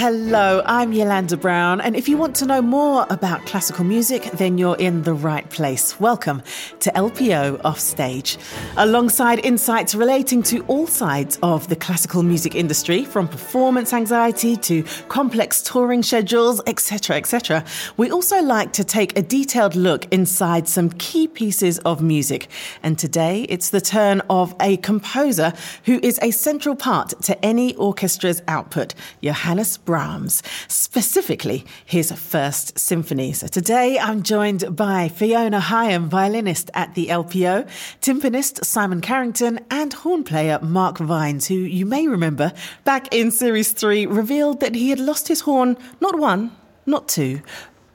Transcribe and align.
Hello, 0.00 0.62
I'm 0.64 0.92
Yolanda 0.92 1.36
Brown, 1.36 1.80
and 1.80 1.96
if 1.96 2.08
you 2.08 2.16
want 2.16 2.36
to 2.36 2.46
know 2.46 2.62
more 2.62 3.04
about 3.10 3.44
classical 3.46 3.84
music, 3.84 4.30
then 4.34 4.56
you're 4.56 4.76
in 4.76 5.02
the 5.02 5.12
right 5.12 5.50
place. 5.50 5.98
Welcome 5.98 6.40
to 6.78 6.90
LPO 6.92 7.62
Offstage. 7.64 8.38
Alongside 8.76 9.44
insights 9.44 9.96
relating 9.96 10.44
to 10.44 10.60
all 10.66 10.86
sides 10.86 11.36
of 11.42 11.66
the 11.66 11.74
classical 11.74 12.22
music 12.22 12.54
industry, 12.54 13.04
from 13.04 13.26
performance 13.26 13.92
anxiety 13.92 14.56
to 14.58 14.84
complex 15.08 15.62
touring 15.62 16.04
schedules, 16.04 16.60
etc., 16.68 17.16
etc., 17.16 17.64
we 17.96 18.08
also 18.08 18.40
like 18.40 18.72
to 18.74 18.84
take 18.84 19.18
a 19.18 19.22
detailed 19.22 19.74
look 19.74 20.06
inside 20.12 20.68
some 20.68 20.90
key 20.90 21.26
pieces 21.26 21.80
of 21.80 22.00
music. 22.00 22.46
And 22.84 22.96
today 22.96 23.46
it's 23.48 23.70
the 23.70 23.80
turn 23.80 24.22
of 24.30 24.54
a 24.60 24.76
composer 24.76 25.52
who 25.86 25.98
is 26.04 26.20
a 26.22 26.30
central 26.30 26.76
part 26.76 27.20
to 27.22 27.44
any 27.44 27.74
orchestra's 27.74 28.42
output, 28.46 28.94
Johannes 29.24 29.76
Brahms, 29.88 30.42
specifically 30.68 31.64
his 31.86 32.12
first 32.12 32.78
symphony. 32.78 33.32
So 33.32 33.46
today 33.46 33.98
I'm 33.98 34.22
joined 34.22 34.76
by 34.76 35.08
Fiona 35.08 35.60
Higham, 35.60 36.10
violinist 36.10 36.70
at 36.74 36.94
the 36.94 37.06
LPO, 37.06 37.66
timpanist 38.02 38.66
Simon 38.66 39.00
Carrington, 39.00 39.60
and 39.70 39.94
horn 39.94 40.24
player 40.24 40.58
Mark 40.60 40.98
Vines, 40.98 41.46
who 41.46 41.54
you 41.54 41.86
may 41.86 42.06
remember 42.06 42.52
back 42.84 43.14
in 43.14 43.30
Series 43.30 43.72
3 43.72 44.04
revealed 44.04 44.60
that 44.60 44.74
he 44.74 44.90
had 44.90 45.00
lost 45.00 45.26
his 45.26 45.40
horn 45.40 45.78
not 46.02 46.18
one, 46.18 46.54
not 46.84 47.08
two, 47.08 47.40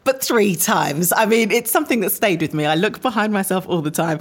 but 0.04 0.24
three 0.24 0.56
times. 0.56 1.14
I 1.16 1.28
mean, 1.28 1.52
it's 1.52 1.70
something 1.70 2.00
that 2.00 2.10
stayed 2.10 2.42
with 2.42 2.56
me. 2.56 2.66
I 2.66 2.74
look 2.74 3.04
behind 3.04 3.32
myself 3.34 3.70
all 3.70 3.84
the 3.84 3.92
time. 3.92 4.18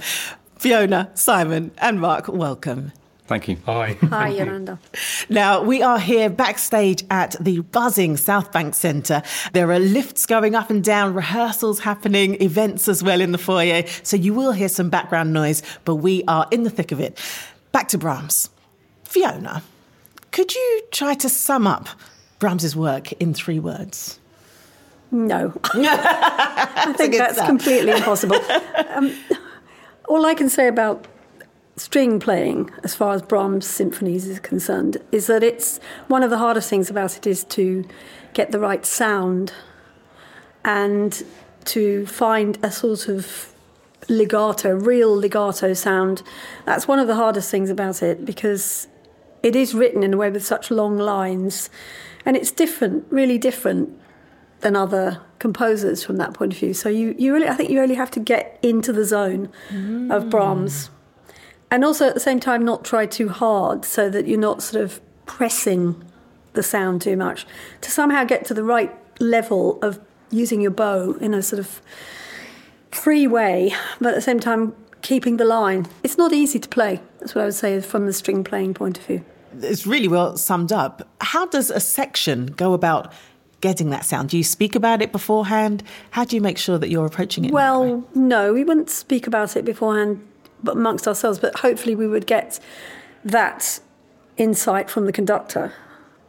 Fiona, 0.59 1.09
Simon, 1.15 1.71
and 1.79 1.99
Mark, 1.99 2.27
welcome. 2.27 2.91
Thank 3.25 3.47
you. 3.47 3.57
Hi. 3.65 3.93
Hi, 4.09 4.27
Yolanda. 4.29 4.79
Now, 5.29 5.63
we 5.63 5.81
are 5.81 5.97
here 5.97 6.29
backstage 6.29 7.03
at 7.09 7.35
the 7.39 7.61
buzzing 7.61 8.17
South 8.17 8.51
Bank 8.51 8.75
Centre. 8.75 9.23
There 9.53 9.71
are 9.71 9.79
lifts 9.79 10.25
going 10.25 10.55
up 10.55 10.69
and 10.69 10.83
down, 10.83 11.13
rehearsals 11.13 11.79
happening, 11.79 12.41
events 12.41 12.89
as 12.89 13.01
well 13.01 13.21
in 13.21 13.31
the 13.31 13.37
foyer. 13.37 13.85
So 14.03 14.17
you 14.17 14.33
will 14.33 14.51
hear 14.51 14.67
some 14.67 14.89
background 14.89 15.31
noise, 15.31 15.63
but 15.85 15.95
we 15.95 16.23
are 16.27 16.47
in 16.51 16.63
the 16.63 16.69
thick 16.69 16.91
of 16.91 16.99
it. 16.99 17.17
Back 17.71 17.87
to 17.89 17.97
Brahms. 17.97 18.49
Fiona, 19.05 19.63
could 20.31 20.53
you 20.53 20.81
try 20.91 21.13
to 21.13 21.29
sum 21.29 21.65
up 21.65 21.87
Brahms's 22.39 22.75
work 22.75 23.13
in 23.13 23.33
three 23.33 23.59
words? 23.59 24.19
No. 25.11 25.53
I 25.73 26.93
think 26.97 27.13
good 27.13 27.21
that's 27.21 27.35
start. 27.35 27.47
completely 27.47 27.91
impossible. 27.91 28.39
Um, 28.95 29.15
all 30.07 30.23
I 30.25 30.35
can 30.35 30.49
say 30.49 30.67
about 30.67 31.07
string 31.75 32.19
playing, 32.19 32.69
as 32.83 32.93
far 32.93 33.13
as 33.13 33.21
Brahms' 33.21 33.65
symphonies 33.65 34.27
is 34.27 34.39
concerned, 34.39 34.97
is 35.11 35.27
that 35.27 35.43
it's 35.43 35.79
one 36.07 36.23
of 36.23 36.29
the 36.29 36.37
hardest 36.37 36.69
things 36.69 36.89
about 36.89 37.17
it 37.17 37.25
is 37.25 37.43
to 37.45 37.83
get 38.33 38.51
the 38.51 38.59
right 38.59 38.85
sound 38.85 39.53
and 40.63 41.23
to 41.65 42.05
find 42.05 42.57
a 42.63 42.71
sort 42.71 43.07
of 43.07 43.53
legato, 44.09 44.73
real 44.73 45.15
legato 45.15 45.73
sound. 45.73 46.23
That's 46.65 46.87
one 46.87 46.99
of 46.99 47.07
the 47.07 47.15
hardest 47.15 47.49
things 47.49 47.69
about 47.69 48.03
it 48.03 48.25
because 48.25 48.87
it 49.41 49.55
is 49.55 49.73
written 49.73 50.03
in 50.03 50.13
a 50.13 50.17
way 50.17 50.29
with 50.29 50.45
such 50.45 50.71
long 50.71 50.97
lines 50.97 51.69
and 52.25 52.37
it's 52.37 52.51
different, 52.51 53.05
really 53.09 53.37
different 53.37 53.99
than 54.61 54.75
other 54.75 55.21
composers 55.39 56.03
from 56.03 56.17
that 56.17 56.33
point 56.33 56.53
of 56.53 56.59
view. 56.59 56.73
So 56.73 56.89
you, 56.89 57.15
you 57.17 57.33
really, 57.33 57.47
I 57.47 57.53
think 57.53 57.69
you 57.69 57.79
really 57.79 57.95
have 57.95 58.11
to 58.11 58.19
get 58.19 58.57
into 58.61 58.93
the 58.93 59.03
zone 59.03 59.45
of 60.09 60.23
mm. 60.23 60.29
Brahms, 60.29 60.89
and 61.73 61.83
also 61.83 62.07
at 62.07 62.13
the 62.13 62.19
same 62.19 62.39
time 62.39 62.63
not 62.63 62.85
try 62.85 63.07
too 63.07 63.29
hard, 63.29 63.83
so 63.83 64.07
that 64.07 64.27
you're 64.27 64.39
not 64.39 64.61
sort 64.61 64.83
of 64.83 65.01
pressing 65.25 66.03
the 66.53 66.61
sound 66.61 67.01
too 67.01 67.17
much. 67.17 67.47
To 67.81 67.89
somehow 67.89 68.25
get 68.25 68.45
to 68.45 68.53
the 68.53 68.63
right 68.63 68.95
level 69.19 69.79
of 69.81 69.99
using 70.29 70.61
your 70.61 70.69
bow 70.69 71.13
in 71.13 71.33
a 71.33 71.41
sort 71.41 71.59
of 71.59 71.81
free 72.91 73.25
way, 73.25 73.73
but 73.99 74.09
at 74.09 74.15
the 74.15 74.21
same 74.21 74.39
time 74.39 74.75
keeping 75.01 75.37
the 75.37 75.45
line. 75.45 75.87
It's 76.03 76.15
not 76.15 76.31
easy 76.31 76.59
to 76.59 76.69
play. 76.69 77.01
That's 77.19 77.33
what 77.33 77.41
I 77.41 77.45
would 77.45 77.55
say 77.55 77.81
from 77.81 78.05
the 78.05 78.13
string 78.13 78.43
playing 78.43 78.75
point 78.75 78.99
of 78.99 79.05
view. 79.07 79.25
It's 79.59 79.87
really 79.87 80.07
well 80.07 80.37
summed 80.37 80.71
up. 80.71 81.09
How 81.21 81.47
does 81.47 81.71
a 81.71 81.79
section 81.79 82.45
go 82.45 82.73
about 82.73 83.11
getting 83.61 83.89
that 83.89 84.05
sound? 84.05 84.29
Do 84.29 84.37
you 84.37 84.43
speak 84.43 84.75
about 84.75 85.01
it 85.01 85.11
beforehand? 85.11 85.81
How 86.11 86.23
do 86.23 86.35
you 86.35 86.41
make 86.41 86.59
sure 86.59 86.77
that 86.77 86.89
you're 86.89 87.07
approaching 87.07 87.45
it? 87.45 87.47
in 87.47 87.55
that 87.55 87.79
way? 87.79 87.93
Well, 87.93 88.07
no, 88.13 88.53
we 88.53 88.63
wouldn't 88.63 88.91
speak 88.91 89.25
about 89.25 89.57
it 89.57 89.65
beforehand 89.65 90.23
amongst 90.67 91.07
ourselves, 91.07 91.39
but 91.39 91.59
hopefully 91.59 91.95
we 91.95 92.07
would 92.07 92.25
get 92.25 92.59
that 93.23 93.79
insight 94.37 94.89
from 94.89 95.05
the 95.05 95.11
conductor. 95.11 95.73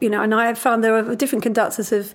You 0.00 0.10
know, 0.10 0.22
and 0.22 0.34
I 0.34 0.46
have 0.46 0.58
found 0.58 0.84
there 0.84 0.96
are 0.96 1.14
different 1.14 1.42
conductors 1.42 1.90
have 1.90 2.14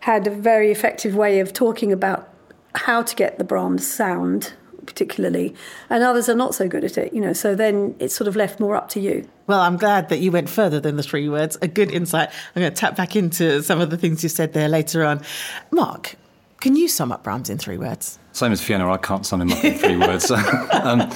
had 0.00 0.26
a 0.26 0.30
very 0.30 0.70
effective 0.70 1.14
way 1.14 1.40
of 1.40 1.52
talking 1.52 1.92
about 1.92 2.28
how 2.74 3.02
to 3.02 3.14
get 3.14 3.38
the 3.38 3.44
Brahms 3.44 3.86
sound, 3.86 4.52
particularly, 4.84 5.54
and 5.88 6.02
others 6.02 6.28
are 6.28 6.34
not 6.34 6.54
so 6.54 6.68
good 6.68 6.84
at 6.84 6.98
it. 6.98 7.12
You 7.12 7.20
know, 7.20 7.32
so 7.32 7.54
then 7.54 7.94
it's 7.98 8.14
sort 8.14 8.28
of 8.28 8.36
left 8.36 8.58
more 8.60 8.74
up 8.74 8.88
to 8.90 9.00
you. 9.00 9.28
Well, 9.46 9.60
I'm 9.60 9.76
glad 9.76 10.08
that 10.08 10.18
you 10.18 10.32
went 10.32 10.48
further 10.48 10.80
than 10.80 10.96
the 10.96 11.02
three 11.02 11.28
words. 11.28 11.56
A 11.62 11.68
good 11.68 11.90
insight. 11.90 12.30
I'm 12.54 12.62
going 12.62 12.72
to 12.72 12.76
tap 12.76 12.96
back 12.96 13.16
into 13.16 13.62
some 13.62 13.80
of 13.80 13.90
the 13.90 13.96
things 13.96 14.22
you 14.22 14.28
said 14.28 14.52
there 14.52 14.68
later 14.68 15.04
on. 15.04 15.22
Mark, 15.70 16.16
can 16.60 16.76
you 16.76 16.88
sum 16.88 17.12
up 17.12 17.24
Brahms 17.24 17.50
in 17.50 17.58
three 17.58 17.76
words? 17.76 18.18
Same 18.32 18.52
as 18.52 18.62
Fiona, 18.62 18.90
I 18.90 18.96
can't 18.96 19.26
sum 19.26 19.40
him 19.40 19.52
up 19.52 19.64
in 19.64 19.74
three 19.78 19.96
words. 19.96 20.30
um, 20.72 21.10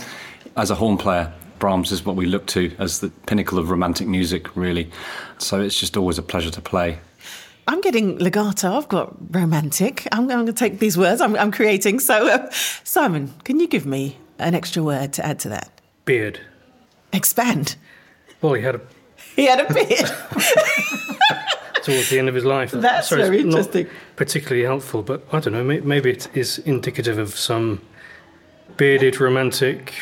as 0.57 0.71
a 0.71 0.75
horn 0.75 0.97
player, 0.97 1.33
Brahms 1.59 1.93
is 1.93 2.05
what 2.05 2.17
we 2.17 2.27
look 2.27 2.47
to 2.49 2.75
as 2.79 3.01
the 3.01 3.11
pinnacle 3.27 3.59
of 3.59 3.71
romantic 3.71 4.07
music, 4.07 4.55
really. 4.57 4.91
So 5.39 5.61
it's 5.61 5.79
just 5.79 5.97
always 5.97 6.19
a 6.19 6.23
pleasure 6.23 6.51
to 6.51 6.61
play. 6.61 6.99
I'm 7.69 7.81
getting 7.81 8.19
legato. 8.19 8.77
I've 8.77 8.89
got 8.89 9.15
romantic. 9.35 10.07
I'm, 10.13 10.23
I'm 10.23 10.27
going 10.29 10.47
to 10.47 10.53
take 10.53 10.79
these 10.79 10.97
words 10.97 11.21
I'm, 11.21 11.35
I'm 11.37 11.51
creating. 11.51 12.01
So, 12.01 12.29
uh, 12.29 12.49
Simon, 12.85 13.35
can 13.45 13.59
you 13.59 13.67
give 13.67 13.87
me 13.87 14.19
an 14.39 14.55
extra 14.55 14.83
word 14.83 15.13
to 15.15 15.27
add 15.27 15.41
to 15.41 15.49
that? 15.49 15.71
Beard. 16.05 16.41
Expand. 17.13 17.77
Well, 18.41 18.55
he 18.55 18.63
had 18.63 18.77
a 18.77 18.81
He 19.35 19.47
had 19.47 19.61
a 19.61 19.73
beard. 19.73 20.11
towards 21.83 22.11
the 22.11 22.19
end 22.19 22.29
of 22.29 22.35
his 22.35 22.45
life. 22.45 22.73
That's 22.73 23.09
Sorry, 23.09 23.23
it's 23.23 23.31
very 23.31 23.43
not 23.45 23.59
interesting. 23.59 23.87
particularly 24.17 24.65
helpful, 24.65 25.03
but 25.03 25.27
I 25.33 25.41
don't 25.41 25.53
know. 25.53 25.65
Maybe 25.65 26.11
it 26.11 26.29
is 26.37 26.59
indicative 26.59 27.19
of 27.19 27.37
some 27.37 27.81
bearded 28.77 29.21
romantic. 29.21 29.95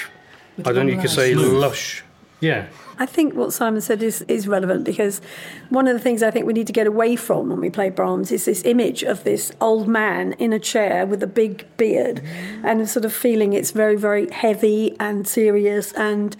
I 0.59 0.73
don't 0.73 0.87
know. 0.87 0.93
You 0.93 1.01
could 1.01 1.11
say 1.11 1.35
lush. 1.35 2.05
Yeah. 2.41 2.67
I 2.99 3.07
think 3.07 3.35
what 3.35 3.53
Simon 3.53 3.81
said 3.81 4.03
is, 4.03 4.23
is 4.29 4.47
relevant 4.47 4.85
because 4.85 5.21
one 5.69 5.89
of 5.89 5.95
the 5.95 6.01
things 6.01 6.23
I 6.23 6.31
think 6.31 6.47
we 6.47 6.53
need 6.53 6.69
to 6.69 6.73
get 6.73 6.87
away 6.87 7.17
from 7.17 7.49
when 7.49 7.61
we 7.61 7.71
play 7.71 7.91
Brahms 7.91 8.31
is 8.31 8.45
this 8.45 8.63
image 8.65 9.03
of 9.03 9.25
this 9.25 9.51
old 9.61 9.89
man 9.89 10.35
in 10.35 10.53
a 10.53 10.61
chair 10.61 11.05
with 11.07 11.23
a 11.23 11.27
big 11.27 11.67
beard 11.77 12.23
and 12.63 12.89
sort 12.89 13.05
of 13.05 13.13
feeling 13.13 13.53
it's 13.53 13.73
very, 13.73 13.97
very 13.97 14.31
heavy 14.31 14.95
and 15.01 15.27
serious 15.27 15.93
and 15.95 16.37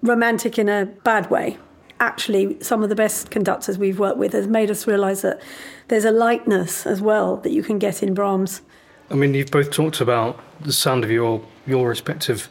romantic 0.00 0.58
in 0.58 0.68
a 0.68 0.86
bad 0.86 1.30
way. 1.30 1.58
Actually, 2.00 2.58
some 2.62 2.82
of 2.82 2.88
the 2.88 2.94
best 2.94 3.30
conductors 3.30 3.76
we've 3.76 3.98
worked 3.98 4.18
with 4.18 4.32
has 4.32 4.46
made 4.46 4.70
us 4.70 4.86
realise 4.86 5.22
that 5.22 5.42
there's 5.88 6.04
a 6.04 6.12
lightness 6.12 6.86
as 6.86 7.02
well 7.02 7.36
that 7.38 7.50
you 7.50 7.62
can 7.62 7.78
get 7.78 8.02
in 8.02 8.14
Brahms. 8.14 8.62
I 9.10 9.14
mean, 9.14 9.34
you've 9.34 9.50
both 9.50 9.70
talked 9.70 10.00
about 10.00 10.40
the 10.60 10.72
sound 10.72 11.04
of 11.04 11.10
your 11.10 11.42
your 11.66 11.88
respective 11.88 12.48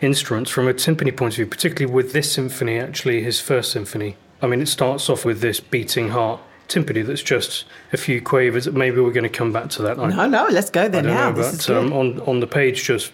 instruments 0.00 0.50
from 0.50 0.68
a 0.68 0.74
timpani 0.74 1.16
point 1.16 1.34
of 1.34 1.36
view, 1.36 1.46
particularly 1.46 1.92
with 1.92 2.12
this 2.12 2.32
symphony, 2.32 2.78
actually 2.78 3.22
his 3.22 3.40
first 3.40 3.70
symphony. 3.72 4.16
I 4.42 4.46
mean, 4.46 4.60
it 4.60 4.66
starts 4.66 5.10
off 5.10 5.24
with 5.24 5.40
this 5.40 5.60
beating 5.60 6.10
heart 6.10 6.40
timpani 6.68 7.04
that's 7.04 7.22
just 7.22 7.64
a 7.92 7.96
few 7.96 8.22
quavers. 8.22 8.70
Maybe 8.70 9.00
we're 9.00 9.12
going 9.12 9.24
to 9.24 9.28
come 9.28 9.52
back 9.52 9.68
to 9.70 9.82
that. 9.82 9.98
I, 9.98 10.08
No, 10.08 10.26
no, 10.26 10.46
let's 10.50 10.70
go 10.70 10.88
there 10.88 11.02
now. 11.02 11.30
know, 11.30 11.36
this 11.36 11.52
is 11.54 11.66
but 11.66 11.76
um, 11.76 11.92
on 11.92 12.20
on 12.20 12.40
the 12.40 12.46
page, 12.46 12.84
just 12.84 13.12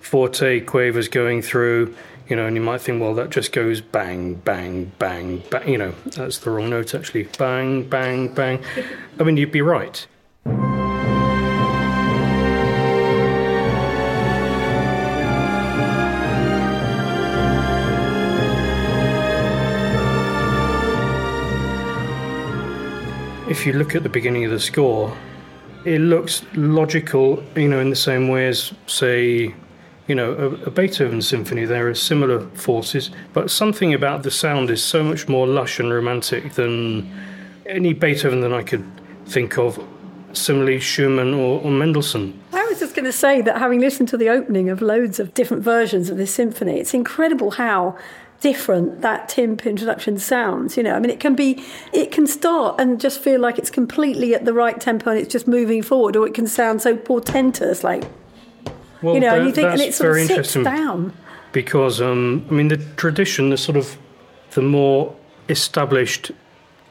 forte 0.00 0.60
quavers 0.60 1.08
going 1.08 1.42
through. 1.42 1.94
You 2.28 2.36
know, 2.36 2.46
and 2.46 2.56
you 2.56 2.62
might 2.62 2.80
think, 2.80 3.02
well, 3.02 3.14
that 3.16 3.28
just 3.28 3.52
goes 3.52 3.82
bang, 3.82 4.34
bang, 4.36 4.90
bang, 4.98 5.42
bang. 5.50 5.68
You 5.68 5.76
know, 5.76 5.94
that's 6.06 6.38
the 6.38 6.50
wrong 6.50 6.70
note 6.70 6.94
actually. 6.94 7.24
Bang, 7.38 7.86
bang, 7.86 8.32
bang. 8.32 8.64
I 9.20 9.22
mean, 9.24 9.36
you'd 9.36 9.52
be 9.52 9.60
right. 9.62 10.06
If 23.54 23.64
you 23.64 23.72
look 23.72 23.94
at 23.94 24.02
the 24.02 24.08
beginning 24.08 24.44
of 24.44 24.50
the 24.50 24.58
score, 24.58 25.16
it 25.84 26.00
looks 26.00 26.44
logical, 26.56 27.40
you 27.54 27.68
know, 27.68 27.78
in 27.78 27.88
the 27.88 27.94
same 27.94 28.26
way 28.26 28.48
as, 28.48 28.74
say, 28.88 29.54
you 30.08 30.14
know, 30.16 30.32
a, 30.32 30.46
a 30.66 30.70
Beethoven 30.72 31.22
symphony. 31.22 31.64
There 31.64 31.88
are 31.88 31.94
similar 31.94 32.40
forces, 32.56 33.12
but 33.32 33.52
something 33.52 33.94
about 33.94 34.24
the 34.24 34.30
sound 34.32 34.70
is 34.70 34.82
so 34.82 35.04
much 35.04 35.28
more 35.28 35.46
lush 35.46 35.78
and 35.78 35.92
romantic 35.92 36.54
than 36.54 37.08
any 37.64 37.92
Beethoven 37.92 38.40
that 38.40 38.52
I 38.52 38.64
could 38.64 38.84
think 39.26 39.56
of. 39.56 39.80
Similarly, 40.32 40.80
Schumann 40.80 41.32
or, 41.32 41.60
or 41.60 41.70
Mendelssohn. 41.70 42.36
I 42.52 42.64
was 42.64 42.80
just 42.80 42.96
going 42.96 43.04
to 43.04 43.12
say 43.12 43.40
that 43.40 43.58
having 43.58 43.78
listened 43.78 44.08
to 44.08 44.16
the 44.16 44.30
opening 44.30 44.68
of 44.68 44.82
loads 44.82 45.20
of 45.20 45.32
different 45.32 45.62
versions 45.62 46.10
of 46.10 46.16
this 46.16 46.34
symphony, 46.34 46.80
it's 46.80 46.92
incredible 46.92 47.52
how 47.52 47.96
different 48.44 49.00
that 49.00 49.26
timp 49.26 49.64
introduction 49.64 50.18
sounds. 50.18 50.76
You 50.76 50.82
know, 50.82 50.94
I 50.94 51.00
mean, 51.00 51.08
it 51.08 51.18
can 51.18 51.34
be, 51.34 51.64
it 51.94 52.12
can 52.12 52.26
start 52.26 52.78
and 52.78 53.00
just 53.00 53.18
feel 53.18 53.40
like 53.40 53.58
it's 53.58 53.70
completely 53.70 54.34
at 54.34 54.44
the 54.44 54.52
right 54.52 54.78
tempo 54.78 55.12
and 55.12 55.18
it's 55.18 55.32
just 55.32 55.48
moving 55.48 55.82
forward, 55.82 56.14
or 56.14 56.26
it 56.26 56.34
can 56.34 56.46
sound 56.46 56.82
so 56.82 56.94
portentous, 56.94 57.82
like 57.82 58.04
Well, 59.00 59.14
you 59.14 59.20
know, 59.20 59.34
and 59.34 59.46
you 59.46 59.52
think, 59.52 59.70
and 59.70 59.80
it 59.80 59.94
sort 59.94 60.20
of 60.20 60.26
sits 60.26 60.52
down. 60.52 61.14
because 61.52 62.02
um, 62.02 62.44
I 62.50 62.52
mean 62.52 62.68
the 62.68 62.76
tradition, 62.96 63.48
the 63.48 63.56
sort 63.56 63.78
of 63.78 63.96
the 64.50 64.60
more 64.60 65.16
established 65.48 66.30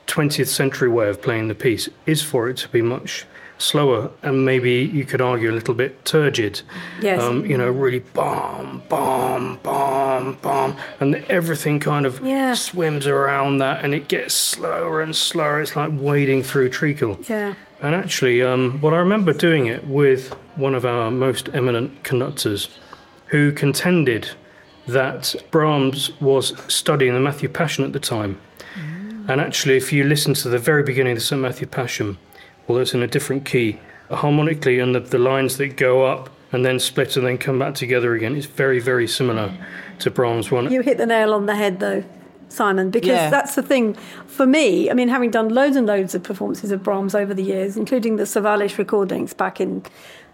20th 0.08 0.48
century 0.48 0.90
way 0.90 1.08
of 1.08 1.22
playing 1.22 1.50
the 1.50 1.56
piece 1.56 1.88
is 2.08 2.24
for 2.24 2.50
it 2.50 2.58
to 2.58 2.70
be 2.70 2.82
much 2.82 3.28
slower 3.68 4.12
and 4.22 4.46
maybe 4.46 4.72
you 4.72 5.06
could 5.06 5.22
argue 5.22 5.50
a 5.50 5.56
little 5.56 5.74
bit 5.74 6.04
turgid. 6.06 6.62
Yes. 7.02 7.22
Um, 7.22 7.46
you 7.46 7.58
know, 7.58 7.70
really 7.70 8.00
bomb, 8.00 8.84
bomb, 8.90 9.58
bomb, 9.64 10.34
bomb, 10.42 10.76
and 11.00 11.16
everything 11.30 11.80
kind 11.80 12.06
of 12.06 12.20
Yeah. 12.24 12.54
swims 12.56 13.08
around 13.08 13.60
that, 13.60 13.84
and 13.84 13.94
it 13.94 14.08
gets 14.10 14.34
slower 14.34 15.02
and 15.02 15.16
slower. 15.16 15.62
It's 15.62 15.76
like 15.76 15.92
wading 15.94 16.44
through 16.44 16.70
treacle. 16.70 17.20
Yeah. 17.30 17.54
And 17.82 17.96
actually, 17.96 18.42
um, 18.42 18.80
well, 18.82 18.94
I 18.94 18.98
remember 18.98 19.34
doing 19.34 19.66
it 19.68 19.88
with 19.88 20.34
one 20.56 20.76
of 20.76 20.86
our 20.86 21.10
most 21.10 21.50
eminent 21.54 22.04
conductors 22.04 22.70
who 23.28 23.52
contended 23.52 24.30
that 24.88 25.36
Brahms 25.52 26.12
was 26.20 26.54
studying 26.68 27.14
the 27.14 27.20
Matthew 27.20 27.48
Passion 27.50 27.84
at 27.86 27.94
the 27.94 28.00
time. 28.00 28.38
And 29.26 29.40
actually, 29.40 29.78
if 29.78 29.94
you 29.94 30.04
listen 30.04 30.34
to 30.34 30.50
the 30.50 30.58
very 30.60 30.84
beginning 30.84 31.14
of 31.14 31.18
the 31.20 31.24
St. 31.24 31.42
Matthew 31.42 31.66
Passion, 31.66 32.18
although 32.68 32.82
it's 32.82 32.94
in 32.94 33.02
a 33.02 33.08
different 33.08 33.46
key, 33.46 33.80
harmonically, 34.10 34.80
and 34.80 34.94
the, 34.96 35.00
the 35.00 35.20
lines 35.20 35.58
that 35.58 35.76
go 35.78 36.06
up 36.06 36.30
and 36.52 36.64
then 36.66 36.80
split 36.80 37.18
and 37.18 37.26
then 37.26 37.38
come 37.38 37.58
back 37.60 37.74
together 37.76 38.14
again, 38.14 38.36
it's 38.36 38.46
very, 38.46 38.80
very 38.80 39.08
similar 39.08 39.52
to 40.00 40.12
Brahms' 40.12 40.52
one. 40.52 40.72
You 40.72 40.82
hit 40.82 40.98
the 40.98 41.06
nail 41.06 41.34
on 41.34 41.46
the 41.48 41.56
head, 41.56 41.80
though, 41.80 42.04
Simon, 42.50 42.90
because 42.92 43.10
Yeah. 43.10 43.30
that's 43.30 43.56
the 43.56 43.64
thing 43.64 43.96
for 44.28 44.46
me. 44.46 44.90
I 44.90 44.94
mean, 44.94 45.08
having 45.10 45.32
done 45.32 45.50
loads 45.50 45.76
and 45.76 45.88
loads 45.88 46.14
of 46.14 46.22
performances 46.24 46.72
of 46.72 46.84
Brahms 46.84 47.16
over 47.16 47.34
the 47.34 47.44
years, 47.44 47.76
including 47.78 48.18
the 48.18 48.24
Sawallisch 48.24 48.78
recordings 48.78 49.34
back 49.34 49.60
in 49.60 49.82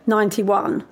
'91. 0.08 0.84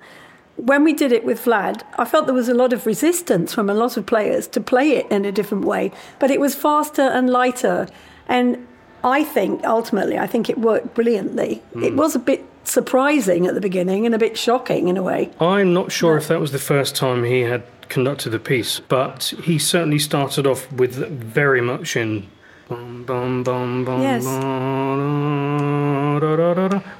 When 0.56 0.82
we 0.82 0.92
did 0.92 1.12
it 1.12 1.24
with 1.24 1.44
Vlad, 1.44 1.82
I 1.98 2.04
felt 2.04 2.26
there 2.26 2.34
was 2.34 2.48
a 2.48 2.54
lot 2.54 2.72
of 2.72 2.84
resistance 2.86 3.54
from 3.54 3.70
a 3.70 3.74
lot 3.74 3.96
of 3.96 4.06
players 4.06 4.46
to 4.48 4.60
play 4.60 4.92
it 4.92 5.06
in 5.10 5.24
a 5.24 5.30
different 5.32 5.64
way, 5.64 5.92
but 6.18 6.30
it 6.30 6.40
was 6.40 6.54
faster 6.54 7.02
and 7.02 7.30
lighter. 7.30 7.86
And 8.26 8.66
I 9.04 9.24
think 9.24 9.64
ultimately, 9.64 10.18
I 10.18 10.26
think 10.26 10.50
it 10.50 10.58
worked 10.58 10.94
brilliantly. 10.94 11.62
It 11.74 11.90
hmm. 11.90 11.96
was 11.96 12.14
a 12.14 12.18
bit 12.18 12.44
surprising 12.64 13.46
at 13.46 13.54
the 13.54 13.60
beginning 13.60 14.06
and 14.06 14.14
a 14.14 14.18
bit 14.18 14.36
shocking 14.36 14.88
in 14.88 14.96
a 14.96 15.02
way. 15.02 15.30
I'm 15.40 15.72
not 15.72 15.90
sure 15.90 16.16
if 16.16 16.28
that 16.28 16.40
was 16.40 16.52
the 16.52 16.58
first 16.58 16.94
time 16.94 17.24
he 17.24 17.40
had 17.40 17.62
conducted 17.88 18.30
the 18.30 18.38
piece, 18.38 18.80
but 18.80 19.32
he 19.42 19.58
certainly 19.58 19.98
started 19.98 20.46
off 20.46 20.70
with 20.72 20.94
very 20.94 21.60
much 21.60 21.96
in 21.96 22.26
Yes. 22.70 24.24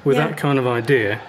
with 0.03 0.17
Yeah. 0.17 0.27
that 0.27 0.37
kind 0.37 0.57
of 0.57 0.65
idea. 0.65 1.21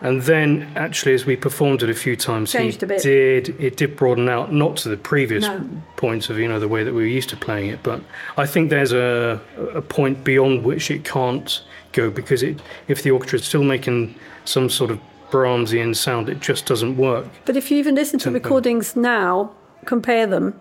And 0.00 0.22
then, 0.22 0.70
actually, 0.76 1.14
as 1.14 1.24
we 1.24 1.36
performed 1.36 1.82
it 1.82 1.88
a 1.88 1.94
few 1.94 2.16
times, 2.16 2.52
Changed 2.52 2.80
he 2.80 2.86
did 2.86 3.48
it 3.60 3.76
did 3.76 3.96
broaden 3.96 4.28
out, 4.28 4.52
not 4.52 4.76
to 4.78 4.88
the 4.88 4.96
previous 4.96 5.44
No. 5.44 5.66
points 5.96 6.28
of 6.30 6.38
you 6.38 6.48
know 6.48 6.58
the 6.60 6.68
way 6.68 6.84
that 6.84 6.92
we 6.92 7.02
were 7.02 7.08
used 7.08 7.30
to 7.30 7.36
playing 7.36 7.70
it, 7.70 7.80
but 7.82 8.00
I 8.36 8.46
think 8.46 8.70
there's 8.70 8.92
a 8.92 9.40
a 9.74 9.80
point 9.80 10.24
beyond 10.24 10.64
which 10.64 10.90
it 10.90 11.04
can't 11.04 11.62
go 11.92 12.10
because 12.10 12.42
it 12.42 12.60
if 12.88 13.02
the 13.02 13.10
orchestra 13.12 13.38
is 13.38 13.44
still 13.46 13.64
making 13.64 14.14
some 14.44 14.68
sort 14.68 14.90
of 14.90 14.98
Brahmsian 15.30 15.94
sound, 15.96 16.28
it 16.28 16.40
just 16.40 16.66
doesn't 16.66 16.96
work. 16.96 17.26
But 17.44 17.56
if 17.56 17.70
you 17.70 17.78
even 17.78 17.94
listen 17.94 18.18
to 18.20 18.30
recordings 18.30 18.94
now, 18.94 19.50
compare 19.84 20.26
them, 20.26 20.60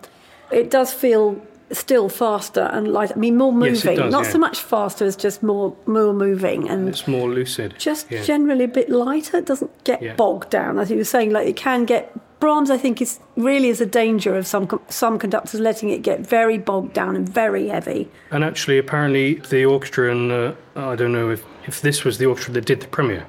it 0.52 0.72
does 0.72 0.94
feel 0.94 1.42
still 1.72 2.10
faster 2.10 2.70
and 2.72 2.92
lighter. 2.94 3.14
I 3.16 3.20
mean, 3.20 3.38
more 3.38 3.52
moving. 3.54 3.74
Yes, 3.74 3.84
does, 3.84 4.12
Not 4.12 4.26
yeah. 4.26 4.32
so 4.32 4.38
much 4.38 4.60
faster 4.60 5.06
as 5.06 5.16
just 5.16 5.42
more 5.44 5.76
more 5.86 6.14
moving 6.14 6.70
and 6.70 6.88
It's 6.90 7.08
more 7.08 7.30
lucid. 7.30 7.76
just 7.78 8.12
yeah. 8.12 8.22
generally 8.24 8.66
a 8.66 8.68
bit 8.68 8.90
lighter. 8.90 9.38
It 9.38 9.46
doesn't 9.46 9.72
get 9.84 10.02
Yeah. 10.02 10.14
bogged 10.16 10.50
down, 10.50 10.78
as 10.80 10.92
you 10.92 10.98
were 10.98 11.04
saying. 11.04 11.32
Like 11.32 11.48
it 11.48 11.56
can 11.56 11.86
get. 11.86 12.12
Brahms, 12.40 12.70
I 12.70 12.78
think, 12.78 13.02
is 13.02 13.20
really 13.38 13.70
is 13.70 13.80
a 13.80 13.86
danger 13.86 14.36
of 14.36 14.46
some 14.46 14.68
some 14.90 15.18
conductors 15.18 15.62
letting 15.62 15.90
it 15.90 16.02
get 16.02 16.20
very 16.28 16.58
bogged 16.58 16.92
down 16.94 17.16
and 17.16 17.28
very 17.28 17.70
heavy. 17.70 18.10
And 18.32 18.44
actually, 18.44 18.78
apparently, 18.78 19.36
the 19.36 19.64
orchestra, 19.64 20.12
and 20.12 20.30
uh, 20.30 20.52
I 20.76 20.96
don't 20.98 21.14
know 21.14 21.30
if, 21.30 21.42
if 21.66 21.80
this 21.80 22.04
was 22.04 22.18
the 22.18 22.26
orchestra 22.26 22.54
that 22.56 22.66
did 22.66 22.82
the 22.82 22.88
premiere, 22.88 23.26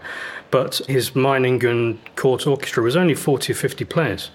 but 0.51 0.81
his 0.89 1.11
Meiningen 1.13 1.99
court 2.17 2.45
orchestra 2.45 2.83
was 2.83 2.97
only 2.97 3.15
40 3.15 3.53
or 3.53 3.55
50 3.55 3.85
players 3.85 4.31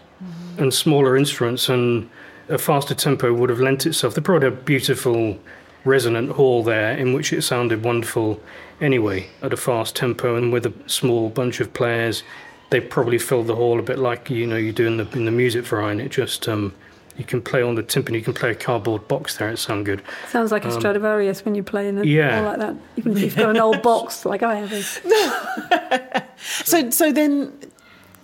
and 0.57 0.73
smaller 0.73 1.17
instruments, 1.17 1.67
and 1.67 2.09
a 2.49 2.57
faster 2.57 2.95
tempo 2.95 3.33
would 3.33 3.49
have 3.49 3.59
lent 3.59 3.85
itself. 3.85 4.15
They 4.15 4.21
probably 4.21 4.45
had 4.49 4.53
a 4.53 4.61
beautiful 4.61 5.37
resonant 5.85 6.31
hall 6.31 6.63
there 6.63 6.97
in 6.97 7.13
which 7.13 7.31
it 7.31 7.41
sounded 7.41 7.83
wonderful 7.83 8.39
anyway 8.81 9.27
at 9.41 9.53
a 9.53 9.57
fast 9.57 9.95
tempo 9.95 10.35
and 10.35 10.51
with 10.51 10.65
a 10.65 10.73
small 10.87 11.29
bunch 11.29 11.59
of 11.59 11.73
players. 11.73 12.23
They 12.69 12.79
probably 12.81 13.17
filled 13.17 13.47
the 13.47 13.55
hall 13.55 13.79
a 13.79 13.81
bit 13.81 13.97
like 13.97 14.29
you 14.29 14.45
know 14.45 14.55
you 14.57 14.71
do 14.71 14.85
in 14.87 14.97
the 14.97 15.07
in 15.17 15.25
the 15.25 15.31
Musikverein. 15.31 15.99
It 16.03 16.09
just 16.11 16.47
um, 16.47 16.73
you 17.17 17.23
can 17.25 17.41
play 17.41 17.61
on 17.61 17.75
the 17.75 17.83
timpani, 17.83 18.13
you 18.15 18.21
can 18.21 18.33
play 18.33 18.51
a 18.51 18.55
cardboard 18.55 19.07
box 19.07 19.37
there. 19.37 19.49
It 19.49 19.57
sounds 19.57 19.85
good. 19.85 20.01
Sounds 20.29 20.51
like 20.51 20.63
a 20.65 20.71
Stradivarius 20.71 21.43
when 21.43 21.55
you 21.55 21.63
play 21.63 21.87
in 21.89 21.97
a 21.97 22.01
Um, 22.01 22.07
yeah. 22.07 22.35
hall 22.39 22.49
like 22.49 22.59
that. 22.59 22.75
Even 22.97 23.11
if 23.13 23.19
you've 23.23 23.35
got 23.35 23.49
an 23.49 23.57
old 23.57 23.81
box 23.91 24.25
like 24.25 24.43
I 24.43 24.55
have. 24.55 26.23
So, 26.41 26.89
so 26.89 27.11
then 27.11 27.51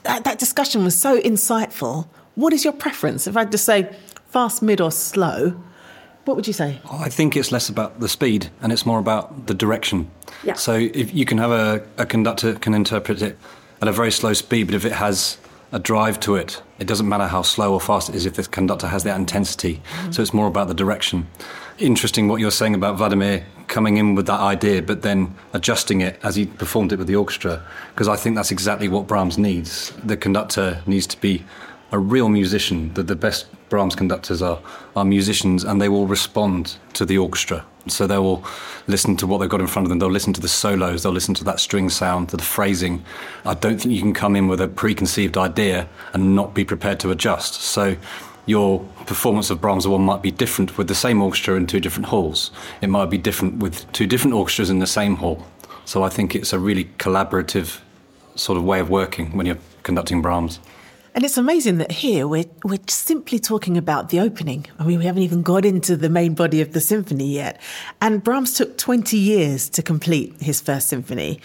that, 0.03 0.23
that 0.23 0.39
discussion 0.39 0.83
was 0.85 0.95
so 0.95 1.19
insightful. 1.19 2.07
What 2.35 2.53
is 2.53 2.63
your 2.63 2.71
preference? 2.73 3.27
If 3.27 3.35
I 3.35 3.41
had 3.41 3.51
to 3.51 3.57
say 3.57 3.93
fast, 4.35 4.61
mid, 4.61 4.81
or 4.81 4.91
slow, 4.91 5.55
what 6.25 6.35
would 6.35 6.45
you 6.45 6.51
say? 6.51 6.77
I 6.91 7.07
think 7.07 7.37
it's 7.37 7.53
less 7.53 7.69
about 7.69 8.01
the 8.01 8.09
speed 8.09 8.49
and 8.61 8.73
it's 8.73 8.85
more 8.85 8.99
about 8.99 9.47
the 9.47 9.53
direction. 9.53 10.11
Yeah. 10.43 10.55
So 10.55 10.73
if 10.73 11.13
you 11.13 11.23
can 11.23 11.37
have 11.37 11.51
a, 11.51 11.81
a 11.97 12.05
conductor 12.05 12.55
can 12.55 12.73
interpret 12.73 13.21
it 13.21 13.37
at 13.81 13.87
a 13.87 13.93
very 13.93 14.11
slow 14.11 14.33
speed, 14.33 14.65
but 14.65 14.75
if 14.75 14.83
it 14.83 14.91
has 14.91 15.37
a 15.71 15.79
drive 15.79 16.19
to 16.19 16.35
it, 16.35 16.61
it 16.79 16.85
doesn't 16.85 17.07
matter 17.07 17.27
how 17.27 17.43
slow 17.43 17.71
or 17.71 17.79
fast 17.79 18.09
it 18.09 18.15
is 18.15 18.25
if 18.25 18.33
the 18.33 18.43
conductor 18.43 18.87
has 18.87 19.05
that 19.05 19.17
intensity. 19.17 19.75
Mm-hmm. 19.75 20.11
So 20.11 20.21
it's 20.21 20.33
more 20.33 20.47
about 20.47 20.67
the 20.67 20.73
direction. 20.73 21.27
Interesting 21.77 22.27
what 22.27 22.41
you're 22.41 22.51
saying 22.51 22.75
about 22.75 22.97
Vladimir 22.97 23.45
coming 23.67 23.95
in 23.95 24.15
with 24.15 24.25
that 24.25 24.41
idea, 24.41 24.81
but 24.81 25.01
then 25.01 25.33
adjusting 25.53 26.01
it 26.01 26.19
as 26.23 26.35
he 26.35 26.45
performed 26.45 26.91
it 26.91 26.99
with 26.99 27.07
the 27.07 27.15
orchestra, 27.15 27.63
because 27.93 28.09
I 28.09 28.17
think 28.17 28.35
that's 28.35 28.51
exactly 28.51 28.89
what 28.89 29.07
Brahms 29.07 29.37
needs. 29.37 29.93
The 30.03 30.17
conductor 30.17 30.81
needs 30.85 31.07
to 31.07 31.21
be 31.21 31.45
a 31.93 31.99
real 31.99 32.27
musician. 32.27 32.93
The, 32.95 33.03
the 33.03 33.15
best 33.15 33.47
Brahms 33.75 33.93
conductors 33.93 34.41
are, 34.41 34.61
are 34.95 35.03
musicians 35.03 35.65
and 35.65 35.81
they 35.81 35.89
will 35.89 36.07
respond 36.07 36.77
to 36.93 37.03
the 37.03 37.17
orchestra. 37.17 37.65
So 37.87 38.07
they 38.07 38.17
will 38.17 38.41
listen 38.87 39.17
to 39.17 39.27
what 39.27 39.39
they've 39.39 39.49
got 39.49 39.59
in 39.59 39.67
front 39.67 39.85
of 39.85 39.89
them, 39.89 39.99
they'll 39.99 40.09
listen 40.09 40.31
to 40.31 40.39
the 40.39 40.47
solos, 40.47 41.03
they'll 41.03 41.11
listen 41.11 41.35
to 41.35 41.43
that 41.43 41.59
string 41.59 41.89
sound, 41.89 42.29
to 42.29 42.37
the 42.37 42.43
phrasing. 42.43 43.03
I 43.43 43.53
don't 43.53 43.77
think 43.77 43.93
you 43.93 43.99
can 43.99 44.13
come 44.13 44.37
in 44.37 44.47
with 44.47 44.61
a 44.61 44.69
preconceived 44.69 45.37
idea 45.37 45.89
and 46.13 46.37
not 46.37 46.53
be 46.53 46.63
prepared 46.63 47.01
to 47.01 47.11
adjust. 47.11 47.55
So 47.55 47.97
your 48.45 48.79
performance 49.07 49.49
of 49.49 49.59
Brahms 49.59 49.85
one 49.89 50.03
might 50.03 50.21
be 50.21 50.31
different 50.31 50.77
with 50.77 50.87
the 50.87 50.95
same 50.95 51.21
orchestra 51.21 51.55
in 51.55 51.67
two 51.67 51.81
different 51.81 52.05
halls. 52.05 52.51
It 52.79 52.87
might 52.87 53.09
be 53.09 53.17
different 53.17 53.57
with 53.57 53.91
two 53.91 54.07
different 54.07 54.35
orchestras 54.35 54.69
in 54.69 54.79
the 54.79 54.87
same 54.87 55.17
hall. 55.17 55.45
So 55.83 56.01
I 56.01 56.07
think 56.07 56.33
it's 56.33 56.53
a 56.53 56.59
really 56.59 56.85
collaborative 56.97 57.81
sort 58.35 58.57
of 58.57 58.63
way 58.63 58.79
of 58.79 58.89
working 58.89 59.35
when 59.35 59.45
you're 59.45 59.59
conducting 59.83 60.21
Brahms. 60.21 60.61
And 61.15 61.23
it's 61.23 61.37
amazing 61.37 61.77
that 61.77 61.93
here 61.93 62.27
we're, 62.27 62.43
we're 62.65 62.77
simply 62.87 63.39
talking 63.39 63.77
about 63.77 64.09
the 64.09 64.19
opening. 64.19 64.65
I 64.77 64.83
mean, 64.83 64.99
we 64.99 65.05
haven't 65.05 65.23
even 65.23 65.43
got 65.43 65.63
into 65.63 65.95
the 65.95 66.09
main 66.09 66.33
body 66.33 66.59
of 66.59 66.73
the 66.73 66.81
symphony 66.81 67.31
yet. 67.33 67.61
And 68.01 68.21
Brahms 68.21 68.53
took 68.53 68.77
20 68.77 69.17
years 69.17 69.69
to 69.69 69.81
complete 69.81 70.35
his 70.41 70.59
first 70.59 70.89
symphony. 70.89 71.39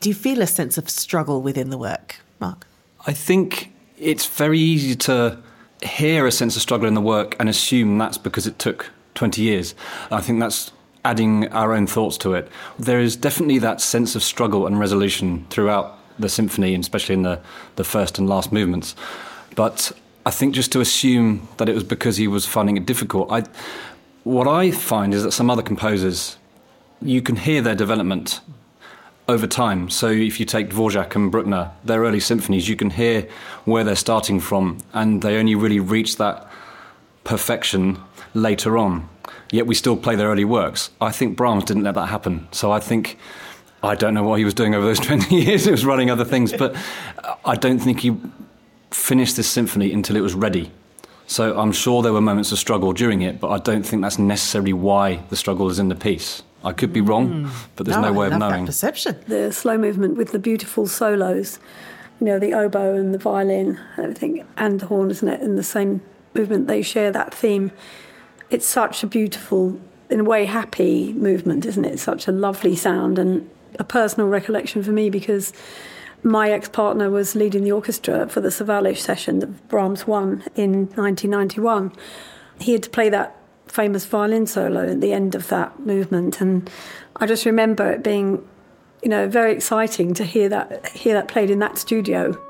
Do 0.00 0.10
you 0.10 0.14
feel 0.14 0.42
a 0.42 0.46
sense 0.46 0.76
of 0.76 0.90
struggle 0.90 1.40
within 1.40 1.70
the 1.70 1.78
work, 1.78 2.16
Mark? 2.38 2.66
I 3.06 3.14
think 3.14 3.72
it's 3.98 4.26
very 4.26 4.58
easy 4.58 4.94
to 4.94 5.38
hear 5.82 6.26
a 6.26 6.32
sense 6.32 6.54
of 6.54 6.60
struggle 6.60 6.86
in 6.86 6.92
the 6.92 7.00
work 7.00 7.34
and 7.40 7.48
assume 7.48 7.96
that's 7.96 8.18
because 8.18 8.46
it 8.46 8.58
took 8.58 8.90
20 9.14 9.40
years. 9.40 9.74
I 10.10 10.20
think 10.20 10.38
that's 10.38 10.70
adding 11.02 11.48
our 11.48 11.72
own 11.72 11.86
thoughts 11.86 12.18
to 12.18 12.34
it. 12.34 12.48
There 12.78 13.00
is 13.00 13.16
definitely 13.16 13.58
that 13.60 13.80
sense 13.80 14.14
of 14.14 14.22
struggle 14.22 14.66
and 14.66 14.78
resolution 14.78 15.46
throughout 15.48 15.98
the 16.18 16.28
symphony, 16.28 16.74
and 16.74 16.82
especially 16.82 17.14
in 17.14 17.22
the, 17.22 17.40
the 17.76 17.84
first 17.84 18.18
and 18.18 18.28
last 18.28 18.52
movements. 18.52 18.94
But 19.56 19.92
I 20.26 20.30
think 20.30 20.54
just 20.54 20.72
to 20.72 20.80
assume 20.80 21.48
that 21.58 21.68
it 21.68 21.74
was 21.74 21.84
because 21.84 22.16
he 22.16 22.28
was 22.28 22.46
finding 22.46 22.76
it 22.76 22.86
difficult, 22.86 23.30
I, 23.30 23.44
what 24.24 24.48
I 24.48 24.70
find 24.70 25.12
is 25.12 25.22
that 25.22 25.32
some 25.32 25.50
other 25.50 25.62
composers, 25.62 26.38
you 27.02 27.20
can 27.20 27.36
hear 27.36 27.60
their 27.60 27.74
development 27.74 28.40
over 29.28 29.46
time. 29.46 29.90
So 29.90 30.08
if 30.08 30.38
you 30.38 30.46
take 30.46 30.70
Dvorak 30.70 31.14
and 31.14 31.30
Bruckner, 31.30 31.72
their 31.84 32.00
early 32.00 32.20
symphonies, 32.20 32.68
you 32.68 32.76
can 32.76 32.90
hear 32.90 33.28
where 33.64 33.84
they're 33.84 33.96
starting 33.96 34.40
from, 34.40 34.78
and 34.92 35.22
they 35.22 35.36
only 35.36 35.54
really 35.54 35.80
reach 35.80 36.16
that 36.16 36.48
perfection 37.24 37.98
later 38.34 38.76
on. 38.76 39.08
Yet 39.50 39.66
we 39.66 39.74
still 39.74 39.96
play 39.96 40.16
their 40.16 40.28
early 40.28 40.44
works. 40.44 40.90
I 41.00 41.10
think 41.10 41.36
Brahms 41.36 41.64
didn't 41.64 41.84
let 41.84 41.94
that 41.94 42.06
happen. 42.06 42.48
So 42.50 42.72
I 42.72 42.80
think 42.80 43.18
I 43.84 43.94
don't 43.94 44.14
know 44.14 44.22
what 44.22 44.38
he 44.38 44.44
was 44.44 44.54
doing 44.54 44.74
over 44.74 44.84
those 44.84 45.00
20 45.10 45.34
years. 45.34 45.64
He 45.64 45.70
was 45.70 45.84
running 45.84 46.10
other 46.10 46.24
things, 46.24 46.52
but 46.52 46.76
I 47.44 47.54
don't 47.56 47.78
think 47.78 48.00
he 48.00 48.16
finished 48.90 49.36
this 49.36 49.48
symphony 49.48 49.92
until 49.92 50.16
it 50.16 50.20
was 50.20 50.34
ready. 50.34 50.70
So 51.26 51.58
I'm 51.58 51.72
sure 51.72 52.02
there 52.02 52.12
were 52.12 52.20
moments 52.20 52.52
of 52.52 52.58
struggle 52.58 52.92
during 52.92 53.22
it, 53.22 53.40
but 53.40 53.48
I 53.48 53.58
don't 53.58 53.82
think 53.82 54.02
that's 54.02 54.18
necessarily 54.18 54.72
why 54.72 55.22
the 55.30 55.36
struggle 55.36 55.68
is 55.70 55.78
in 55.78 55.88
the 55.88 55.94
piece. 55.94 56.42
I 56.62 56.72
could 56.72 56.92
be 56.92 57.00
wrong, 57.00 57.44
hmm. 57.44 57.50
but 57.76 57.86
there's 57.86 57.98
no, 57.98 58.08
I 58.08 58.10
way 58.10 58.26
of 58.26 58.32
love 58.32 58.40
that 58.40 58.50
knowing. 58.50 58.66
perception. 58.66 59.18
The 59.26 59.52
slow 59.52 59.76
movement 59.76 60.16
with 60.16 60.32
the 60.32 60.38
beautiful 60.38 60.86
solos, 60.86 61.58
you 62.20 62.26
know, 62.26 62.38
the 62.38 62.54
oboe 62.54 62.94
and 62.94 63.12
the 63.12 63.18
violin, 63.18 63.78
everything, 63.98 64.46
and 64.56 64.80
the 64.80 64.86
horn, 64.86 65.10
isn't 65.10 65.28
it? 65.28 65.40
In 65.40 65.56
the 65.56 65.62
same 65.62 66.00
movement, 66.34 66.66
they 66.66 66.80
share 66.82 67.10
that 67.12 67.34
theme. 67.34 67.70
It's 68.50 68.66
such 68.66 69.02
a 69.02 69.06
beautiful, 69.06 69.78
in 70.08 70.20
a 70.20 70.24
way, 70.24 70.46
happy 70.46 71.12
movement, 71.12 71.66
isn't 71.66 71.84
it? 71.84 71.98
Such 71.98 72.28
a 72.28 72.32
lovely 72.32 72.76
sound 72.76 73.18
and 73.18 73.48
a 73.78 73.84
personal 73.84 74.28
recollection 74.28 74.82
for 74.82 74.92
me 74.92 75.10
because 75.10 75.52
my 76.22 76.50
ex 76.50 76.68
partner 76.68 77.10
was 77.10 77.34
leading 77.34 77.64
the 77.64 77.72
orchestra 77.72 78.28
for 78.28 78.40
the 78.40 78.48
Sawallisch 78.48 78.98
session 78.98 79.40
that 79.40 79.68
Brahms 79.68 80.06
one 80.06 80.42
in 80.56 80.86
1991. 80.94 81.92
He 82.60 82.72
had 82.72 82.82
to 82.84 82.90
play 82.90 83.10
that 83.10 83.36
famous 83.66 84.06
violin 84.06 84.46
solo 84.46 84.88
at 84.88 85.00
the 85.00 85.12
end 85.12 85.34
of 85.34 85.48
that 85.48 85.80
movement, 85.80 86.40
and 86.40 86.70
I 87.16 87.26
just 87.26 87.44
remember 87.44 87.90
it 87.90 88.02
being, 88.02 88.46
you 89.02 89.08
know, 89.08 89.28
very 89.28 89.52
exciting 89.52 90.14
to 90.14 90.24
hear 90.24 90.48
that 90.48 90.88
hear 90.88 91.14
that 91.14 91.28
played 91.28 91.50
in 91.50 91.58
that 91.58 91.78
studio. 91.78 92.40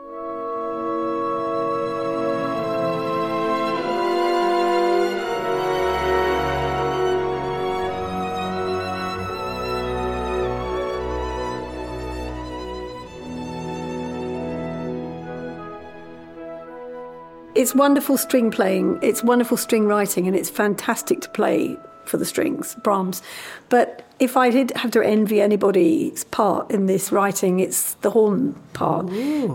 It's 17.54 17.73
wonderful 17.73 18.18
string 18.18 18.50
playing, 18.50 18.99
it's 19.00 19.23
wonderful 19.23 19.56
string 19.56 19.87
writing, 19.87 20.26
and 20.26 20.34
it's 20.37 20.50
fantastic 20.50 21.20
to 21.20 21.28
play 21.28 21.76
for 22.04 22.16
the 22.16 22.25
strings, 22.25 22.75
Brahms. 22.82 23.23
But 23.68 24.04
if 24.18 24.37
I 24.37 24.50
did 24.50 24.73
have 24.73 24.90
to 24.90 25.02
envy 25.02 25.40
anybody's 25.40 26.25
part 26.25 26.70
in 26.70 26.87
this 26.87 27.12
writing, 27.12 27.61
it's 27.61 27.94
the 27.94 28.11
horn 28.11 28.54
part. 28.73 29.06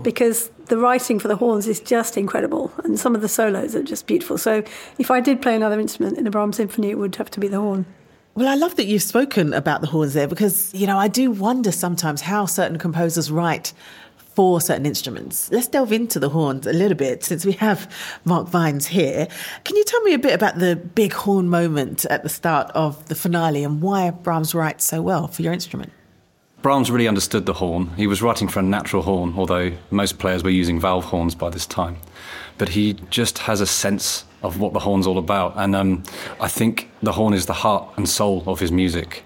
Because 0.02 0.50
the 0.66 0.78
writing 0.78 1.18
for 1.18 1.28
the 1.28 1.36
horns 1.36 1.66
is 1.66 1.78
just 1.78 2.16
incredible, 2.16 2.72
and 2.84 2.98
some 2.98 3.14
of 3.14 3.20
the 3.20 3.28
solos 3.28 3.74
are 3.74 3.82
just 3.82 4.06
beautiful. 4.06 4.38
So 4.38 4.62
if 4.98 5.10
I 5.10 5.20
did 5.20 5.42
play 5.42 5.54
another 5.54 5.78
instrument 5.78 6.16
in 6.16 6.26
a 6.26 6.30
Brahms 6.30 6.56
symphony, 6.56 6.90
it 6.90 6.98
would 6.98 7.16
have 7.16 7.30
to 7.32 7.40
be 7.40 7.48
the 7.48 7.60
horn. 7.60 7.84
Well, 8.34 8.48
I 8.48 8.54
love 8.54 8.76
that 8.76 8.86
you've 8.86 9.02
spoken 9.02 9.52
about 9.52 9.80
the 9.80 9.88
horns 9.88 10.14
there 10.14 10.28
because, 10.28 10.72
you 10.72 10.86
know, 10.86 10.96
I 10.96 11.08
do 11.08 11.30
wonder 11.32 11.72
sometimes 11.72 12.22
how 12.22 12.46
certain 12.46 12.78
composers 12.78 13.30
write 13.30 13.72
for 14.34 14.60
certain 14.60 14.86
instruments. 14.86 15.50
Let's 15.50 15.66
delve 15.66 15.92
into 15.92 16.18
the 16.18 16.28
horns 16.28 16.66
a 16.66 16.72
little 16.72 16.96
bit 16.96 17.24
since 17.24 17.44
we 17.44 17.52
have 17.52 17.92
Mark 18.24 18.48
Vines 18.48 18.86
here. 18.86 19.28
Can 19.64 19.76
you 19.76 19.84
tell 19.84 20.00
me 20.02 20.14
a 20.14 20.18
bit 20.18 20.32
about 20.32 20.58
the 20.58 20.76
big 20.76 21.12
horn 21.12 21.48
moment 21.48 22.04
at 22.06 22.22
the 22.22 22.28
start 22.28 22.70
of 22.74 23.08
the 23.08 23.14
finale 23.14 23.64
and 23.64 23.82
why 23.82 24.10
Brahms 24.10 24.54
writes 24.54 24.84
so 24.84 25.02
well 25.02 25.26
for 25.26 25.42
your 25.42 25.52
instrument? 25.52 25.92
Brahms 26.62 26.90
really 26.90 27.08
understood 27.08 27.46
the 27.46 27.54
horn. 27.54 27.90
He 27.96 28.06
was 28.06 28.20
writing 28.20 28.46
for 28.46 28.60
a 28.60 28.62
natural 28.62 29.02
horn, 29.02 29.34
although 29.36 29.72
most 29.90 30.18
players 30.18 30.44
were 30.44 30.50
using 30.50 30.78
valve 30.78 31.06
horns 31.06 31.34
by 31.34 31.48
this 31.48 31.66
time. 31.66 31.96
But 32.58 32.70
he 32.70 32.94
just 33.08 33.38
has 33.38 33.62
a 33.62 33.66
sense 33.66 34.24
of 34.42 34.60
what 34.60 34.74
the 34.74 34.80
horn's 34.80 35.06
all 35.06 35.16
about. 35.16 35.54
And 35.56 35.74
um, 35.74 36.02
I 36.38 36.48
think 36.48 36.90
the 37.02 37.12
horn 37.12 37.32
is 37.32 37.46
the 37.46 37.54
heart 37.54 37.88
and 37.96 38.06
soul 38.06 38.44
of 38.46 38.60
his 38.60 38.70
music. 38.70 39.24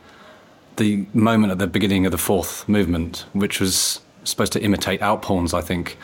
The 0.76 1.06
moment 1.12 1.50
at 1.50 1.58
the 1.58 1.66
beginning 1.66 2.06
of 2.06 2.12
the 2.12 2.18
fourth 2.18 2.68
movement, 2.68 3.26
which 3.32 3.60
was 3.60 4.00
supposed 4.24 4.52
to 4.54 4.62
imitate 4.62 5.00
Alp 5.00 5.24
horns, 5.24 5.54
I 5.54 5.60
think, 5.60 5.96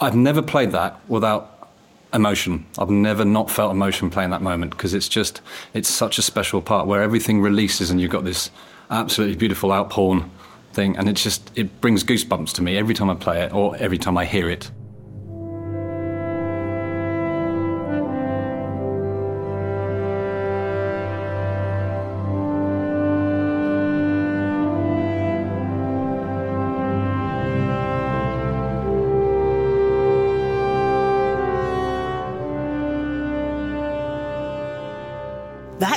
I've 0.00 0.16
never 0.16 0.42
played 0.42 0.72
that 0.72 1.00
without 1.08 1.70
emotion. 2.12 2.66
I've 2.78 2.90
never 2.90 3.24
not 3.24 3.50
felt 3.50 3.72
emotion 3.72 4.10
playing 4.10 4.30
that 4.30 4.42
moment 4.42 4.72
because 4.72 4.94
it's 4.94 5.08
just, 5.08 5.40
it's 5.74 5.88
such 5.88 6.18
a 6.18 6.22
special 6.22 6.62
part 6.62 6.86
where 6.86 7.02
everything 7.02 7.40
releases 7.40 7.90
and 7.90 8.00
you've 8.00 8.10
got 8.10 8.24
this 8.24 8.50
absolutely 8.90 9.36
beautiful 9.36 9.72
Alp 9.72 9.92
horn 9.92 10.30
thing, 10.72 10.96
and 10.96 11.08
it 11.08 11.14
just 11.14 11.50
it 11.56 11.80
brings 11.80 12.04
goosebumps 12.04 12.52
to 12.52 12.62
me 12.62 12.76
every 12.76 12.94
time 12.94 13.10
I 13.10 13.14
play 13.14 13.42
it 13.42 13.52
or 13.52 13.76
every 13.76 13.98
time 13.98 14.16
I 14.16 14.24
hear 14.24 14.48
it. 14.48 14.70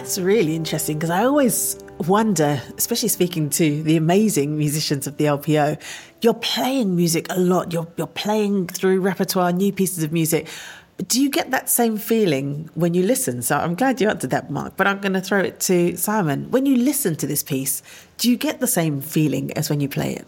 That's 0.09 0.17
really 0.17 0.55
interesting 0.55 0.97
because 0.97 1.11
I 1.11 1.23
always 1.23 1.77
wonder, 2.07 2.59
especially 2.79 3.09
speaking 3.09 3.47
to 3.51 3.83
the 3.83 3.95
amazing 3.95 4.57
musicians 4.57 5.05
of 5.05 5.17
the 5.17 5.25
LPO, 5.25 5.79
you're 6.23 6.33
playing 6.33 6.95
music 6.95 7.27
a 7.29 7.39
lot. 7.39 7.71
You're 7.71 7.87
you're 7.95 8.07
playing 8.07 8.69
through 8.69 9.01
repertoire, 9.01 9.51
new 9.51 9.71
pieces 9.71 10.03
of 10.03 10.11
music. 10.11 10.47
Do 11.07 11.21
you 11.21 11.29
get 11.29 11.51
that 11.51 11.69
same 11.69 11.95
feeling 11.95 12.71
when 12.73 12.95
you 12.95 13.03
listen? 13.03 13.43
So 13.43 13.55
I'm 13.55 13.75
glad 13.75 14.01
you 14.01 14.09
answered 14.09 14.31
that, 14.31 14.49
Mark. 14.49 14.75
But 14.77 14.87
I'm 14.87 14.99
going 14.99 15.13
to 15.13 15.21
throw 15.21 15.41
it 15.41 15.59
to 15.59 15.95
Simon. 15.95 16.49
When 16.49 16.65
you 16.65 16.75
listen 16.75 17.15
to 17.17 17.27
this 17.27 17.43
piece, 17.43 17.83
do 18.17 18.31
you 18.31 18.35
get 18.35 18.59
the 18.59 18.65
same 18.65 19.01
feeling 19.01 19.55
as 19.55 19.69
when 19.69 19.79
you 19.79 19.87
play 19.87 20.15
it? 20.15 20.25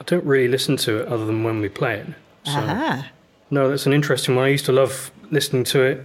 I 0.00 0.04
don't 0.06 0.24
really 0.24 0.48
listen 0.48 0.76
to 0.78 1.02
it 1.02 1.06
other 1.06 1.24
than 1.24 1.44
when 1.44 1.60
we 1.60 1.68
play 1.68 2.00
it. 2.00 2.08
So, 2.42 2.58
Aha. 2.58 3.12
no, 3.52 3.68
that's 3.68 3.86
an 3.86 3.92
interesting 3.92 4.34
one. 4.34 4.46
I 4.46 4.48
used 4.48 4.64
to 4.64 4.72
love 4.72 5.12
listening 5.30 5.62
to 5.66 5.82
it 5.82 6.04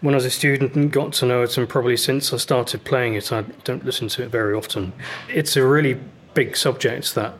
when 0.00 0.14
I 0.14 0.16
was 0.16 0.24
a 0.24 0.30
student 0.30 0.74
and 0.74 0.92
got 0.92 1.12
to 1.14 1.26
know 1.26 1.42
it, 1.42 1.56
and 1.58 1.68
probably 1.68 1.96
since 1.96 2.32
I 2.32 2.36
started 2.36 2.84
playing 2.84 3.14
it, 3.14 3.32
I 3.32 3.42
don't 3.64 3.84
listen 3.84 4.08
to 4.08 4.22
it 4.22 4.30
very 4.30 4.54
often. 4.54 4.92
It's 5.28 5.56
a 5.56 5.66
really 5.66 5.98
big 6.34 6.56
subject 6.56 7.14
that 7.14 7.34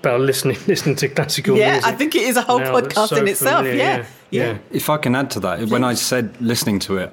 about 0.00 0.20
listening 0.20 0.56
listening 0.66 0.96
to 0.96 1.08
classical 1.08 1.56
Yeah, 1.56 1.72
music. 1.72 1.86
Yeah, 1.86 1.92
I 1.92 1.96
think 1.96 2.14
it 2.14 2.22
is 2.22 2.36
a 2.36 2.42
whole 2.42 2.58
now 2.58 2.72
podcast 2.74 3.08
so 3.08 3.16
in 3.16 3.28
itself. 3.28 3.58
familiar, 3.64 3.78
Yeah. 3.78 4.04
yeah. 4.30 4.58
If 4.70 4.90
I 4.90 4.96
can 4.98 5.14
add 5.14 5.30
to 5.32 5.40
that, 5.40 5.68
when 5.68 5.84
I 5.84 5.94
said 5.94 6.40
listening 6.40 6.78
to 6.80 6.98
it, 6.98 7.12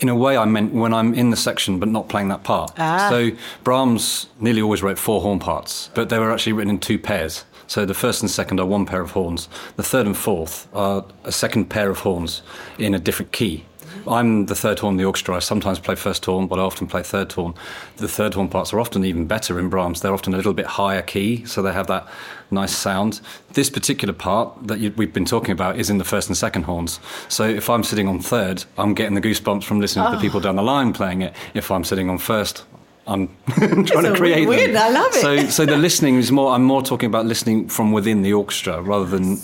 in 0.00 0.08
a 0.08 0.14
way 0.16 0.36
I 0.36 0.44
meant 0.44 0.72
when 0.72 0.92
I'm 0.92 1.14
in 1.14 1.30
the 1.30 1.36
section 1.36 1.78
but 1.78 1.88
not 1.88 2.08
playing 2.08 2.28
that 2.28 2.42
part. 2.42 2.72
Ah. 2.78 3.08
So 3.10 3.30
Brahms 3.64 4.28
nearly 4.40 4.60
always 4.62 4.82
wrote 4.82 4.98
four 4.98 5.20
horn 5.20 5.38
parts, 5.38 5.90
but 5.94 6.08
they 6.08 6.18
were 6.18 6.32
actually 6.32 6.52
written 6.54 6.70
in 6.70 6.78
two 6.80 6.98
pairs. 6.98 7.44
So 7.68 7.86
the 7.86 7.94
first 7.94 8.20
and 8.22 8.30
second 8.30 8.60
are 8.60 8.66
one 8.66 8.84
pair 8.84 9.00
of 9.00 9.12
horns. 9.12 9.48
The 9.76 9.82
third 9.82 10.06
and 10.06 10.16
fourth 10.16 10.68
are 10.74 11.04
a 11.24 11.32
second 11.32 11.66
pair 11.70 11.88
of 11.90 12.00
horns 12.00 12.42
in 12.78 12.94
a 12.94 12.98
different 12.98 13.32
key. 13.32 13.64
I'm 14.06 14.46
the 14.46 14.54
third 14.54 14.78
horn 14.78 14.94
in 14.94 14.98
the 14.98 15.04
orchestra. 15.04 15.36
I 15.36 15.38
sometimes 15.38 15.78
play 15.78 15.94
first 15.94 16.24
horn, 16.24 16.46
but 16.46 16.58
I 16.58 16.62
often 16.62 16.86
play 16.86 17.02
third 17.02 17.32
horn. 17.32 17.54
The 17.96 18.08
third 18.08 18.34
horn 18.34 18.48
parts 18.48 18.72
are 18.72 18.80
often 18.80 19.04
even 19.04 19.26
better 19.26 19.58
in 19.58 19.68
Brahms. 19.68 20.00
They're 20.00 20.14
often 20.14 20.34
a 20.34 20.36
little 20.36 20.54
bit 20.54 20.66
higher 20.66 21.02
key, 21.02 21.44
so 21.44 21.62
they 21.62 21.72
have 21.72 21.86
that 21.88 22.08
nice 22.50 22.76
sound. 22.76 23.20
This 23.52 23.70
particular 23.70 24.14
part 24.14 24.66
that 24.66 24.78
you, 24.78 24.92
we've 24.96 25.12
been 25.12 25.24
talking 25.24 25.52
about 25.52 25.78
is 25.78 25.90
in 25.90 25.98
the 25.98 26.04
first 26.04 26.28
and 26.28 26.36
second 26.36 26.64
horns. 26.64 27.00
So 27.28 27.44
if 27.44 27.70
I'm 27.70 27.84
sitting 27.84 28.08
on 28.08 28.20
third, 28.20 28.64
I'm 28.78 28.94
getting 28.94 29.14
the 29.14 29.20
goosebumps 29.20 29.64
from 29.64 29.80
listening 29.80 30.06
to 30.06 30.16
the 30.16 30.20
people 30.20 30.40
ah. 30.40 30.44
down 30.44 30.56
the 30.56 30.62
line 30.62 30.92
playing 30.92 31.22
it. 31.22 31.34
If 31.54 31.70
I'm 31.70 31.84
sitting 31.84 32.08
on 32.08 32.18
first, 32.18 32.64
I'm 33.06 33.28
trying 33.48 34.06
a 34.06 34.10
to 34.10 34.14
create 34.14 34.48
win-win. 34.48 34.74
them. 34.74 34.82
I 34.82 34.90
love 34.90 35.14
it. 35.14 35.20
So, 35.20 35.46
so 35.48 35.66
the 35.66 35.76
listening 35.76 36.16
is 36.16 36.30
more. 36.30 36.52
I'm 36.52 36.64
more 36.64 36.82
talking 36.82 37.08
about 37.08 37.26
listening 37.26 37.68
from 37.68 37.92
within 37.92 38.22
the 38.22 38.32
orchestra 38.32 38.80
rather 38.80 39.06
than 39.06 39.38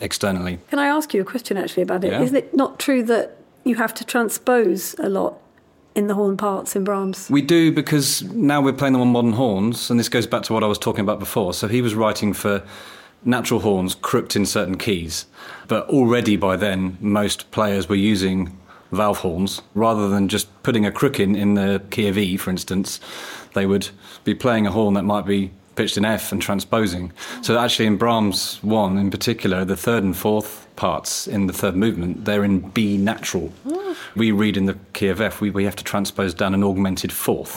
externally. 0.00 0.58
Can 0.70 0.78
I 0.78 0.86
ask 0.86 1.12
you 1.14 1.20
a 1.20 1.24
question 1.24 1.56
actually 1.56 1.82
about 1.82 2.04
it? 2.04 2.12
Yeah. 2.12 2.18
not 2.18 2.34
it 2.34 2.54
not 2.54 2.78
true 2.78 3.02
that 3.04 3.36
you 3.64 3.76
have 3.76 3.94
to 3.94 4.04
transpose 4.04 4.94
a 4.98 5.08
lot 5.08 5.38
in 5.94 6.06
the 6.06 6.14
horn 6.14 6.36
parts 6.36 6.74
in 6.74 6.84
Brahms? 6.84 7.28
We 7.30 7.42
do 7.42 7.72
because 7.72 8.22
now 8.22 8.60
we're 8.60 8.72
playing 8.72 8.94
them 8.94 9.02
on 9.02 9.08
modern 9.08 9.32
horns, 9.32 9.90
and 9.90 9.98
this 9.98 10.08
goes 10.08 10.26
back 10.26 10.42
to 10.44 10.52
what 10.52 10.64
I 10.64 10.66
was 10.66 10.78
talking 10.78 11.02
about 11.02 11.18
before. 11.18 11.54
So 11.54 11.68
he 11.68 11.82
was 11.82 11.94
writing 11.94 12.32
for 12.32 12.62
natural 13.24 13.60
horns 13.60 13.94
crooked 13.94 14.34
in 14.34 14.46
certain 14.46 14.76
keys, 14.78 15.26
but 15.68 15.88
already 15.88 16.36
by 16.36 16.56
then 16.56 16.98
most 17.00 17.50
players 17.50 17.88
were 17.88 17.94
using 17.94 18.58
valve 18.90 19.18
horns 19.18 19.62
rather 19.74 20.08
than 20.08 20.28
just 20.28 20.62
putting 20.62 20.84
a 20.84 20.92
crook 20.92 21.18
in 21.18 21.34
in 21.34 21.54
the 21.54 21.82
key 21.90 22.08
of 22.08 22.18
E, 22.18 22.36
for 22.36 22.50
instance. 22.50 23.00
They 23.54 23.66
would 23.66 23.88
be 24.24 24.34
playing 24.34 24.66
a 24.66 24.70
horn 24.70 24.94
that 24.94 25.04
might 25.04 25.26
be 25.26 25.50
pitched 25.76 25.96
in 25.96 26.04
F 26.04 26.32
and 26.32 26.42
transposing. 26.42 27.12
So 27.42 27.58
actually, 27.58 27.86
in 27.86 27.96
Brahms 27.96 28.62
one 28.62 28.98
in 28.98 29.10
particular, 29.10 29.64
the 29.64 29.76
third 29.76 30.04
and 30.04 30.16
fourth 30.16 30.61
parts 30.76 31.26
in 31.26 31.46
the 31.46 31.52
third 31.52 31.76
movement, 31.76 32.24
they're 32.24 32.44
in 32.44 32.60
B 32.60 32.96
natural. 32.96 33.52
We 34.16 34.32
read 34.32 34.56
in 34.56 34.66
the 34.66 34.76
key 34.94 35.08
of 35.08 35.20
F, 35.20 35.40
we, 35.40 35.50
we 35.50 35.64
have 35.64 35.76
to 35.76 35.84
transpose 35.84 36.34
down 36.34 36.54
an 36.54 36.64
augmented 36.64 37.12
fourth, 37.12 37.56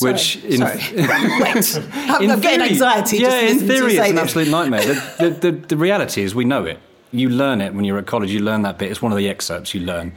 which 0.00 0.36
in 0.44 0.58
Sorry. 0.58 0.78
Wait. 0.96 1.80
I'm, 1.92 2.22
in 2.22 2.30
I'm 2.30 2.40
getting 2.40 2.58
theory- 2.60 2.68
anxiety. 2.70 3.18
Yeah, 3.18 3.28
just 3.30 3.36
in 3.36 3.46
listening 3.46 3.68
to 3.68 3.74
theory, 3.74 3.94
say 3.96 4.00
it's 4.02 4.10
an 4.10 4.18
absolute 4.18 4.48
nightmare. 4.48 4.84
The, 4.84 5.14
the, 5.18 5.30
the, 5.30 5.52
the 5.68 5.76
reality 5.76 6.22
is, 6.22 6.34
we 6.34 6.44
know 6.44 6.64
it. 6.64 6.78
You 7.12 7.28
learn 7.30 7.60
it 7.60 7.72
when 7.74 7.84
you're 7.84 7.98
at 7.98 8.06
college. 8.06 8.30
You 8.30 8.40
learn 8.40 8.62
that 8.62 8.78
bit. 8.78 8.90
It's 8.90 9.00
one 9.00 9.12
of 9.12 9.18
the 9.18 9.28
excerpts 9.28 9.72
you 9.74 9.80
learn. 9.80 10.12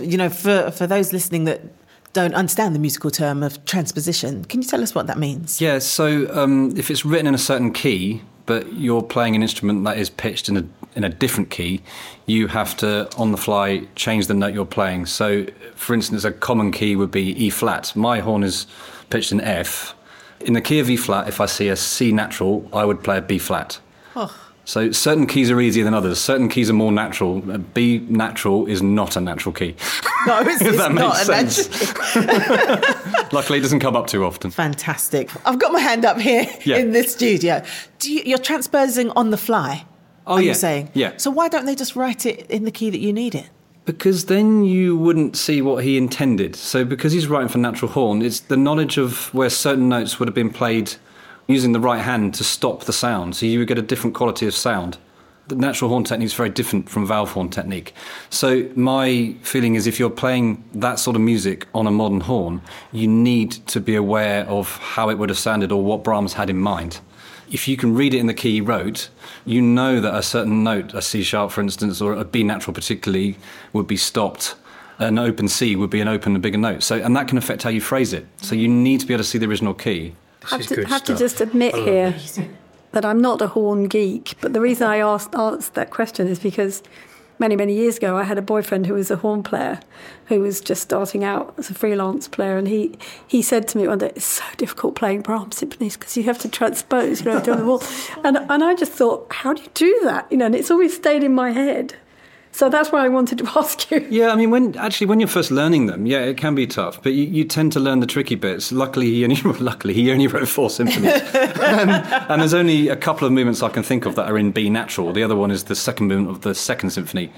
you 0.00 0.16
know, 0.18 0.28
for, 0.28 0.70
for 0.70 0.86
those 0.86 1.12
listening 1.12 1.44
that 1.44 1.62
don't 2.12 2.34
understand 2.34 2.74
the 2.74 2.78
musical 2.78 3.10
term 3.10 3.42
of 3.42 3.64
transposition, 3.64 4.44
can 4.44 4.62
you 4.62 4.68
tell 4.68 4.82
us 4.82 4.94
what 4.94 5.06
that 5.08 5.18
means? 5.18 5.60
Yeah. 5.60 5.78
So 5.78 6.28
um, 6.36 6.76
if 6.76 6.90
it's 6.90 7.04
written 7.04 7.26
in 7.26 7.34
a 7.34 7.38
certain 7.38 7.72
key, 7.72 8.22
but 8.46 8.72
you're 8.74 9.02
playing 9.02 9.34
an 9.34 9.42
instrument 9.42 9.84
that 9.84 9.96
is 9.98 10.10
pitched 10.10 10.48
in 10.48 10.56
a 10.58 10.64
in 10.96 11.04
a 11.04 11.08
different 11.08 11.50
key, 11.50 11.82
you 12.26 12.46
have 12.48 12.76
to, 12.78 13.08
on 13.16 13.32
the 13.32 13.38
fly, 13.38 13.86
change 13.96 14.26
the 14.26 14.34
note 14.34 14.54
you're 14.54 14.64
playing. 14.64 15.06
So, 15.06 15.46
for 15.74 15.94
instance, 15.94 16.24
a 16.24 16.32
common 16.32 16.72
key 16.72 16.96
would 16.96 17.10
be 17.10 17.30
E 17.46 17.50
flat. 17.50 17.94
My 17.96 18.20
horn 18.20 18.42
is 18.42 18.66
pitched 19.10 19.32
in 19.32 19.40
F. 19.40 19.94
In 20.40 20.52
the 20.52 20.60
key 20.60 20.78
of 20.78 20.88
E 20.90 20.96
flat, 20.96 21.28
if 21.28 21.40
I 21.40 21.46
see 21.46 21.68
a 21.68 21.76
C 21.76 22.12
natural, 22.12 22.68
I 22.72 22.84
would 22.84 23.02
play 23.02 23.18
a 23.18 23.22
B 23.22 23.38
flat. 23.38 23.78
Oh. 24.14 24.34
So 24.66 24.92
certain 24.92 25.26
keys 25.26 25.50
are 25.50 25.60
easier 25.60 25.84
than 25.84 25.92
others. 25.92 26.18
Certain 26.18 26.48
keys 26.48 26.70
are 26.70 26.74
more 26.74 26.90
natural. 26.92 27.40
B 27.40 27.98
natural 28.08 28.64
is 28.66 28.80
not 28.82 29.14
a 29.16 29.20
natural 29.20 29.52
key. 29.52 29.74
No, 30.26 30.40
it's, 30.40 30.60
If 30.62 30.68
it's 30.68 30.78
that 30.78 30.92
not 30.92 31.16
makes 31.28 31.28
a 31.28 31.54
sense. 31.56 32.14
natural. 32.14 33.28
Luckily, 33.32 33.58
it 33.58 33.62
doesn't 33.62 33.80
come 33.80 33.94
up 33.94 34.06
too 34.06 34.24
often. 34.24 34.50
Fantastic. 34.50 35.30
I've 35.46 35.58
got 35.58 35.72
my 35.72 35.80
hand 35.80 36.06
up 36.06 36.18
here 36.18 36.46
Yeah. 36.64 36.76
in 36.78 36.92
the 36.92 37.02
studio. 37.02 37.62
Do 37.98 38.10
you, 38.10 38.22
you're 38.24 38.38
transposing 38.38 39.10
on 39.10 39.28
the 39.30 39.36
fly? 39.36 39.84
Oh, 40.26 40.34
are 40.34 40.42
yeah. 40.42 40.48
you 40.48 40.54
saying? 40.54 40.90
Yeah. 40.94 41.12
So 41.16 41.30
why 41.30 41.48
don't 41.48 41.66
they 41.66 41.74
just 41.74 41.96
write 41.96 42.26
it 42.26 42.50
in 42.50 42.64
the 42.64 42.70
key 42.70 42.90
that 42.90 43.00
you 43.00 43.12
need 43.12 43.34
it? 43.34 43.48
Because 43.84 44.26
then 44.26 44.64
you 44.64 44.96
wouldn't 44.96 45.36
see 45.36 45.60
what 45.60 45.84
he 45.84 45.98
intended. 45.98 46.56
So 46.56 46.84
because 46.84 47.12
he's 47.12 47.26
writing 47.26 47.48
for 47.48 47.58
natural 47.58 47.90
horn, 47.90 48.22
it's 48.22 48.40
the 48.40 48.56
knowledge 48.56 48.96
of 48.96 49.32
where 49.34 49.50
certain 49.50 49.88
notes 49.90 50.18
would 50.18 50.26
have 50.26 50.34
been 50.34 50.50
played 50.50 50.94
using 51.46 51.72
the 51.72 51.80
right 51.80 52.00
hand 52.00 52.32
to 52.34 52.44
stop 52.44 52.84
the 52.84 52.92
sound. 52.92 53.36
So 53.36 53.44
you 53.44 53.58
would 53.58 53.68
get 53.68 53.78
a 53.78 53.82
different 53.82 54.14
quality 54.14 54.46
of 54.46 54.54
sound. 54.54 54.96
The 55.48 55.56
natural 55.56 55.90
horn 55.90 56.04
technique 56.04 56.26
is 56.26 56.32
very 56.32 56.48
different 56.48 56.88
from 56.88 57.06
valve 57.06 57.32
horn 57.32 57.50
technique. 57.50 57.92
So 58.30 58.66
my 58.74 59.36
feeling 59.42 59.74
is 59.74 59.86
if 59.86 59.98
you're 59.98 60.08
playing 60.08 60.64
that 60.72 60.98
sort 60.98 61.16
of 61.16 61.22
music 61.22 61.66
on 61.74 61.86
a 61.86 61.90
modern 61.90 62.20
horn, 62.20 62.62
you 62.92 63.06
need 63.06 63.52
to 63.66 63.78
be 63.78 63.94
aware 63.94 64.46
of 64.46 64.78
how 64.78 65.10
it 65.10 65.18
would 65.18 65.28
have 65.28 65.38
sounded 65.38 65.70
or 65.70 65.84
what 65.84 66.02
Brahms 66.02 66.32
had 66.32 66.48
in 66.48 66.56
mind. 66.56 67.00
If 67.50 67.68
you 67.68 67.76
can 67.76 67.94
read 67.94 68.14
it 68.14 68.18
in 68.18 68.26
the 68.26 68.34
key 68.34 68.52
he 68.52 68.60
wrote, 68.60 69.08
you 69.44 69.60
know 69.60 70.00
that 70.00 70.14
a 70.14 70.22
certain 70.22 70.64
note, 70.64 70.94
a 70.94 71.02
C 71.02 71.22
sharp 71.22 71.50
for 71.50 71.60
instance, 71.60 72.00
or 72.00 72.14
a 72.14 72.24
B 72.24 72.42
natural 72.42 72.74
particularly, 72.74 73.36
would 73.72 73.86
be 73.86 73.96
stopped. 73.96 74.56
An 74.98 75.18
open 75.18 75.48
C 75.48 75.74
would 75.74 75.90
be 75.90 76.00
an 76.00 76.08
open, 76.08 76.36
a 76.36 76.38
bigger 76.38 76.58
note. 76.58 76.82
So, 76.82 76.96
and 76.96 77.16
that 77.16 77.26
can 77.26 77.36
affect 77.36 77.62
how 77.64 77.70
you 77.70 77.80
phrase 77.80 78.12
it. 78.12 78.26
So 78.36 78.54
you 78.54 78.68
need 78.68 79.00
to 79.00 79.06
be 79.06 79.14
able 79.14 79.24
to 79.24 79.28
see 79.28 79.38
the 79.38 79.46
original 79.46 79.74
key. 79.74 80.14
have 80.44 80.60
is 80.60 80.66
to, 80.68 80.76
good 80.76 80.88
have 80.88 81.04
to 81.04 81.16
just 81.16 81.40
admit 81.40 81.74
here 81.74 82.14
that 82.92 83.04
I'm 83.04 83.20
not 83.20 83.42
a 83.42 83.48
horn 83.48 83.88
geek. 83.88 84.34
But 84.40 84.52
the 84.52 84.60
reason 84.60 84.86
I 84.86 84.98
asked, 84.98 85.34
asked 85.34 85.74
that 85.74 85.90
question 85.90 86.28
is 86.28 86.38
because 86.38 86.82
many, 87.38 87.56
many 87.56 87.74
years 87.74 87.96
ago, 87.96 88.16
I 88.16 88.24
had 88.24 88.38
a 88.38 88.42
boyfriend 88.42 88.86
who 88.86 88.94
was 88.94 89.10
a 89.10 89.16
horn 89.16 89.42
player 89.42 89.80
who 90.26 90.40
was 90.40 90.60
just 90.60 90.82
starting 90.82 91.24
out 91.24 91.54
as 91.58 91.70
a 91.70 91.74
freelance 91.74 92.28
player. 92.28 92.56
And 92.56 92.68
he, 92.68 92.96
he 93.26 93.42
said 93.42 93.68
to 93.68 93.78
me 93.78 93.88
one 93.88 93.98
day, 93.98 94.12
It's 94.14 94.24
so 94.24 94.44
difficult 94.56 94.94
playing 94.94 95.22
Brahms 95.22 95.56
symphonies 95.56 95.96
because 95.96 96.16
you 96.16 96.24
have 96.24 96.38
to 96.40 96.48
transpose, 96.48 97.20
you 97.20 97.26
know, 97.26 97.40
down 97.40 97.58
the 97.58 97.64
wall. 97.64 97.82
And, 98.24 98.36
and 98.36 98.64
I 98.64 98.74
just 98.74 98.92
thought, 98.92 99.32
How 99.32 99.52
do 99.52 99.62
you 99.62 99.68
do 99.74 100.00
that? 100.04 100.30
You 100.30 100.38
know, 100.38 100.46
and 100.46 100.54
it's 100.54 100.70
always 100.70 100.94
stayed 100.94 101.22
in 101.22 101.34
my 101.34 101.50
head. 101.50 101.96
So 102.54 102.68
that's 102.68 102.92
why 102.92 103.04
I 103.04 103.08
wanted 103.08 103.38
to 103.38 103.50
ask 103.56 103.90
you. 103.90 104.06
Yeah, 104.08 104.30
I 104.30 104.36
mean, 104.36 104.48
when 104.48 104.76
actually 104.76 105.08
when 105.08 105.18
you're 105.18 105.28
first 105.28 105.50
learning 105.50 105.86
them, 105.86 106.06
yeah, 106.06 106.20
it 106.20 106.36
can 106.36 106.54
be 106.54 106.68
tough. 106.68 107.02
But 107.02 107.12
you, 107.12 107.24
you 107.24 107.44
tend 107.44 107.72
to 107.72 107.80
learn 107.80 107.98
the 107.98 108.06
tricky 108.06 108.36
bits. 108.36 108.70
Luckily, 108.70 109.06
he 109.10 109.24
only 109.24 109.36
luckily 109.60 109.92
he 109.92 110.12
only 110.12 110.28
wrote 110.28 110.46
four 110.46 110.70
symphonies, 110.70 111.20
um, 111.34 111.90
and 111.90 112.40
there's 112.40 112.54
only 112.54 112.88
a 112.88 112.96
couple 112.96 113.26
of 113.26 113.32
movements 113.32 113.60
I 113.60 113.70
can 113.70 113.82
think 113.82 114.06
of 114.06 114.14
that 114.14 114.30
are 114.30 114.38
in 114.38 114.52
B 114.52 114.70
natural. 114.70 115.12
The 115.12 115.24
other 115.24 115.34
one 115.34 115.50
is 115.50 115.64
the 115.64 115.74
second 115.74 116.06
movement 116.06 116.30
of 116.30 116.42
the 116.42 116.54
second 116.54 116.90
symphony, 116.90 117.32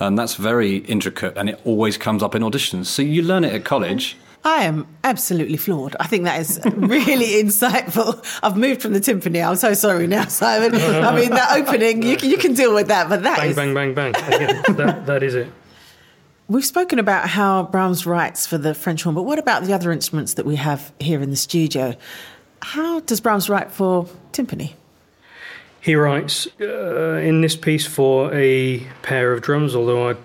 and 0.00 0.18
that's 0.18 0.34
very 0.34 0.76
intricate, 0.76 1.38
and 1.38 1.48
it 1.48 1.58
always 1.64 1.96
comes 1.96 2.22
up 2.22 2.34
in 2.34 2.42
auditions. 2.42 2.86
So 2.86 3.00
you 3.00 3.22
learn 3.22 3.44
it 3.44 3.54
at 3.54 3.64
college. 3.64 4.18
I 4.44 4.64
am 4.64 4.86
absolutely 5.04 5.56
floored. 5.56 5.94
I 6.00 6.06
think 6.06 6.24
that 6.24 6.40
is 6.40 6.60
really 6.64 7.42
insightful. 7.44 8.24
I've 8.42 8.56
moved 8.56 8.80
from 8.82 8.92
the 8.92 9.00
timpani. 9.00 9.46
I'm 9.46 9.56
so 9.56 9.74
sorry 9.74 10.06
now, 10.06 10.24
Simon. 10.26 10.74
I 10.74 11.14
mean, 11.14 11.30
that 11.30 11.56
opening, 11.58 12.02
you, 12.02 12.16
can- 12.16 12.30
you 12.30 12.38
can 12.38 12.54
deal 12.54 12.72
with 12.74 12.88
that, 12.88 13.08
but 13.08 13.22
that 13.24 13.36
Bang, 13.38 13.50
is- 13.50 13.56
bang, 13.56 13.74
bang, 13.74 13.92
bang. 13.94 14.12
That, 14.12 15.02
that 15.06 15.22
is 15.22 15.34
it. 15.34 15.48
We've 16.48 16.64
spoken 16.64 16.98
about 16.98 17.28
how 17.28 17.64
Brahms 17.64 18.06
writes 18.06 18.46
for 18.46 18.56
the 18.56 18.72
French 18.74 19.02
horn, 19.02 19.14
but 19.14 19.24
what 19.24 19.38
about 19.38 19.64
the 19.64 19.74
other 19.74 19.92
instruments 19.92 20.34
that 20.34 20.46
we 20.46 20.56
have 20.56 20.92
here 20.98 21.20
in 21.20 21.28
the 21.30 21.36
studio? 21.36 21.94
How 22.62 23.00
does 23.00 23.20
Brahms 23.20 23.50
write 23.50 23.70
for 23.70 24.06
timpani? 24.32 24.72
He 25.80 25.94
writes 25.94 26.48
uh, 26.60 27.20
in 27.22 27.40
this 27.42 27.54
piece 27.54 27.86
for 27.86 28.32
a 28.32 28.80
pair 29.02 29.32
of 29.32 29.42
drums, 29.42 29.74
although 29.76 30.08
I'd, 30.08 30.16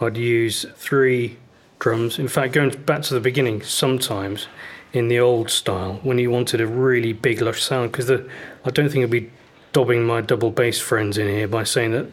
I'd 0.00 0.16
use 0.16 0.64
three 0.76 1.36
drums. 1.78 2.18
In 2.18 2.28
fact, 2.28 2.52
going 2.52 2.70
back 2.70 3.02
to 3.02 3.14
the 3.14 3.20
beginning, 3.20 3.62
sometimes 3.62 4.46
in 4.92 5.08
the 5.08 5.20
old 5.20 5.50
style, 5.50 6.00
when 6.02 6.18
he 6.18 6.26
wanted 6.26 6.60
a 6.60 6.66
really 6.66 7.12
big, 7.12 7.40
lush 7.42 7.62
sound, 7.62 7.92
because 7.92 8.10
I 8.10 8.70
don't 8.70 8.88
think 8.88 9.04
I'd 9.04 9.10
be 9.10 9.30
dobbing 9.72 10.04
my 10.04 10.20
double 10.20 10.50
bass 10.50 10.80
friends 10.80 11.18
in 11.18 11.28
here 11.28 11.48
by 11.48 11.64
saying 11.64 11.92
that 11.92 12.06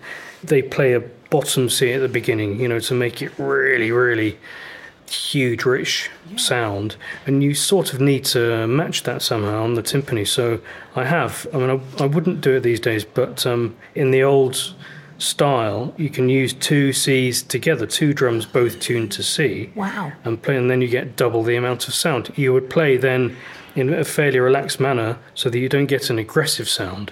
they 0.44 0.62
play 0.62 0.94
a 0.94 1.00
bottom 1.00 1.70
C 1.70 1.94
at 1.94 2.02
the 2.02 2.10
beginning, 2.10 2.60
you 2.60 2.68
know, 2.68 2.80
to 2.80 2.94
make 2.94 3.22
it 3.22 3.32
really, 3.40 3.92
really 3.92 4.38
huge, 5.10 5.64
rich 5.64 6.10
sound, 6.36 6.96
and 7.26 7.44
you 7.44 7.54
sort 7.54 7.94
of 7.94 8.02
need 8.02 8.26
to 8.26 8.68
match 8.68 9.04
that 9.04 9.22
somehow 9.22 9.64
on 9.64 9.76
the 9.76 9.84
timpani. 9.84 10.28
So 10.28 10.60
I 10.96 11.06
have. 11.06 11.48
I 11.54 11.58
mean, 11.58 11.70
I, 11.70 12.04
I 12.04 12.08
wouldn't 12.08 12.42
do 12.42 12.56
it 12.56 12.62
these 12.62 12.80
days, 12.80 13.06
but 13.06 13.46
um, 13.46 13.76
in 13.96 14.12
the 14.12 14.24
old 14.24 14.74
style, 15.24 15.94
you 15.98 16.10
can 16.10 16.30
use 16.30 16.54
two 16.54 16.94
Cs 16.94 17.42
together, 17.42 17.86
two 17.86 18.14
drums 18.14 18.46
both 18.46 18.80
tuned 18.80 19.12
to 19.14 19.24
C. 19.24 19.72
Wow. 19.76 20.12
And 20.24 20.42
play, 20.42 20.58
and 20.58 20.70
then 20.70 20.82
you 20.82 20.88
get 20.88 21.16
double 21.16 21.44
the 21.44 21.56
amount 21.56 21.88
of 21.88 21.94
sound. 21.94 22.32
You 22.36 22.54
would 22.54 22.70
play 22.70 22.98
then 22.98 23.36
in 23.76 23.92
a 23.92 24.04
fairly 24.04 24.40
relaxed 24.40 24.80
manner, 24.80 25.18
so 25.34 25.50
that 25.50 25.58
you 25.58 25.70
don't 25.70 25.88
get 25.88 26.10
an 26.10 26.20
aggressive 26.20 26.70
sound, 26.70 27.12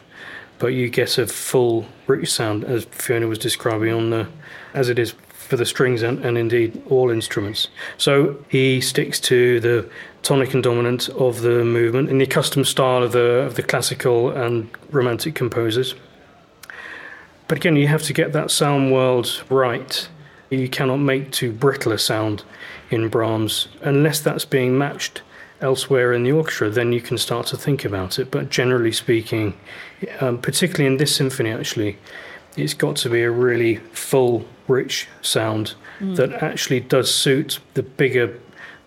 but 0.59 0.67
you 0.67 0.89
get 0.89 1.17
a 1.17 1.25
full 1.25 1.87
root 2.05 2.27
sound, 2.27 2.63
as 2.65 2.85
Fiona 2.85 3.27
was 3.27 3.39
describing 3.39 3.93
on 3.93 4.09
the, 4.11 4.27
as 4.73 4.89
it 4.89 4.99
is 4.99 5.15
for 5.29 5.57
the 5.57 5.65
strings 5.65 6.01
and, 6.01 6.23
and 6.23 6.37
indeed 6.37 6.81
all 6.89 7.09
instruments. 7.09 7.67
So 7.97 8.37
he 8.47 8.79
sticks 8.79 9.19
to 9.21 9.59
the 9.59 9.89
tonic 10.21 10.53
and 10.53 10.63
dominant 10.63 11.09
of 11.09 11.41
the 11.41 11.65
movement 11.65 12.09
in 12.09 12.19
the 12.19 12.23
accustomed 12.23 12.67
style 12.67 13.03
of 13.03 13.11
the 13.11 13.41
of 13.47 13.55
the 13.55 13.63
classical 13.63 14.29
and 14.29 14.69
romantic 14.91 15.35
composers. 15.35 15.95
But 17.51 17.57
again, 17.57 17.75
you 17.75 17.89
have 17.89 18.03
to 18.03 18.13
get 18.13 18.31
that 18.31 18.49
sound 18.49 18.93
world 18.93 19.43
right. 19.49 20.07
You 20.49 20.69
cannot 20.69 20.99
make 20.99 21.33
too 21.33 21.51
brittle 21.51 21.91
a 21.91 21.97
sound 21.97 22.45
in 22.89 23.09
Brahms 23.09 23.67
unless 23.81 24.21
that's 24.21 24.45
being 24.45 24.77
matched 24.77 25.21
elsewhere 25.59 26.13
in 26.13 26.23
the 26.23 26.31
orchestra. 26.31 26.69
Then 26.69 26.93
you 26.93 27.01
can 27.01 27.17
start 27.17 27.47
to 27.47 27.57
think 27.57 27.83
about 27.83 28.19
it. 28.19 28.31
But 28.31 28.51
generally 28.51 28.93
speaking, 28.93 29.57
um, 30.21 30.37
particularly 30.37 30.85
in 30.85 30.95
this 30.95 31.13
symphony, 31.13 31.51
actually, 31.51 31.97
it's 32.55 32.73
got 32.73 32.95
to 32.95 33.09
be 33.09 33.21
a 33.21 33.29
really 33.29 33.75
full, 33.91 34.45
rich 34.69 35.09
sound 35.21 35.73
that 36.15 36.31
actually 36.31 36.79
does 36.79 37.13
suit 37.13 37.59
the 37.73 37.83
bigger 37.83 38.39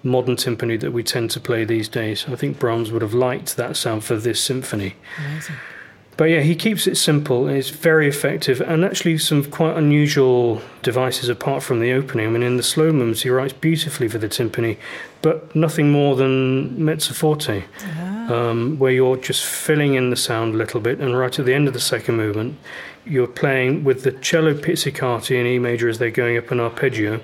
modern 0.02 0.36
timpani 0.36 0.80
that 0.80 0.92
we 0.92 1.02
tend 1.02 1.30
to 1.32 1.38
play 1.38 1.66
these 1.66 1.90
days. 1.90 2.24
I 2.28 2.36
think 2.36 2.58
Brahms 2.58 2.90
would 2.90 3.02
have 3.02 3.12
liked 3.12 3.58
that 3.58 3.76
sound 3.76 4.04
for 4.04 4.16
this 4.16 4.40
symphony. 4.40 4.96
But 6.16 6.26
yeah, 6.26 6.40
he 6.40 6.54
keeps 6.54 6.86
it 6.86 6.96
simple. 6.96 7.48
It's 7.48 7.70
very 7.70 8.08
effective, 8.08 8.60
and 8.60 8.84
actually 8.84 9.18
some 9.18 9.44
quite 9.44 9.76
unusual 9.76 10.62
devices 10.82 11.28
apart 11.28 11.62
from 11.62 11.80
the 11.80 11.92
opening. 11.92 12.26
I 12.26 12.30
mean, 12.30 12.42
in 12.44 12.56
the 12.56 12.62
slow 12.62 12.92
movements, 12.92 13.22
he 13.22 13.30
writes 13.30 13.52
beautifully 13.52 14.06
for 14.06 14.18
the 14.18 14.28
timpani, 14.28 14.76
but 15.22 15.54
nothing 15.56 15.90
more 15.90 16.14
than 16.14 16.84
mezzo 16.84 17.14
forte, 17.14 17.64
um, 18.28 18.78
where 18.78 18.92
you're 18.92 19.16
just 19.16 19.44
filling 19.44 19.94
in 19.94 20.10
the 20.10 20.16
sound 20.16 20.54
a 20.54 20.56
little 20.56 20.80
bit, 20.80 21.00
and 21.00 21.18
right 21.18 21.36
at 21.36 21.46
the 21.46 21.54
end 21.54 21.66
of 21.66 21.74
the 21.74 21.80
second 21.80 22.16
movement, 22.16 22.58
you're 23.04 23.26
playing 23.26 23.82
with 23.82 24.04
the 24.04 24.12
cello 24.12 24.54
pizzicati 24.54 25.38
in 25.38 25.46
E 25.46 25.58
major 25.58 25.88
as 25.88 25.98
they're 25.98 26.10
going 26.10 26.36
up 26.36 26.50
an 26.50 26.60
arpeggio. 26.60 27.20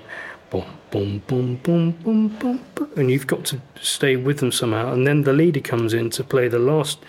Boom, 0.51 0.65
boom, 0.91 1.21
boom, 1.27 1.55
boom, 1.63 1.91
boom, 2.03 2.27
boom, 2.27 2.59
boom, 2.75 2.89
and 2.97 3.09
you've 3.09 3.25
got 3.25 3.45
to 3.45 3.61
stay 3.79 4.17
with 4.17 4.39
them 4.39 4.51
somehow. 4.51 4.91
And 4.91 5.07
then 5.07 5.23
the 5.23 5.31
leader 5.31 5.61
comes 5.61 5.93
in 5.93 6.09
to 6.09 6.25
play 6.25 6.49
the 6.49 6.59
last 6.59 6.99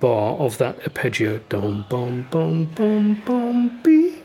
bar 0.00 0.34
of 0.34 0.58
that 0.58 0.80
arpeggio. 0.82 1.38
Dum, 1.48 1.86
bum, 1.88 2.26
bum, 2.32 2.64
bum, 2.74 3.22
bum, 3.24 3.80
bee, 3.84 4.16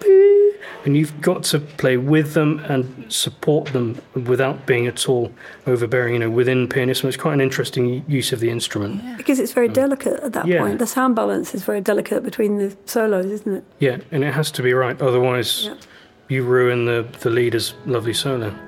bee. 0.00 0.52
And 0.84 0.96
you've 0.96 1.20
got 1.20 1.42
to 1.44 1.58
play 1.58 1.96
with 1.96 2.34
them 2.34 2.60
and 2.68 3.12
support 3.12 3.72
them 3.72 4.00
without 4.14 4.64
being 4.64 4.86
at 4.86 5.08
all 5.08 5.32
overbearing, 5.66 6.12
you 6.14 6.20
know, 6.20 6.30
within 6.30 6.68
pianism. 6.68 7.08
It's 7.08 7.16
quite 7.16 7.34
an 7.34 7.40
interesting 7.40 8.04
use 8.06 8.32
of 8.32 8.38
the 8.38 8.48
instrument. 8.50 9.02
Because 9.16 9.40
it's 9.40 9.52
very 9.52 9.66
delicate 9.68 10.20
at 10.22 10.34
that 10.34 10.46
Yeah. 10.46 10.60
point. 10.60 10.78
The 10.78 10.86
sound 10.86 11.16
balance 11.16 11.52
is 11.52 11.64
very 11.64 11.80
delicate 11.80 12.22
between 12.22 12.58
the 12.58 12.76
solos, 12.86 13.26
isn't 13.26 13.52
it? 13.56 13.64
Yeah, 13.80 13.96
and 14.12 14.22
it 14.22 14.34
has 14.34 14.52
to 14.52 14.62
be 14.62 14.72
right, 14.72 15.00
otherwise 15.02 15.64
Yeah. 15.66 15.74
You 16.28 16.44
ruin 16.44 16.84
the, 16.84 17.06
the 17.20 17.30
leader's 17.30 17.74
lovely 17.86 18.14
solo. 18.14 18.67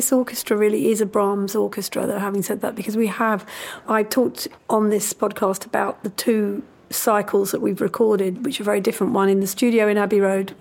This 0.00 0.12
orchestra 0.12 0.56
really 0.56 0.90
is 0.90 1.02
a 1.02 1.06
Brahms 1.06 1.54
orchestra, 1.54 2.06
though, 2.06 2.18
having 2.18 2.42
said 2.42 2.62
that, 2.62 2.74
because 2.74 2.96
we 2.96 3.08
have, 3.08 3.46
I 3.86 4.02
talked 4.02 4.48
on 4.70 4.88
this 4.88 5.12
podcast 5.12 5.66
about 5.66 6.02
the 6.04 6.08
two 6.08 6.62
cycles 6.88 7.50
that 7.50 7.60
we've 7.60 7.82
recorded, 7.82 8.42
which 8.46 8.62
are 8.62 8.64
very 8.64 8.80
different. 8.80 9.12
One 9.12 9.28
in 9.28 9.40
the 9.40 9.46
studio 9.46 9.88
in 9.88 9.98
Abbey 9.98 10.18
Road, 10.18 10.54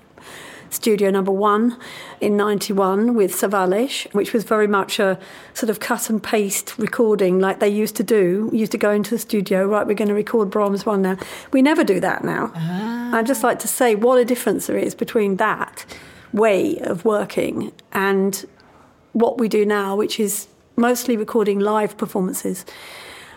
studio 0.70 1.10
number 1.10 1.32
one 1.32 1.78
in 2.20 2.36
91 2.36 3.16
with 3.16 3.32
Sawallisch, 3.32 4.14
which 4.14 4.34
was 4.34 4.44
very 4.44 4.68
much 4.68 5.00
a 5.00 5.18
sort 5.54 5.70
of 5.70 5.80
cut 5.80 6.10
and 6.10 6.22
paste 6.22 6.78
recording 6.78 7.40
like 7.40 7.62
they 7.62 7.70
used 7.70 7.96
to 7.96 8.04
do. 8.04 8.50
We 8.52 8.58
used 8.60 8.74
to 8.74 8.78
go 8.78 8.92
into 8.92 9.12
the 9.12 9.20
studio, 9.20 9.66
right, 9.66 9.88
we're 9.88 9.94
going 9.94 10.10
to 10.10 10.14
record 10.14 10.50
Brahms 10.50 10.86
one 10.86 11.02
now. 11.02 11.18
We 11.54 11.62
never 11.62 11.86
do 11.86 12.02
that 12.02 12.26
now. 12.26 12.52
Ah. 12.54 13.16
I'd 13.16 13.26
just 13.26 13.42
like 13.42 13.60
to 13.60 13.70
say 13.70 13.96
what 13.96 14.18
a 14.18 14.26
difference 14.26 14.68
there 14.68 14.78
is 14.78 14.96
between 14.96 15.38
that 15.38 15.86
way 16.34 16.78
of 16.80 17.06
working 17.06 17.72
and 17.94 18.46
what 19.14 19.38
we 19.38 19.48
do 19.48 19.66
now, 19.66 19.96
which 19.96 20.20
is 20.20 20.48
mostly 20.76 21.18
recording 21.18 21.60
live 21.60 21.98
performances. 21.98 22.66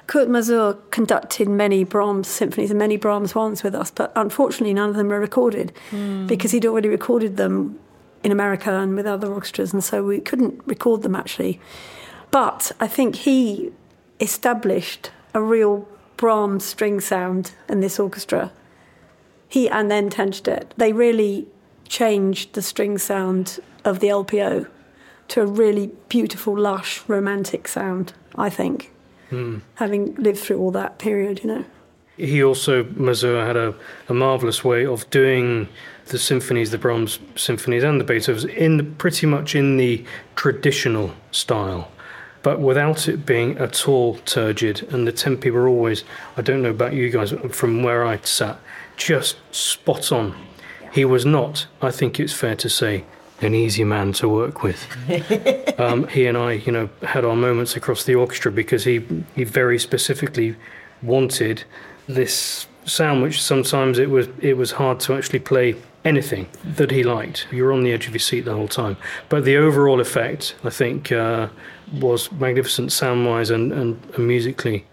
Kurt 0.07 0.29
Masur 0.29 0.79
conducted 0.91 1.49
many 1.49 1.85
Brahms 1.85 2.29
symphonies 2.29 2.71
and 2.71 2.79
many 2.79 2.97
Brahms 2.97 3.35
ones 3.35 3.63
with 3.63 3.75
us, 3.75 3.91
but 3.91 4.13
unfortunately 4.17 4.75
none 4.75 4.91
of 4.91 4.97
them 4.97 5.09
were 5.09 5.21
recorded 5.21 5.73
mm. 5.91 6.27
because 6.27 6.51
he'd 6.51 6.67
already 6.67 6.89
recorded 6.89 7.37
them 7.37 7.79
in 8.23 8.33
America 8.33 8.73
and 8.73 8.95
with 8.95 9.07
other 9.07 9.33
orchestras, 9.33 9.73
and 9.73 9.83
so 9.83 10.05
we 10.05 10.21
couldn't 10.21 10.61
record 10.67 11.03
them 11.03 11.17
actually. 11.17 11.61
But 12.31 12.73
I 12.81 12.87
think 12.87 13.17
he 13.17 13.73
established 14.21 15.11
a 15.35 15.43
real 15.43 15.89
Brahms 16.17 16.65
string 16.65 17.01
sound 17.01 17.53
in 17.69 17.81
this 17.81 17.99
orchestra. 17.99 18.53
He 19.49 19.69
and 19.69 19.91
then 19.91 20.09
Tennstedt. 20.09 20.71
They 20.77 20.93
really 20.93 21.49
changed 21.89 22.55
the 22.55 22.63
string 22.63 22.97
sound 22.97 23.61
of 23.85 24.01
the 24.01 24.09
LPO 24.09 24.69
to 25.33 25.41
a 25.41 25.47
really 25.47 25.91
beautiful, 26.11 26.59
lush, 26.59 27.03
romantic 27.09 27.67
sound, 27.67 28.13
I 28.37 28.51
think 28.51 28.93
mm. 29.31 29.63
having 29.77 30.15
lived 30.17 30.39
through 30.39 30.59
all 30.59 30.71
that 30.73 30.99
period, 30.99 31.43
you 31.43 31.49
know. 31.49 31.65
He 32.19 32.45
also, 32.45 32.85
Masur, 32.85 33.47
had 33.47 33.57
a, 33.57 33.75
a 34.11 34.15
marvellous 34.15 34.63
way 34.63 34.85
of 34.85 35.09
doing 35.09 35.69
the 36.07 36.19
symphonies, 36.19 36.71
the 36.71 36.77
Brahms 36.77 37.19
symphonies 37.35 37.83
and 37.83 37.99
the 37.99 38.05
Beethovens, 38.05 38.45
in 38.45 38.95
pretty 38.97 39.27
much 39.27 39.55
in 39.55 39.79
the 39.79 40.05
traditional 40.37 41.15
style, 41.31 41.91
but 42.43 42.61
without 42.61 43.09
it 43.09 43.25
being 43.25 43.57
at 43.57 43.89
all 43.89 44.17
turgid. 44.27 44.83
And 44.93 45.07
the 45.07 45.13
tempi 45.13 45.51
were 45.51 45.67
always, 45.67 46.05
I 46.37 46.43
don't 46.43 46.61
know 46.61 46.71
about 46.71 46.93
you 46.93 47.09
guys, 47.09 47.33
from 47.53 47.83
where 47.83 48.05
I 48.05 48.19
sat, 48.19 48.59
just 48.99 49.39
spot 49.51 50.13
on. 50.13 50.37
He 50.93 51.07
was 51.07 51.25
not, 51.25 51.67
I 51.81 51.91
think 51.91 52.21
it's 52.21 52.35
fair 52.35 52.55
to 52.57 52.69
say, 52.69 53.07
an 53.43 53.55
easy 53.55 53.85
man 53.85 54.13
to 54.15 54.29
work 54.29 54.63
with. 54.63 54.87
um, 55.79 56.07
he 56.09 56.27
and 56.27 56.37
I, 56.39 56.53
you 56.53 56.73
know, 56.73 56.89
had 57.03 57.25
our 57.25 57.37
moments 57.37 57.77
across 57.77 58.05
the 58.05 58.15
orchestra 58.15 58.51
because 58.53 58.85
he 58.85 59.05
he 59.35 59.45
very 59.45 59.79
specifically 59.79 60.57
wanted 61.03 61.65
this 62.07 62.67
sound, 62.85 63.23
which 63.23 63.43
sometimes 63.43 63.99
it 63.99 64.11
was 64.11 64.29
it 64.41 64.57
was 64.57 64.73
hard 64.73 65.01
to 65.01 65.15
actually 65.15 65.41
play 65.41 65.77
anything 66.05 66.49
that 66.65 66.91
he 66.91 67.03
liked. 67.03 67.47
You 67.51 67.65
were 67.65 67.73
on 67.73 67.83
the 67.83 67.93
edge 67.93 68.07
of 68.07 68.13
your 68.13 68.21
seat 68.21 68.41
the 68.45 68.55
whole 68.55 68.69
time. 68.69 68.97
But 69.29 69.45
the 69.45 69.57
overall 69.57 70.01
effect, 70.01 70.55
I 70.65 70.71
think, 70.71 71.13
uh, 71.13 71.49
was 72.01 72.33
magnificent 72.33 72.93
sound-wise 72.93 73.51
and, 73.51 73.73
and, 73.73 74.03
and 74.17 74.27
musically. 74.27 74.85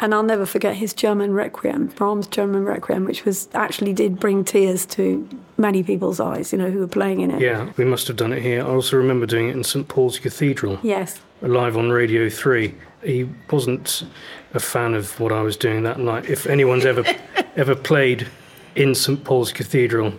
And 0.00 0.12
I'll 0.12 0.24
never 0.24 0.44
forget 0.44 0.76
his 0.76 0.92
German 0.92 1.32
Requiem, 1.32 1.86
Brahms' 1.86 2.26
German 2.26 2.64
Requiem, 2.64 3.04
which 3.04 3.24
was 3.24 3.48
actually 3.54 3.92
did 3.92 4.18
bring 4.18 4.44
tears 4.44 4.86
to 4.86 5.28
many 5.56 5.82
people's 5.82 6.18
eyes, 6.18 6.52
you 6.52 6.58
know, 6.58 6.70
who 6.70 6.80
were 6.80 6.88
playing 6.88 7.20
in 7.20 7.30
it. 7.30 7.40
Yeah, 7.40 7.70
we 7.76 7.84
must 7.84 8.08
have 8.08 8.16
done 8.16 8.32
it 8.32 8.42
here. 8.42 8.60
I 8.60 8.68
also 8.68 8.96
remember 8.96 9.24
doing 9.24 9.48
it 9.48 9.56
in 9.56 9.62
St 9.62 9.86
Paul's 9.86 10.18
Cathedral. 10.18 10.78
Yes. 10.82 11.20
Live 11.42 11.76
on 11.76 11.90
Radio 11.90 12.28
3. 12.28 12.74
He 13.04 13.28
wasn't 13.50 14.04
a 14.52 14.60
fan 14.60 14.94
of 14.94 15.18
what 15.20 15.30
I 15.30 15.42
was 15.42 15.56
doing 15.56 15.84
that 15.84 16.00
night. 16.00 16.28
If 16.28 16.46
anyone's 16.46 16.86
ever 16.86 17.04
ever 17.56 17.76
played 17.76 18.26
in 18.74 18.94
St 18.94 19.22
Paul's 19.22 19.52
Cathedral, 19.52 20.12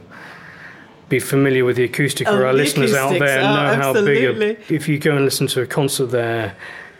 be 1.09 1.19
familiar 1.19 1.65
with 1.65 1.75
the 1.75 1.83
acoustic, 1.83 2.27
oh, 2.27 2.38
or 2.38 2.45
our 2.45 2.53
listeners 2.53 2.93
out 2.93 3.19
there 3.19 3.41
know 3.41 3.71
oh, 3.71 3.75
how 3.75 3.93
big 3.93 4.41
a. 4.41 4.73
If 4.73 4.88
you 4.88 4.99
go 4.99 5.15
and 5.15 5.25
listen 5.25 5.47
to 5.47 5.61
a 5.61 5.67
concert 5.67 6.07
there, 6.07 6.55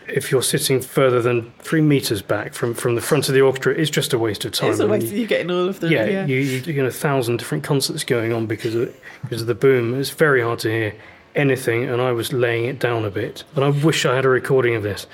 if 0.08 0.30
you're 0.30 0.42
sitting 0.42 0.80
further 0.80 1.20
than 1.20 1.52
three 1.58 1.80
meters 1.80 2.22
back 2.22 2.54
from, 2.54 2.74
from 2.74 2.94
the 2.94 3.00
front 3.00 3.28
of 3.28 3.34
the 3.34 3.40
orchestra, 3.40 3.72
it's 3.74 3.90
just 3.90 4.12
a 4.12 4.18
waste 4.18 4.44
of 4.44 4.52
time. 4.52 4.70
It's 4.70 4.80
a 4.80 4.86
waste. 4.86 5.12
You, 5.12 5.24
are 5.24 5.28
getting 5.28 5.50
all 5.50 5.68
of 5.68 5.80
them. 5.80 5.90
Yeah, 5.90 6.06
yeah. 6.06 6.26
You, 6.26 6.36
you, 6.36 6.60
get 6.60 6.86
a 6.86 6.90
thousand 6.90 7.38
different 7.38 7.64
concerts 7.64 8.04
going 8.04 8.32
on 8.32 8.46
because 8.46 8.74
of 8.74 8.94
because 9.22 9.40
of 9.40 9.46
the 9.46 9.54
boom. 9.54 9.98
It's 9.98 10.10
very 10.10 10.42
hard 10.42 10.60
to 10.60 10.70
hear 10.70 10.94
anything, 11.34 11.84
and 11.84 12.00
I 12.00 12.12
was 12.12 12.32
laying 12.32 12.66
it 12.66 12.78
down 12.78 13.04
a 13.04 13.10
bit. 13.10 13.44
And 13.54 13.64
I 13.64 13.68
wish 13.68 14.06
I 14.06 14.14
had 14.14 14.24
a 14.24 14.28
recording 14.28 14.74
of 14.74 14.82
this. 14.82 15.06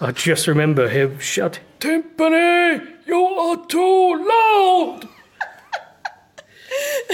I 0.00 0.12
just 0.12 0.46
remember 0.46 0.88
him 0.88 1.18
shouting, 1.18 1.64
"Timpani, 1.80 2.86
you 3.06 3.16
are 3.16 3.66
too 3.66 4.28
loud." 4.28 5.08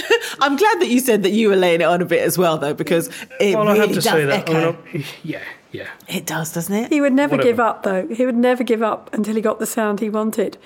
I'm 0.40 0.56
glad 0.56 0.80
that 0.80 0.88
you 0.88 1.00
said 1.00 1.22
that 1.22 1.30
you 1.30 1.48
were 1.48 1.56
laying 1.56 1.80
it 1.80 1.84
on 1.84 2.02
a 2.02 2.04
bit 2.04 2.22
as 2.22 2.36
well, 2.36 2.58
though, 2.58 2.74
because 2.74 3.08
it 3.40 3.54
well, 3.54 3.66
really 3.66 3.80
I 3.80 3.82
have 3.82 3.88
to 3.90 3.94
does 3.94 4.04
say 4.04 4.24
that. 4.24 4.48
Echo. 4.48 4.72
I 4.72 4.92
mean, 4.92 5.04
yeah, 5.22 5.42
yeah. 5.72 5.88
It 6.08 6.26
does, 6.26 6.52
doesn't 6.52 6.74
it? 6.74 6.92
He 6.92 7.00
would 7.00 7.12
never 7.12 7.36
Whatever. 7.36 7.50
give 7.50 7.60
up, 7.60 7.82
though. 7.82 8.06
He 8.08 8.26
would 8.26 8.36
never 8.36 8.64
give 8.64 8.82
up 8.82 9.12
until 9.12 9.34
he 9.34 9.40
got 9.40 9.58
the 9.58 9.66
sound 9.66 10.00
he 10.00 10.10
wanted. 10.10 10.58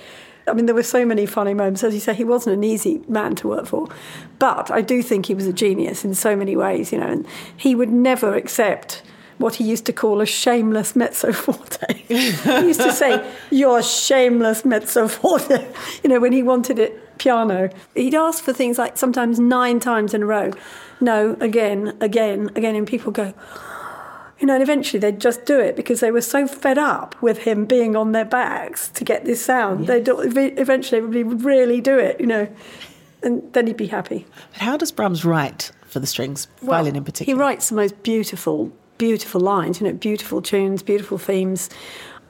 I 0.47 0.55
mean, 0.55 0.67
there 0.67 0.75
were 0.75 0.83
so 0.83 1.05
many 1.05 1.27
funny 1.27 1.55
moments. 1.55 1.85
As 1.85 1.93
you 1.95 2.01
say, 2.01 2.15
he 2.15 2.25
wasn't 2.25 2.57
an 2.57 2.65
easy 2.65 3.03
man 3.09 3.35
to 3.37 3.49
work 3.49 3.67
for. 3.67 3.89
But 4.39 4.71
I 4.71 4.81
do 4.81 5.03
think 5.03 5.27
he 5.27 5.35
was 5.35 5.47
a 5.47 5.53
genius 5.53 6.05
in 6.05 6.15
so 6.15 6.35
many 6.35 6.57
ways, 6.57 6.91
you 6.93 6.99
know, 6.99 7.09
and 7.09 7.27
he 7.57 7.75
would 7.75 7.91
never 7.91 8.35
accept 8.35 9.03
what 9.37 9.57
he 9.57 9.65
used 9.65 9.87
to 9.87 9.93
call 9.93 10.21
a 10.21 10.27
shameless 10.27 10.97
mezzo 10.97 11.33
forte. 11.33 11.95
he 12.09 12.67
used 12.67 12.81
to 12.81 12.93
say, 12.93 13.31
You're 13.51 13.83
shameless 13.83 14.65
mezzo 14.65 15.07
forte, 15.07 15.67
you 16.03 16.09
know, 16.11 16.19
when 16.21 16.33
he 16.33 16.43
wanted 16.43 16.79
it 16.79 17.08
piano. 17.19 17.71
He'd 17.95 18.15
ask 18.15 18.43
for 18.43 18.53
things 18.53 18.79
like 18.79 18.97
sometimes 18.97 19.39
nine 19.39 19.81
times 19.81 20.15
in 20.15 20.23
a 20.23 20.27
row. 20.27 20.53
No, 21.01 21.37
again, 21.41 21.97
again, 22.01 22.51
again. 22.57 22.75
And 22.75 22.87
people 22.87 23.13
go, 23.13 23.35
you 24.39 24.47
know, 24.47 24.55
and 24.55 24.63
eventually 24.63 25.01
they'd 25.01 25.21
just 25.21 25.45
do 25.45 25.59
it 25.59 25.77
because 25.77 26.01
they 26.01 26.11
were 26.11 26.21
so 26.21 26.47
fed 26.47 26.79
up 26.79 27.21
with 27.21 27.39
him 27.39 27.65
being 27.65 27.97
on 27.97 28.13
their 28.13 28.25
backs 28.25 28.89
to 28.91 29.05
get 29.05 29.25
this 29.25 29.45
sound. 29.45 29.87
Yes. 29.87 30.07
They'd 30.07 30.59
eventually 30.59 30.99
everybody 30.99 31.25
would 31.25 31.43
really 31.43 31.81
do 31.81 31.99
it, 31.99 32.21
you 32.21 32.27
know, 32.27 32.49
and 33.23 33.53
then 33.53 33.67
he'd 33.67 33.77
be 33.77 33.89
happy. 33.89 34.27
But 34.53 34.63
how 34.63 34.77
does 34.77 34.93
Brahms 34.93 35.25
write 35.25 35.73
for 35.87 35.99
the 35.99 36.07
strings, 36.07 36.47
well, 36.63 36.83
violin 36.83 36.97
in 36.97 37.05
particular? 37.05 37.37
He 37.37 37.41
writes 37.41 37.69
the 37.69 37.75
most 37.75 38.03
beautiful, 38.03 38.73
beautiful 38.97 39.41
lines, 39.41 39.81
you 39.81 39.89
know, 39.89 39.93
beautiful 39.93 40.41
tunes, 40.41 40.83
beautiful 40.83 41.19
themes, 41.19 41.69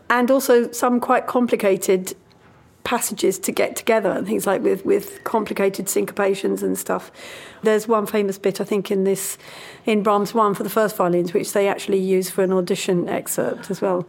and 0.08 0.30
also 0.30 0.70
some 0.72 1.00
quite 1.00 1.26
complicated 1.26 2.14
passages 2.88 3.38
to 3.38 3.52
get 3.52 3.76
together 3.76 4.10
and 4.10 4.26
things 4.26 4.46
like 4.46 4.62
with, 4.62 4.82
with 4.86 5.22
complicated 5.22 5.84
syncopations 5.84 6.62
and 6.62 6.78
stuff. 6.78 7.12
There's 7.62 7.86
one 7.86 8.06
famous 8.06 8.38
bit, 8.38 8.62
I 8.62 8.64
think, 8.64 8.90
in 8.90 9.04
this, 9.04 9.36
in 9.84 10.02
Brahms 10.02 10.32
1 10.32 10.54
for 10.54 10.62
the 10.62 10.70
first 10.70 10.96
violins, 10.96 11.34
which 11.34 11.52
they 11.52 11.68
actually 11.68 11.98
use 11.98 12.30
for 12.30 12.42
an 12.42 12.50
audition 12.50 13.06
excerpt 13.06 13.70
as 13.70 13.82
well. 13.82 14.08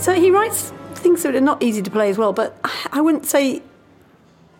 So 0.00 0.14
he 0.14 0.32
writes 0.32 0.72
things 0.94 1.22
that 1.22 1.36
are 1.36 1.40
not 1.40 1.62
easy 1.62 1.80
to 1.80 1.90
play 1.92 2.10
as 2.10 2.18
well, 2.18 2.32
but 2.32 2.58
I 2.90 3.00
wouldn't 3.00 3.26
say 3.26 3.62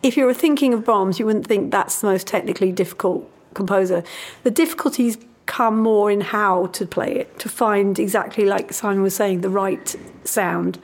if 0.05 0.17
you 0.17 0.25
were 0.25 0.35
thinking 0.35 0.73
of 0.73 0.85
Brahms, 0.85 1.19
you 1.19 1.27
wouldn't 1.27 1.49
think 1.49 1.73
that's 1.73 2.01
the 2.01 2.07
most 2.07 2.29
technically 2.29 2.71
difficult 2.71 3.29
composer. 3.55 4.03
The 4.43 4.51
difficulties 4.51 5.19
come 5.47 5.79
more 5.79 6.11
in 6.11 6.21
how 6.21 6.67
to 6.69 6.87
play 6.87 7.15
it, 7.17 7.39
to 7.41 7.49
find 7.49 7.99
exactly 7.99 8.45
like 8.45 8.73
Simon 8.73 9.03
was 9.03 9.15
saying, 9.15 9.41
the 9.41 9.51
right 9.51 9.95
sound, 10.25 10.79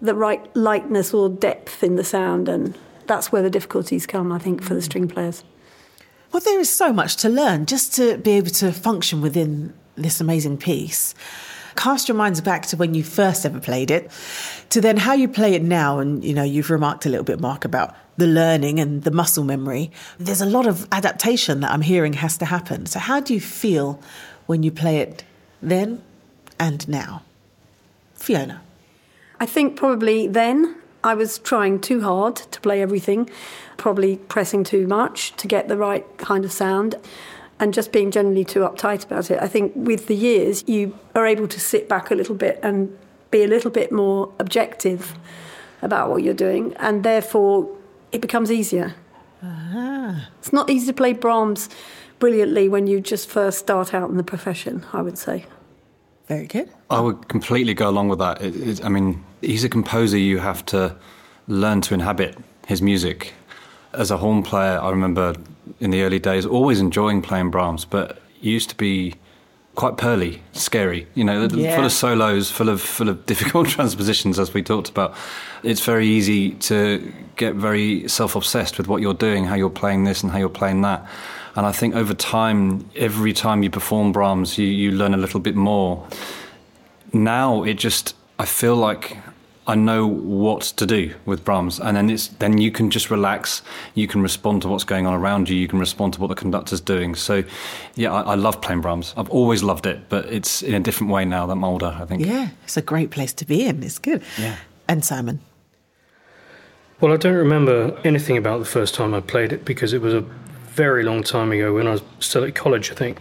the 0.00 0.14
right 0.14 0.54
lightness 0.56 1.12
or 1.12 1.28
depth 1.28 1.82
in 1.82 1.96
the 1.96 2.04
sound, 2.04 2.48
and 2.48 2.76
that's 3.06 3.32
where 3.32 3.42
the 3.42 3.50
difficulties 3.50 4.06
come, 4.06 4.30
I 4.32 4.38
think, 4.38 4.62
for 4.62 4.74
the 4.74 4.80
mm. 4.80 4.84
string 4.84 5.08
players. 5.08 5.42
Well, 6.32 6.42
there 6.44 6.60
is 6.60 6.70
so 6.70 6.92
much 6.92 7.16
to 7.16 7.28
learn 7.28 7.66
just 7.66 7.94
to 7.96 8.18
be 8.18 8.32
able 8.32 8.50
to 8.50 8.70
function 8.72 9.20
within 9.20 9.74
this 9.96 10.20
amazing 10.20 10.58
piece. 10.58 11.14
Cast 11.74 12.08
your 12.08 12.16
minds 12.16 12.40
back 12.40 12.66
to 12.66 12.76
when 12.76 12.94
you 12.94 13.02
first 13.02 13.46
ever 13.46 13.60
played 13.60 13.90
it, 13.90 14.10
to 14.70 14.80
then 14.80 14.96
how 14.96 15.14
you 15.14 15.28
play 15.28 15.54
it 15.54 15.62
now. 15.62 15.98
And, 15.98 16.22
you 16.22 16.34
know, 16.34 16.42
you've 16.42 16.70
remarked 16.70 17.06
a 17.06 17.08
little 17.08 17.24
bit, 17.24 17.40
Mark, 17.40 17.64
about 17.64 17.94
the 18.18 18.26
learning 18.26 18.78
and 18.80 19.04
the 19.04 19.10
muscle 19.10 19.44
memory. 19.44 19.90
There's 20.18 20.42
a 20.42 20.46
lot 20.46 20.66
of 20.66 20.86
adaptation 20.92 21.60
that 21.60 21.70
I'm 21.70 21.80
hearing 21.80 22.12
has 22.14 22.36
to 22.38 22.44
happen. 22.44 22.84
So, 22.84 22.98
how 22.98 23.20
do 23.20 23.32
you 23.32 23.40
feel 23.40 24.00
when 24.46 24.62
you 24.62 24.70
play 24.70 24.98
it 24.98 25.24
then 25.62 26.02
and 26.58 26.86
now? 26.88 27.22
Fiona. 28.14 28.60
I 29.40 29.46
think 29.46 29.76
probably 29.76 30.26
then 30.26 30.76
I 31.04 31.14
was 31.14 31.38
trying 31.38 31.80
too 31.80 32.02
hard 32.02 32.34
to 32.36 32.60
play 32.60 32.82
everything, 32.82 33.30
probably 33.76 34.16
pressing 34.16 34.64
too 34.64 34.88
much 34.88 35.34
to 35.36 35.46
get 35.46 35.68
the 35.68 35.76
right 35.76 36.04
kind 36.18 36.44
of 36.44 36.50
sound 36.50 36.96
and 37.60 37.72
just 37.72 37.92
being 37.92 38.10
generally 38.10 38.44
too 38.44 38.60
uptight 38.60 39.04
about 39.04 39.30
it. 39.30 39.40
I 39.40 39.46
think 39.46 39.72
with 39.76 40.08
the 40.08 40.16
years, 40.16 40.64
you 40.66 40.98
are 41.14 41.26
able 41.26 41.46
to 41.48 41.60
sit 41.60 41.88
back 41.88 42.10
a 42.10 42.16
little 42.16 42.34
bit 42.34 42.58
and 42.64 42.96
be 43.30 43.44
a 43.44 43.48
little 43.48 43.70
bit 43.70 43.92
more 43.92 44.32
objective 44.40 45.14
about 45.82 46.10
what 46.10 46.24
you're 46.24 46.34
doing, 46.34 46.74
and 46.76 47.04
therefore 47.04 47.77
it 48.12 48.20
becomes 48.20 48.50
easier. 48.50 48.94
Ah. 49.42 50.28
It's 50.38 50.52
not 50.52 50.70
easy 50.70 50.86
to 50.86 50.92
play 50.92 51.12
Brahms 51.12 51.68
brilliantly 52.18 52.68
when 52.68 52.86
you 52.86 53.00
just 53.00 53.28
first 53.28 53.58
start 53.58 53.94
out 53.94 54.10
in 54.10 54.16
the 54.16 54.24
profession, 54.24 54.84
I 54.92 55.02
would 55.02 55.18
say. 55.18 55.46
Very 56.26 56.46
good. 56.46 56.70
I 56.90 57.00
would 57.00 57.28
completely 57.28 57.74
go 57.74 57.88
along 57.88 58.08
with 58.08 58.18
that. 58.18 58.42
It, 58.42 58.56
it, 58.56 58.84
I 58.84 58.88
mean, 58.88 59.24
he's 59.40 59.64
a 59.64 59.68
composer. 59.68 60.18
You 60.18 60.38
have 60.38 60.64
to 60.66 60.96
learn 61.46 61.80
to 61.82 61.94
inhabit 61.94 62.36
his 62.66 62.82
music. 62.82 63.32
As 63.94 64.10
a 64.10 64.18
horn 64.18 64.42
player, 64.42 64.78
I 64.78 64.90
remember 64.90 65.34
in 65.80 65.90
the 65.90 66.02
early 66.02 66.18
days 66.18 66.44
always 66.44 66.80
enjoying 66.80 67.22
playing 67.22 67.50
Brahms, 67.50 67.84
but 67.84 68.10
it 68.10 68.20
used 68.42 68.68
to 68.70 68.76
be 68.76 69.14
quite 69.78 69.96
pearly, 69.96 70.42
scary. 70.54 71.06
You 71.14 71.22
know, 71.22 71.46
Yeah. 71.54 71.76
full 71.76 71.84
of 71.84 71.92
solos, 71.92 72.50
full 72.50 72.68
of 72.68 72.80
full 72.82 73.08
of 73.08 73.24
difficult 73.32 73.68
transpositions, 73.68 74.36
as 74.38 74.52
we 74.52 74.60
talked 74.60 74.88
about. 74.88 75.14
It's 75.62 75.80
very 75.84 76.08
easy 76.08 76.50
to 76.70 77.12
get 77.36 77.54
very 77.54 78.08
self-obsessed 78.08 78.76
with 78.76 78.88
what 78.88 79.00
you're 79.02 79.14
doing, 79.28 79.44
how 79.44 79.54
you're 79.54 79.78
playing 79.82 80.02
this 80.02 80.24
and 80.24 80.32
how 80.32 80.38
you're 80.38 80.58
playing 80.62 80.80
that. 80.82 81.06
And 81.54 81.64
I 81.64 81.70
think 81.70 81.94
over 81.94 82.12
time, 82.12 82.90
every 82.96 83.32
time 83.32 83.62
you 83.62 83.70
perform 83.70 84.10
Brahms, 84.12 84.58
you, 84.58 84.66
you 84.66 84.90
learn 84.90 85.14
a 85.14 85.16
little 85.16 85.38
bit 85.40 85.54
more. 85.54 86.04
Now 87.12 87.62
it 87.62 87.74
just, 87.74 88.16
I 88.38 88.46
feel 88.46 88.74
like 88.76 89.16
I 89.68 89.74
know 89.74 90.06
what 90.06 90.62
to 90.62 90.86
do 90.86 91.14
with 91.26 91.44
Brahms, 91.44 91.78
and 91.78 91.94
then 91.94 92.08
it's 92.08 92.28
then 92.28 92.56
you 92.56 92.72
can 92.72 92.88
just 92.88 93.10
relax. 93.10 93.60
You 93.94 94.08
can 94.08 94.22
respond 94.22 94.62
to 94.62 94.68
what's 94.68 94.84
going 94.84 95.06
on 95.06 95.12
around 95.12 95.50
you. 95.50 95.56
You 95.56 95.68
can 95.68 95.78
respond 95.78 96.14
to 96.14 96.20
what 96.20 96.28
the 96.28 96.34
conductor's 96.34 96.80
doing. 96.80 97.14
So, 97.14 97.44
yeah, 97.94 98.12
I, 98.12 98.32
I 98.32 98.34
love 98.34 98.62
playing 98.62 98.80
Brahms. 98.80 99.12
I've 99.16 99.28
always 99.28 99.62
loved 99.62 99.84
it, 99.84 100.08
but 100.08 100.24
it's 100.32 100.62
in 100.62 100.74
a 100.74 100.80
different 100.80 101.12
way 101.12 101.26
now 101.26 101.46
that 101.46 101.52
I'm 101.52 101.64
older. 101.64 101.94
I 102.00 102.06
think. 102.06 102.24
Yeah, 102.24 102.48
it's 102.64 102.78
a 102.78 102.82
great 102.82 103.10
place 103.10 103.34
to 103.34 103.44
be 103.44 103.66
in. 103.66 103.82
It's 103.82 103.98
good. 103.98 104.22
Yeah. 104.38 104.56
And 104.88 105.04
Simon. 105.04 105.40
Well, 107.00 107.12
I 107.12 107.16
don't 107.16 107.36
remember 107.36 108.00
anything 108.04 108.38
about 108.38 108.58
the 108.58 108.64
first 108.64 108.94
time 108.94 109.14
I 109.14 109.20
played 109.20 109.52
it 109.52 109.64
because 109.64 109.92
it 109.92 110.00
was 110.00 110.14
a 110.14 110.24
very 110.70 111.04
long 111.04 111.22
time 111.22 111.52
ago 111.52 111.74
when 111.74 111.86
I 111.86 111.92
was 111.92 112.02
still 112.20 112.42
at 112.42 112.54
college, 112.54 112.90
I 112.90 112.94
think. 112.94 113.20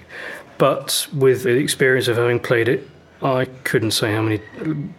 But 0.57 1.07
with 1.13 1.43
the 1.43 1.57
experience 1.57 2.07
of 2.07 2.17
having 2.17 2.39
played 2.39 2.69
it, 2.69 2.89
I 3.21 3.45
couldn't 3.63 3.91
say 3.91 4.13
how 4.13 4.21
many. 4.21 4.41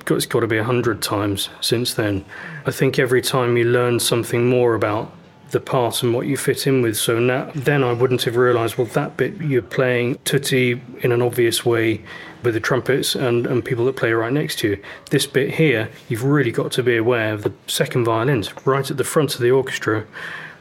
It's 0.08 0.26
got 0.26 0.40
to 0.40 0.46
be 0.46 0.58
a 0.58 0.64
hundred 0.64 1.02
times 1.02 1.48
since 1.60 1.94
then. 1.94 2.24
I 2.66 2.70
think 2.70 2.98
every 2.98 3.22
time 3.22 3.56
you 3.56 3.64
learn 3.64 4.00
something 4.00 4.48
more 4.48 4.74
about 4.74 5.12
the 5.50 5.60
part 5.60 6.02
and 6.02 6.12
what 6.12 6.26
you 6.26 6.36
fit 6.36 6.66
in 6.66 6.82
with. 6.82 6.96
So 6.96 7.18
now, 7.18 7.50
then 7.54 7.82
I 7.82 7.92
wouldn't 7.92 8.22
have 8.24 8.36
realised. 8.36 8.76
Well, 8.76 8.86
that 8.88 9.16
bit 9.16 9.40
you're 9.40 9.62
playing 9.62 10.18
tutti 10.24 10.80
in 11.00 11.12
an 11.12 11.22
obvious 11.22 11.64
way 11.64 12.02
with 12.42 12.54
the 12.54 12.60
trumpets 12.60 13.14
and, 13.14 13.46
and 13.46 13.64
people 13.64 13.84
that 13.86 13.96
play 13.96 14.12
right 14.12 14.32
next 14.32 14.58
to 14.60 14.70
you. 14.70 14.82
This 15.10 15.26
bit 15.26 15.54
here, 15.54 15.90
you've 16.08 16.24
really 16.24 16.52
got 16.52 16.72
to 16.72 16.82
be 16.82 16.96
aware 16.96 17.32
of 17.32 17.42
the 17.42 17.52
second 17.66 18.04
violins 18.04 18.52
right 18.66 18.90
at 18.90 18.96
the 18.96 19.04
front 19.04 19.34
of 19.34 19.40
the 19.40 19.50
orchestra. 19.50 20.06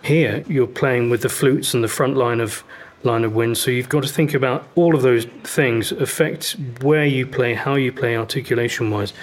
Here, 0.03 0.43
you're 0.47 0.67
playing 0.67 1.09
with 1.09 1.21
the 1.21 1.29
flutes 1.29 1.73
and 1.73 1.83
the 1.83 1.89
front 1.89 2.15
line 2.15 2.39
of 2.39 2.63
line 3.03 3.23
of 3.23 3.33
wind. 3.35 3.57
So 3.57 3.71
you've 3.71 3.89
got 3.89 4.03
to 4.03 4.09
think 4.09 4.33
about 4.33 4.67
all 4.75 4.95
of 4.95 5.01
those 5.01 5.25
things 5.43 5.91
affect 5.91 6.55
where 6.81 7.05
you 7.05 7.25
play, 7.27 7.53
how 7.53 7.75
you 7.75 7.91
play 7.91 8.17
articulation 8.17 8.89
wise, 8.89 9.13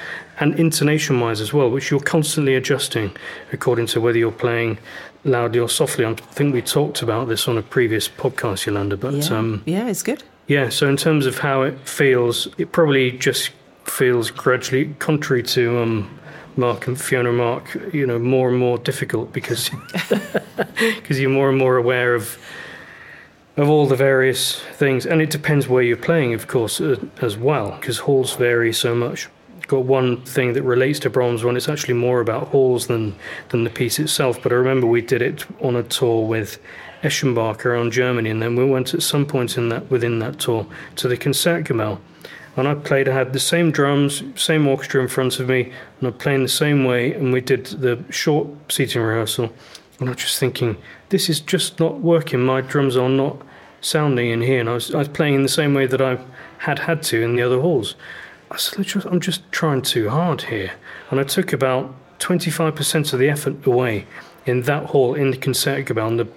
and 0.41 0.59
intonation 0.59 1.21
wise 1.21 1.41
as 1.41 1.53
well, 1.53 1.71
which 1.71 1.91
you're 1.91 2.01
constantly 2.01 2.55
adjusting 2.55 3.15
according 3.53 3.87
to 3.87 4.01
whether 4.01 4.19
you're 4.19 4.33
playing 4.33 4.79
loudly 5.25 5.59
or 5.59 5.69
softly. 5.69 6.05
I 6.05 6.15
think 6.15 6.55
we 6.55 6.63
talked 6.63 7.03
about 7.03 7.29
this 7.29 7.49
on 7.49 7.59
a 7.59 7.63
previous 7.63 8.09
podcast, 8.09 8.67
Yolanda, 8.67 8.97
but 8.97 9.15
Yeah, 9.15 9.37
um, 9.39 9.63
yeah 9.67 9.89
it's 9.89 10.03
good. 10.03 10.23
yeah, 10.47 10.69
so 10.69 10.89
in 10.89 10.97
terms 10.97 11.27
of 11.27 11.39
how 11.39 11.63
it 11.63 11.79
feels, 11.89 12.49
it 12.59 12.73
probably 12.73 13.11
just 13.13 13.51
feels 13.85 14.31
gradually, 14.31 14.95
contrary 14.99 15.43
to 15.43 15.79
um, 15.83 16.19
Mark 16.57 16.87
and 16.87 17.01
Fiona 17.01 17.33
Mark, 17.33 17.77
you 17.93 18.07
know, 18.07 18.19
more 18.19 18.49
and 18.49 18.59
more 18.59 18.79
difficult 18.79 19.33
because 19.33 19.71
because 20.57 21.21
you're 21.21 21.31
more 21.31 21.49
and 21.49 21.59
more 21.59 21.77
aware 21.77 22.15
of 22.15 22.39
of 23.57 23.69
all 23.69 23.87
the 23.87 23.97
various 23.97 24.61
things, 24.73 25.07
and 25.07 25.23
it 25.23 25.31
depends 25.31 25.69
where 25.69 25.83
you're 25.83 25.97
playing, 25.97 26.35
of 26.35 26.49
course, 26.49 26.81
uh, 26.81 26.97
as 27.21 27.37
well, 27.37 27.73
because 27.73 27.99
halls 27.99 28.35
vary 28.35 28.73
so 28.73 28.95
much. 28.95 29.29
Got 29.69 29.85
one 29.85 30.21
thing 30.23 30.53
that 30.55 30.63
relates 30.63 30.99
to 31.01 31.11
Brahms 31.11 31.43
one. 31.43 31.57
It's 31.57 31.69
actually 31.71 31.95
more 31.95 32.21
about 32.21 32.49
halls 32.49 32.87
than 32.87 33.15
than 33.49 33.65
the 33.65 33.71
piece 33.71 33.99
itself. 33.99 34.43
But 34.43 34.53
I 34.53 34.57
remember 34.57 34.87
we 34.87 35.01
did 35.01 35.23
it 35.23 35.47
on 35.63 35.75
a 35.75 35.83
tour 35.83 36.27
with 36.27 36.59
Eschenbach 37.03 37.65
around 37.65 37.93
Germany, 37.93 38.29
and 38.29 38.43
then 38.43 38.57
we 38.57 38.65
went 38.65 38.93
at 38.93 39.03
some 39.03 39.25
point 39.25 39.57
in 39.57 39.71
that 39.71 39.91
within 39.91 40.19
that 40.19 40.39
tour 40.39 40.67
to 40.97 41.09
the 41.09 41.17
Concertgebouw, 41.17 41.99
and 42.57 42.69
I 42.69 42.75
played. 42.75 43.09
I 43.09 43.15
had 43.15 43.33
the 43.33 43.41
same 43.41 43.71
drums, 43.71 44.23
same 44.37 44.67
orchestra 44.67 45.01
in 45.01 45.09
front 45.09 45.41
of 45.41 45.49
me, 45.49 45.73
and 46.01 46.09
I'm 46.09 46.15
playing 46.15 46.43
the 46.43 46.49
same 46.49 46.85
way. 46.85 47.15
And 47.15 47.33
we 47.33 47.41
did 47.41 47.65
the 47.67 48.05
short 48.11 48.49
seating 48.69 49.01
rehearsal, 49.01 49.51
and 50.01 50.09
I 50.09 50.13
was 50.13 50.23
just 50.23 50.39
thinking, 50.39 50.77
this 51.11 51.29
is 51.29 51.41
just 51.41 51.79
not 51.79 52.01
working. 52.01 52.41
My 52.41 52.61
drums 52.61 52.97
are 52.97 53.09
not 53.09 53.37
sounding 53.81 54.31
in 54.31 54.43
here, 54.43 54.61
and 54.61 54.69
I 54.69 54.75
was 54.75 54.95
I 54.95 54.99
was 54.99 55.09
playing 55.09 55.35
in 55.35 55.43
the 55.43 55.49
same 55.49 55.75
way 55.75 55.87
that 55.87 56.01
I 56.01 56.19
had 56.59 56.81
had 56.81 57.03
to 57.05 57.23
in 57.23 57.37
the 57.37 57.43
other 57.43 57.61
halls. 57.61 57.95
I 58.51 58.57
said, 58.57 59.07
I'm 59.07 59.21
just 59.21 59.51
trying 59.53 59.83
too 59.83 60.11
hard 60.11 60.43
here, 60.43 60.73
and 61.11 61.19
I 61.19 61.25
took 61.25 61.53
about 61.53 61.95
25% 62.21 63.13
of 63.13 63.19
the 63.19 63.29
effort 63.29 63.67
away 63.67 64.07
in 64.47 64.63
that 64.63 64.87
hall 64.87 65.15
in 65.15 65.31
the 65.31 65.37
Concertgebouw. 65.37 66.09
And 66.09 66.21
the, 66.21 66.29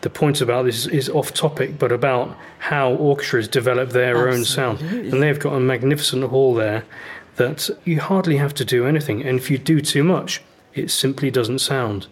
the 0.00 0.10
point 0.10 0.40
about 0.40 0.64
this 0.64 0.86
is 0.86 1.08
off 1.08 1.32
topic, 1.32 1.78
but 1.78 1.92
about 1.92 2.36
how 2.58 2.92
orchestras 2.92 3.48
develop 3.48 3.90
their 3.90 4.28
own 4.28 4.44
sound. 4.44 4.80
And 4.80 5.22
they've 5.22 5.38
got 5.38 5.54
a 5.54 5.60
magnificent 5.60 6.24
hall 6.24 6.54
there 6.54 6.84
that 7.36 7.70
you 7.84 8.00
hardly 8.00 8.38
have 8.38 8.54
to 8.54 8.64
do 8.64 8.86
anything. 8.86 9.22
And 9.22 9.38
if 9.38 9.50
you 9.50 9.58
do 9.58 9.80
too 9.80 10.02
much, 10.02 10.42
it 10.74 10.90
simply 10.90 11.30
doesn't 11.30 11.58
sound. 11.60 12.06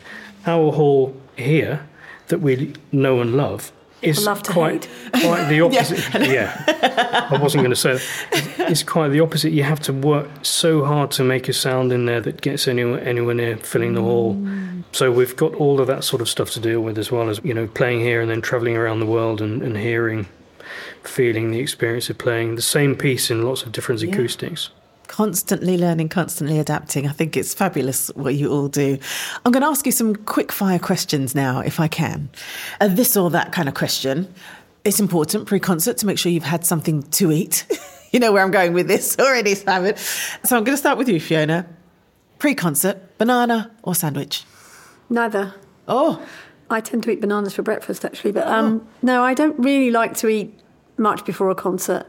Our 0.47 0.73
hall 0.73 1.17
here, 1.37 1.87
that 2.29 2.41
we 2.41 2.75
know 2.93 3.21
and 3.21 3.35
love, 3.35 3.73
is 4.03 4.29
quite, 4.45 4.89
quite 5.13 5.49
the 5.49 5.61
opposite. 5.65 6.29
yeah. 6.29 7.29
I 7.31 7.39
wasn't 7.41 7.63
going 7.63 7.71
to 7.71 7.77
say 7.77 7.95
that. 7.95 8.71
It's 8.71 8.83
quite 8.83 9.09
the 9.09 9.21
opposite. 9.21 9.53
You 9.53 9.63
have 9.63 9.81
to 9.81 9.93
work 9.93 10.29
so 10.43 10.85
hard 10.85 11.11
to 11.13 11.25
make 11.25 11.49
a 11.49 11.53
sound 11.53 11.93
in 11.93 12.07
there 12.07 12.21
that 12.21 12.41
gets 12.41 12.69
anywhere, 12.69 13.01
anywhere 13.03 13.35
near 13.35 13.57
filling 13.57 13.95
the 13.95 14.03
hall. 14.03 14.39
So 14.93 15.11
we've 15.11 15.35
got 15.35 15.55
all 15.55 15.81
of 15.81 15.87
that 15.87 16.05
sort 16.05 16.23
of 16.23 16.29
stuff 16.29 16.51
to 16.51 16.61
deal 16.61 16.81
with 16.81 16.99
as 16.99 17.11
well 17.11 17.29
as, 17.29 17.41
you 17.43 17.55
know, 17.55 17.67
playing 17.67 18.01
here 18.01 18.21
and 18.21 18.31
then 18.31 18.41
travelling 18.43 18.77
around 18.77 19.01
the 19.01 19.07
world 19.07 19.41
and, 19.41 19.63
and 19.63 19.77
hearing, 19.77 20.27
feeling 21.03 21.51
the 21.51 21.61
experience 21.61 22.11
of 22.11 22.19
playing 22.19 22.57
the 22.57 22.63
same 22.63 22.95
piece 22.95 23.31
in 23.31 23.43
lots 23.43 23.63
of 23.63 23.73
different 23.73 24.03
acoustics. 24.03 24.71
Constantly 25.07 25.77
learning, 25.77 26.09
constantly 26.09 26.59
adapting. 26.59 27.07
I 27.07 27.13
think 27.13 27.37
it's 27.37 27.55
fabulous 27.55 28.09
what 28.15 28.35
you 28.35 28.51
all 28.51 28.69
do. 28.69 28.99
I'm 29.45 29.53
going 29.53 29.63
to 29.63 29.69
ask 29.69 29.87
you 29.87 29.93
some 29.93 30.17
quick 30.17 30.51
fire 30.51 30.79
questions 30.79 31.35
now, 31.35 31.61
if 31.61 31.79
I 31.79 31.89
can. 31.89 32.31
A 32.81 32.89
this 32.89 33.17
or 33.17 33.31
that 33.31 33.53
kind 33.53 33.69
of 33.69 33.75
question. 33.75 34.33
It's 34.85 35.01
important 35.01 35.47
pre 35.47 35.61
concert 35.61 35.99
to 35.99 36.07
make 36.07 36.19
sure 36.19 36.33
you've 36.33 36.43
had 36.43 36.65
something 36.65 37.03
to 37.03 37.33
eat. 37.33 37.67
you 38.13 38.21
know 38.21 38.33
where 38.33 38.43
I'm 38.43 38.51
going 38.51 38.73
with 38.73 38.89
this 38.89 39.17
already, 39.21 39.55
Simon. 39.55 39.97
So 39.97 40.57
I'm 40.57 40.65
going 40.65 40.75
to 40.75 40.79
start 40.79 40.99
with 40.99 41.09
you, 41.09 41.21
Fiona. 41.21 41.67
Pre 42.39 42.55
concert, 42.55 43.17
banana 43.19 43.71
or 43.83 43.95
sandwich? 43.95 44.45
Neither. 45.09 45.55
Oh, 45.87 46.25
I 46.71 46.81
tend 46.81 47.03
to 47.05 47.11
eat 47.11 47.21
bananas 47.21 47.55
for 47.55 47.63
breakfast, 47.63 48.05
actually, 48.05 48.33
but 48.33 48.47
um, 48.47 48.87
no, 49.03 49.23
I 49.23 49.35
don't 49.35 49.59
really 49.59 49.91
like 49.91 50.17
to 50.19 50.29
eat 50.29 50.59
much 50.97 51.25
before 51.25 51.51
a 51.51 51.55
concert. 51.55 52.07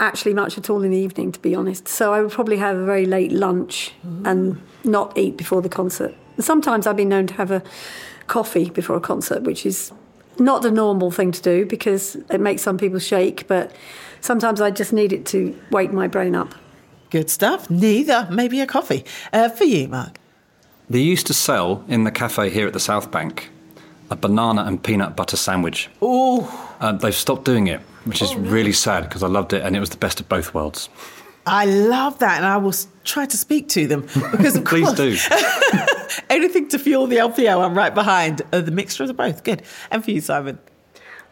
Actually, 0.00 0.34
much 0.34 0.58
at 0.58 0.68
all 0.68 0.82
in 0.82 0.90
the 0.90 0.96
evening, 0.98 1.30
to 1.32 1.40
be 1.40 1.54
honest. 1.54 1.86
So 1.88 2.12
I 2.12 2.20
would 2.20 2.32
probably 2.32 2.56
have 2.56 2.76
a 2.76 2.84
very 2.84 3.06
late 3.06 3.32
lunch 3.32 3.92
and 4.24 4.60
not 4.82 5.16
eat 5.16 5.36
before 5.36 5.62
the 5.62 5.68
concert. 5.68 6.14
Sometimes 6.40 6.86
I've 6.86 6.96
been 6.96 7.08
known 7.08 7.26
to 7.28 7.34
have 7.34 7.50
a 7.50 7.62
coffee 8.26 8.70
before 8.70 8.96
a 8.96 9.00
concert, 9.00 9.42
which 9.42 9.64
is 9.64 9.92
not 10.38 10.62
the 10.62 10.70
normal 10.70 11.10
thing 11.12 11.30
to 11.30 11.40
do 11.40 11.64
because 11.64 12.16
it 12.30 12.40
makes 12.40 12.60
some 12.62 12.76
people 12.76 12.98
shake, 12.98 13.46
but 13.46 13.70
sometimes 14.20 14.60
I 14.60 14.70
just 14.72 14.92
need 14.92 15.12
it 15.12 15.26
to 15.26 15.56
wake 15.70 15.92
my 15.92 16.08
brain 16.08 16.34
up. 16.34 16.54
good 17.10 17.30
stuff. 17.30 17.70
Neither. 17.70 18.26
Maybe 18.32 18.60
a 18.60 18.66
coffee. 18.66 19.04
Uh, 19.32 19.48
for 19.48 19.62
you, 19.64 19.86
Mark. 19.86 20.18
They 20.90 20.98
used 20.98 21.26
to 21.28 21.34
sell 21.34 21.84
in 21.86 22.02
the 22.02 22.10
cafe 22.10 22.50
here 22.50 22.66
at 22.66 22.72
the 22.72 22.80
South 22.80 23.10
Bank 23.12 23.50
a 24.10 24.16
banana 24.16 24.64
and 24.64 24.82
peanut 24.82 25.14
butter 25.16 25.36
sandwich. 25.36 25.88
Oh, 26.02 26.50
Uh, 26.80 26.92
they've 26.92 27.14
stopped 27.14 27.44
doing 27.44 27.68
it, 27.68 27.80
which 28.04 28.22
is 28.22 28.34
really 28.34 28.72
sad 28.72 29.04
because 29.04 29.22
I 29.22 29.28
loved 29.28 29.52
it 29.52 29.62
and 29.62 29.76
it 29.76 29.80
was 29.80 29.90
the 29.90 29.96
best 29.96 30.20
of 30.20 30.28
both 30.28 30.54
worlds. 30.54 30.88
I 31.46 31.66
love 31.66 32.20
that, 32.20 32.38
and 32.38 32.46
I 32.46 32.56
will 32.56 32.72
try 33.04 33.26
to 33.26 33.36
speak 33.36 33.68
to 33.70 33.86
them 33.86 34.02
because, 34.02 34.56
of 34.56 34.64
Please 34.64 34.86
course, 34.86 34.96
do. 34.96 35.16
anything 36.30 36.68
to 36.68 36.78
fuel 36.78 37.06
the 37.06 37.16
LPO, 37.16 37.64
I'm 37.64 37.76
right 37.76 37.94
behind. 37.94 38.42
Uh, 38.52 38.60
the 38.60 38.70
mixture 38.70 39.02
of 39.02 39.08
the 39.08 39.14
both, 39.14 39.44
good. 39.44 39.62
And 39.90 40.02
for 40.04 40.10
you, 40.10 40.20
Simon. 40.20 40.58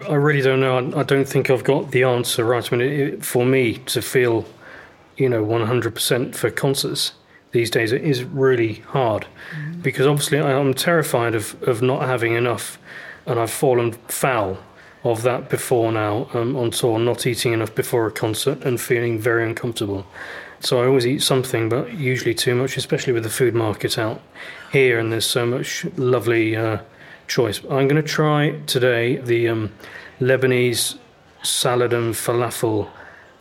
I 0.08 0.14
really 0.14 0.42
don't 0.42 0.60
know. 0.60 0.76
I, 0.76 1.00
I 1.00 1.02
don't 1.02 1.26
think 1.26 1.48
I've 1.48 1.64
got 1.64 1.92
the 1.92 2.02
answer 2.02 2.44
right. 2.44 2.72
I 2.72 2.76
mean, 2.76 2.86
it, 2.86 3.00
it, 3.00 3.24
for 3.24 3.46
me 3.46 3.78
to 3.86 4.02
feel, 4.02 4.44
you 5.16 5.28
know, 5.28 5.44
100% 5.44 6.34
for 6.34 6.50
concerts 6.50 7.12
these 7.52 7.70
days, 7.70 7.92
it 7.92 8.02
is 8.02 8.24
really 8.24 8.74
hard 8.88 9.26
because 9.80 10.06
obviously 10.06 10.40
I, 10.40 10.58
I'm 10.58 10.74
terrified 10.74 11.34
of, 11.34 11.60
of 11.62 11.80
not 11.80 12.02
having 12.02 12.34
enough, 12.34 12.78
and 13.26 13.38
I've 13.38 13.50
fallen 13.50 13.92
foul 14.08 14.58
of 15.04 15.22
that 15.22 15.48
before 15.48 15.90
now 15.90 16.28
um, 16.32 16.56
on 16.56 16.70
tour, 16.70 16.98
not 16.98 17.26
eating 17.26 17.52
enough 17.52 17.74
before 17.74 18.06
a 18.06 18.10
concert 18.10 18.64
and 18.64 18.80
feeling 18.80 19.18
very 19.18 19.44
uncomfortable. 19.44 20.06
So 20.60 20.80
I 20.80 20.86
always 20.86 21.06
eat 21.06 21.22
something, 21.22 21.68
but 21.68 21.92
usually 21.94 22.34
too 22.34 22.54
much, 22.54 22.76
especially 22.76 23.12
with 23.12 23.24
the 23.24 23.30
food 23.30 23.54
market 23.54 23.98
out 23.98 24.20
here, 24.70 24.98
and 24.98 25.12
there's 25.12 25.26
so 25.26 25.44
much 25.44 25.84
lovely 25.96 26.54
uh, 26.54 26.78
choice. 27.26 27.60
I'm 27.64 27.88
going 27.88 27.96
to 27.96 28.02
try 28.02 28.60
today 28.66 29.16
the 29.16 29.48
um, 29.48 29.72
Lebanese 30.20 30.98
salad 31.42 31.92
and 31.92 32.14
falafel 32.14 32.88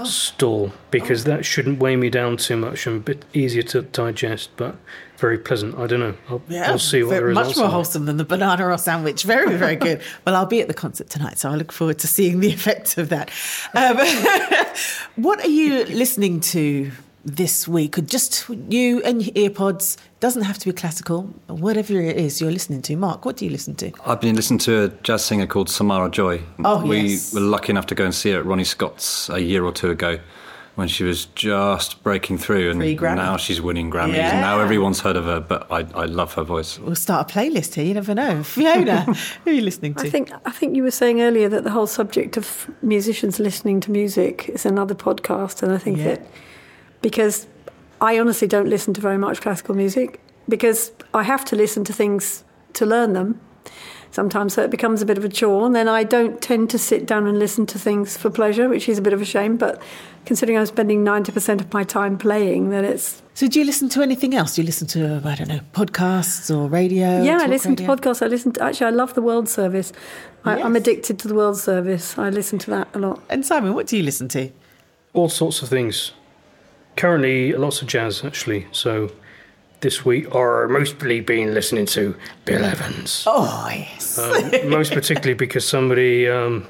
stall 0.04 0.72
because 0.90 1.26
that 1.26 1.46
shouldn't 1.46 1.80
weigh 1.80 1.96
me 1.96 2.10
down 2.10 2.38
too 2.38 2.58
much 2.58 2.88
and 2.88 2.98
a 2.98 3.00
bit 3.00 3.24
easier 3.34 3.62
to 3.62 3.84
digest, 3.84 4.50
but 4.58 4.76
very 5.22 5.38
pleasant. 5.38 5.78
I 5.78 5.88
don't 5.88 6.00
know. 6.00 6.16
I'll, 6.28 6.42
Yeah, 6.50 6.70
we'll 6.70 6.80
see 6.80 7.04
what 7.04 7.12
there 7.12 7.30
is. 7.30 7.36
much 7.36 7.56
more 7.56 7.68
are. 7.68 7.72
wholesome 7.72 8.06
than 8.06 8.18
the 8.18 8.26
banana 8.26 8.68
or 8.68 8.78
sandwich. 8.78 9.24
Very, 9.24 9.56
very 9.56 9.76
good. 9.76 10.02
well, 10.26 10.36
I'll 10.36 10.48
be 10.48 10.62
at 10.62 10.68
the 10.68 10.74
concert 10.74 11.10
tonight, 11.10 11.38
so 11.38 11.50
I 11.50 11.56
look 11.56 11.72
forward 11.72 12.00
to 12.00 12.08
seeing 12.08 12.40
the 12.40 12.52
effect 12.54 12.98
of 12.98 13.10
that. 13.10 13.32
Um, 13.76 13.98
what 15.16 15.40
are 15.40 15.50
you 15.50 15.86
listening 15.86 16.42
to 16.42 16.92
this 17.24 17.68
week? 17.68 18.04
Just 18.06 18.50
you 18.50 19.02
and 19.04 19.26
your 19.26 19.50
earpods? 19.50 19.96
Doesn't 20.20 20.42
have 20.44 20.58
to 20.58 20.66
be 20.66 20.74
classical. 20.74 21.24
Whatever 21.48 22.02
it 22.02 22.18
is 22.18 22.42
you're 22.42 22.52
listening 22.52 22.82
to, 22.84 22.96
Mark. 22.96 23.24
What 23.24 23.38
do 23.38 23.46
you 23.46 23.52
listen 23.52 23.76
to? 23.76 23.92
I've 24.06 24.22
been 24.22 24.36
listening 24.36 24.60
to 24.60 24.84
a 24.84 24.88
jazz 25.04 25.24
singer 25.24 25.48
called 25.48 25.70
Samara 25.70 26.10
Joy. 26.10 26.42
Oh, 26.66 26.86
we 26.86 27.02
yes. 27.02 27.34
were 27.34 27.42
lucky 27.42 27.72
enough 27.72 27.86
to 27.88 27.96
go 27.96 28.06
and 28.06 28.14
see 28.14 28.32
her 28.32 28.40
at 28.40 28.46
Ronnie 28.46 28.64
Scott's 28.64 29.30
a 29.30 29.40
year 29.40 29.64
or 29.64 29.72
two 29.72 29.92
ago 29.92 30.20
when 30.82 30.88
she 30.88 31.04
was 31.04 31.26
just 31.36 32.02
breaking 32.02 32.40
through, 32.40 32.72
and 32.72 32.80
now 33.00 33.38
she's 33.38 33.62
winning 33.62 33.92
Grammys. 33.92 34.16
Yeah. 34.16 34.32
And 34.32 34.42
now 34.42 34.60
everyone's 34.60 35.00
heard 35.00 35.16
of 35.16 35.26
her, 35.26 35.40
but 35.40 35.72
I, 35.72 35.86
I 35.94 36.06
love 36.06 36.34
her 36.34 36.44
voice. 36.44 36.80
We'll 36.80 36.96
start 36.96 37.30
a 37.32 37.34
playlist 37.34 37.76
here. 37.76 37.86
You 37.86 37.94
never 37.94 38.16
know. 38.16 38.42
Fiona, 38.56 39.02
who 39.44 39.52
are 39.52 39.54
you 39.54 39.62
listening 39.62 39.94
to? 39.94 40.08
I 40.08 40.10
think 40.10 40.32
I 40.46 40.52
think 40.52 40.76
you 40.76 40.82
were 40.82 40.90
saying 40.92 41.22
earlier 41.22 41.48
that 41.50 41.64
the 41.64 41.70
whole 41.70 41.86
subject 41.88 42.36
of 42.36 42.70
musicians 42.82 43.40
listening 43.40 43.80
to 43.82 43.92
music 43.92 44.50
is 44.50 44.66
another 44.66 44.96
podcast, 44.96 45.62
and 45.64 45.72
I 45.72 45.78
think 45.78 46.00
Yeah. 46.00 46.16
that 46.16 46.28
because 47.02 47.48
I 48.02 48.20
honestly 48.20 48.48
don't 48.48 48.68
listen 48.68 48.94
to 48.96 49.02
very 49.02 49.18
much 49.20 49.40
classical 49.42 49.76
music 49.76 50.20
because 50.50 50.92
I 51.14 51.22
have 51.24 51.46
to 51.46 51.56
listen 51.56 51.84
to 51.86 51.94
things 51.94 52.44
to 52.74 52.86
learn 52.88 53.14
them. 53.14 53.40
Sometimes 54.12 54.54
so 54.56 54.62
it 54.64 54.70
becomes 54.70 55.02
a 55.02 55.06
bit 55.06 55.18
of 55.18 55.24
a 55.24 55.30
chore, 55.30 55.66
and 55.66 55.74
then 55.74 55.88
I 55.88 56.04
don't 56.04 56.42
tend 56.42 56.70
to 56.72 56.78
sit 56.78 57.06
down 57.06 57.28
and 57.28 57.40
listen 57.40 57.66
to 57.68 57.80
things 57.80 58.18
for 58.18 58.30
pleasure, 58.30 58.68
which 58.68 58.90
is 58.90 58.98
a 58.98 59.02
bit 59.02 59.14
of 59.14 59.22
a 59.22 59.26
shame. 59.26 59.56
But 59.58 59.82
considering 60.26 60.58
I'm 60.58 60.66
spending 60.66 61.04
ninety 61.04 61.32
percent 61.32 61.62
of 61.62 61.72
my 61.74 61.84
time 61.86 62.18
playing, 62.18 62.70
then 62.72 62.84
it's 62.84 63.22
So, 63.36 63.48
do 63.48 63.60
you 63.60 63.66
listen 63.66 63.88
to 63.90 64.02
anything 64.02 64.36
else? 64.36 64.56
Do 64.56 64.62
you 64.62 64.66
listen 64.66 64.88
to 64.88 65.22
I 65.24 65.36
don't 65.36 65.48
know 65.48 65.62
podcasts 65.74 66.54
or 66.54 66.68
radio? 66.68 67.24
yeah. 67.24 67.40
I 67.42 67.48
listen 67.48 67.72
radio? 67.72 67.88
to 67.88 68.02
podcasts. 68.02 68.22
I 68.22 68.28
listen 68.28 68.52
to 68.54 68.64
actually. 68.64 68.88
I 68.88 68.92
love 68.92 69.14
the 69.14 69.22
World 69.22 69.48
Service. 69.48 69.94
I, 70.44 70.62
I'm 70.62 70.76
addicted 70.76 71.18
to 71.20 71.28
the 71.30 71.36
World 71.36 71.58
Service. 71.58 72.18
I 72.18 72.30
listen 72.30 72.60
to 72.60 72.70
that 72.72 72.88
a 72.94 73.00
lot. 73.00 73.22
And 73.30 73.46
Simon, 73.46 73.74
what 73.76 73.88
do 73.88 73.96
you 73.98 74.04
listen 74.04 74.28
to? 74.30 74.50
all 75.14 75.30
sorts 75.30 75.62
of 75.62 75.68
things. 75.70 76.14
Currently, 76.96 77.54
lots 77.54 77.82
of 77.82 77.88
jazz 77.88 78.24
actually. 78.26 78.68
So 78.72 79.12
this 79.82 80.06
week, 80.06 80.34
are 80.34 80.68
mostly 80.68 81.20
been 81.20 81.54
listening 81.54 81.86
to 81.88 82.16
Bill 82.46 82.64
Evans. 82.64 83.24
Oh 83.28 83.68
yes. 83.70 84.18
Um, 84.18 84.70
most 84.70 84.94
particularly 84.94 85.34
because 85.34 85.68
somebody 85.68 86.28
um, 86.28 86.68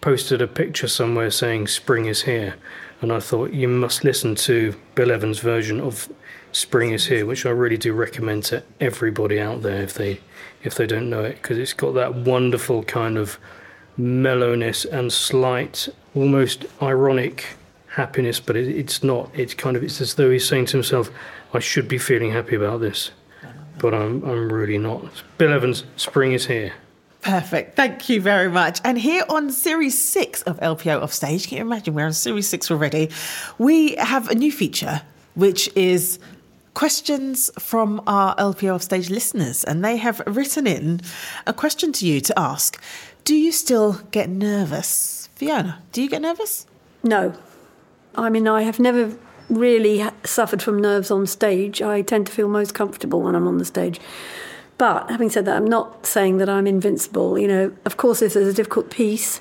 posted 0.00 0.42
a 0.42 0.46
picture 0.46 0.88
somewhere 0.88 1.30
saying 1.30 1.68
spring 1.68 2.06
is 2.06 2.22
here, 2.22 2.56
and 3.00 3.12
I 3.12 3.20
thought 3.20 3.52
you 3.52 3.68
must 3.68 4.04
listen 4.04 4.34
to 4.36 4.74
Bill 4.94 5.10
Evans' 5.10 5.38
version 5.38 5.80
of 5.80 6.08
Spring 6.52 6.92
is 6.92 7.06
Here, 7.06 7.26
which 7.26 7.44
I 7.44 7.50
really 7.50 7.76
do 7.76 7.92
recommend 7.92 8.44
to 8.44 8.62
everybody 8.80 9.38
out 9.38 9.62
there 9.62 9.82
if 9.82 9.94
they 9.94 10.20
if 10.62 10.74
they 10.74 10.86
don't 10.86 11.10
know 11.10 11.22
it, 11.22 11.36
because 11.40 11.58
it's 11.58 11.72
got 11.72 11.92
that 11.92 12.14
wonderful 12.14 12.82
kind 12.82 13.16
of 13.16 13.38
mellowness 13.96 14.84
and 14.84 15.12
slight, 15.12 15.88
almost 16.14 16.64
ironic 16.82 17.44
happiness, 17.90 18.40
but 18.40 18.56
it, 18.56 18.68
it's 18.68 19.02
not. 19.02 19.30
It's 19.34 19.54
kind 19.54 19.76
of 19.76 19.82
it's 19.82 20.00
as 20.00 20.14
though 20.14 20.30
he's 20.30 20.48
saying 20.48 20.66
to 20.66 20.78
himself, 20.78 21.10
"I 21.52 21.58
should 21.58 21.88
be 21.88 21.98
feeling 21.98 22.32
happy 22.32 22.56
about 22.56 22.80
this." 22.80 23.10
But 23.78 23.94
I'm, 23.94 24.24
I'm 24.24 24.52
really 24.52 24.78
not. 24.78 25.04
Bill 25.38 25.52
Evans, 25.52 25.84
spring 25.96 26.32
is 26.32 26.46
here. 26.46 26.72
Perfect. 27.22 27.76
Thank 27.76 28.08
you 28.08 28.20
very 28.20 28.48
much. 28.48 28.80
And 28.84 28.98
here 28.98 29.24
on 29.28 29.50
Series 29.50 30.00
6 30.00 30.42
of 30.42 30.58
LPO 30.60 31.02
Offstage, 31.02 31.48
can 31.48 31.58
you 31.58 31.62
imagine 31.62 31.94
we're 31.94 32.06
on 32.06 32.12
Series 32.12 32.48
6 32.48 32.70
already? 32.70 33.10
We 33.58 33.96
have 33.96 34.28
a 34.28 34.34
new 34.34 34.52
feature, 34.52 35.02
which 35.34 35.68
is 35.76 36.18
questions 36.74 37.50
from 37.58 38.00
our 38.06 38.36
LPO 38.36 38.76
Offstage 38.76 39.10
listeners. 39.10 39.64
And 39.64 39.84
they 39.84 39.96
have 39.96 40.22
written 40.26 40.66
in 40.66 41.00
a 41.46 41.52
question 41.52 41.92
to 41.94 42.06
you 42.06 42.20
to 42.20 42.38
ask 42.38 42.80
Do 43.24 43.34
you 43.34 43.52
still 43.52 44.00
get 44.10 44.28
nervous? 44.28 45.28
Fiona, 45.34 45.82
do 45.92 46.02
you 46.02 46.08
get 46.08 46.22
nervous? 46.22 46.66
No. 47.02 47.34
I 48.14 48.30
mean, 48.30 48.48
I 48.48 48.62
have 48.62 48.80
never 48.80 49.16
really 49.48 50.04
suffered 50.24 50.62
from 50.62 50.78
nerves 50.78 51.10
on 51.10 51.26
stage. 51.26 51.80
I 51.82 52.02
tend 52.02 52.26
to 52.26 52.32
feel 52.32 52.48
most 52.48 52.74
comfortable 52.74 53.22
when 53.22 53.34
I'm 53.34 53.48
on 53.48 53.58
the 53.58 53.64
stage. 53.64 54.00
But 54.76 55.10
having 55.10 55.28
said 55.28 55.44
that, 55.46 55.56
I'm 55.56 55.66
not 55.66 56.06
saying 56.06 56.38
that 56.38 56.48
I'm 56.48 56.66
invincible. 56.66 57.38
You 57.38 57.48
know, 57.48 57.72
of 57.84 57.96
course, 57.96 58.22
if 58.22 58.34
there's 58.34 58.46
a 58.46 58.52
difficult 58.52 58.90
piece 58.90 59.40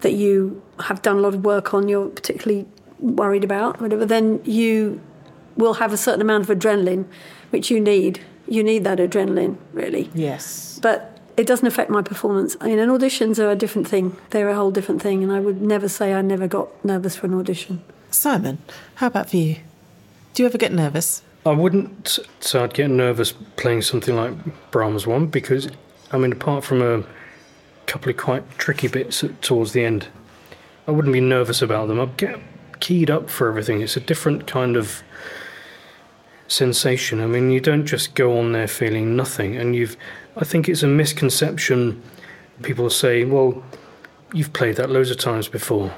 that 0.00 0.12
you 0.12 0.62
have 0.80 1.02
done 1.02 1.18
a 1.18 1.20
lot 1.20 1.34
of 1.34 1.44
work 1.44 1.74
on, 1.74 1.88
you're 1.88 2.08
particularly 2.08 2.66
worried 2.98 3.44
about, 3.44 3.80
whatever, 3.80 4.06
then 4.06 4.40
you 4.44 5.00
will 5.56 5.74
have 5.74 5.92
a 5.92 5.96
certain 5.96 6.20
amount 6.20 6.48
of 6.48 6.58
adrenaline, 6.58 7.04
which 7.50 7.70
you 7.70 7.80
need. 7.80 8.20
You 8.48 8.64
need 8.64 8.84
that 8.84 8.98
adrenaline, 8.98 9.58
really. 9.72 10.10
Yes. 10.14 10.78
But 10.82 11.18
it 11.36 11.46
doesn't 11.46 11.66
affect 11.66 11.90
my 11.90 12.02
performance. 12.02 12.56
I 12.60 12.66
mean, 12.66 12.78
and 12.78 12.90
auditions 12.90 13.38
are 13.38 13.50
a 13.50 13.56
different 13.56 13.88
thing. 13.88 14.16
They're 14.30 14.48
a 14.48 14.54
whole 14.54 14.70
different 14.70 15.02
thing, 15.02 15.22
and 15.22 15.30
I 15.30 15.40
would 15.40 15.60
never 15.60 15.88
say 15.88 16.14
I 16.14 16.22
never 16.22 16.46
got 16.46 16.84
nervous 16.84 17.16
for 17.16 17.26
an 17.26 17.34
audition. 17.34 17.82
Simon, 18.14 18.58
how 18.96 19.06
about 19.06 19.30
for 19.30 19.36
you? 19.38 19.56
Do 20.34 20.42
you 20.42 20.46
ever 20.46 20.58
get 20.58 20.72
nervous? 20.72 21.22
I 21.44 21.52
wouldn't 21.52 22.18
say 22.40 22.60
I'd 22.60 22.74
get 22.74 22.90
nervous 22.90 23.32
playing 23.56 23.82
something 23.82 24.14
like 24.14 24.70
Brahms 24.70 25.06
one 25.06 25.26
because, 25.26 25.68
I 26.12 26.18
mean, 26.18 26.32
apart 26.32 26.62
from 26.62 26.82
a 26.82 27.04
couple 27.86 28.10
of 28.10 28.16
quite 28.16 28.48
tricky 28.58 28.88
bits 28.88 29.24
towards 29.40 29.72
the 29.72 29.84
end, 29.84 30.08
I 30.86 30.90
wouldn't 30.90 31.12
be 31.12 31.20
nervous 31.20 31.62
about 31.62 31.88
them. 31.88 32.00
I'd 32.00 32.16
get 32.16 32.38
keyed 32.80 33.10
up 33.10 33.30
for 33.30 33.48
everything. 33.48 33.80
It's 33.80 33.96
a 33.96 34.00
different 34.00 34.46
kind 34.46 34.76
of 34.76 35.02
sensation. 36.48 37.20
I 37.20 37.26
mean, 37.26 37.50
you 37.50 37.60
don't 37.60 37.86
just 37.86 38.14
go 38.14 38.38
on 38.38 38.52
there 38.52 38.68
feeling 38.68 39.16
nothing, 39.16 39.56
and 39.56 39.74
you've. 39.74 39.96
I 40.36 40.44
think 40.44 40.68
it's 40.68 40.82
a 40.82 40.88
misconception. 40.88 42.02
People 42.62 42.90
say, 42.90 43.24
"Well, 43.24 43.62
you've 44.32 44.52
played 44.52 44.76
that 44.76 44.90
loads 44.90 45.10
of 45.10 45.16
times 45.16 45.48
before. 45.48 45.92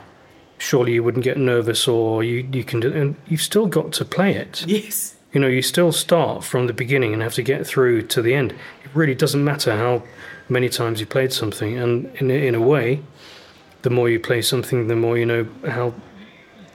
Surely 0.65 0.93
you 0.95 1.03
wouldn't 1.05 1.25
get 1.25 1.37
nervous, 1.37 1.87
or 1.87 2.25
you 2.25 2.49
you 2.53 2.65
can." 2.65 2.81
Do, 2.81 2.93
and 2.93 3.17
you've 3.29 3.43
still 3.51 3.67
got 3.67 3.93
to 3.99 4.05
play 4.05 4.35
it. 4.35 4.65
Yes. 4.67 5.15
You 5.33 5.41
know, 5.41 5.49
you 5.49 5.63
still 5.63 5.93
start 5.93 6.45
from 6.45 6.67
the 6.67 6.73
beginning 6.73 7.13
and 7.13 7.23
have 7.23 7.35
to 7.35 7.43
get 7.43 7.67
through 7.67 8.03
to 8.15 8.23
the 8.23 8.35
end. 8.35 8.53
It 8.85 8.91
really 8.95 9.15
doesn't 9.15 9.45
matter 9.45 9.77
how 9.77 10.03
many 10.49 10.69
times 10.69 11.01
you 11.01 11.07
played 11.07 11.33
something, 11.33 11.77
and 11.77 11.93
in 12.21 12.31
a, 12.31 12.47
in 12.49 12.55
a 12.55 12.61
way, 12.61 13.01
the 13.83 13.91
more 13.91 14.09
you 14.09 14.21
play 14.21 14.43
something, 14.43 14.89
the 14.89 14.97
more 14.97 15.19
you 15.19 15.27
know 15.27 15.47
how 15.69 15.93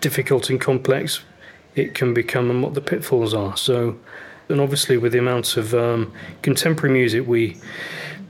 difficult 0.01 0.49
and 0.49 0.61
complex 0.61 1.21
it 1.75 1.95
can 1.95 2.13
become 2.13 2.49
and 2.51 2.61
what 2.61 2.73
the 2.73 2.81
pitfalls 2.81 3.33
are. 3.33 3.57
So, 3.57 3.97
and 4.49 4.61
obviously 4.61 4.97
with 4.97 5.13
the 5.13 5.19
amount 5.19 5.57
of 5.57 5.73
um, 5.73 6.13
contemporary 6.41 6.93
music 6.93 7.27
we 7.27 7.57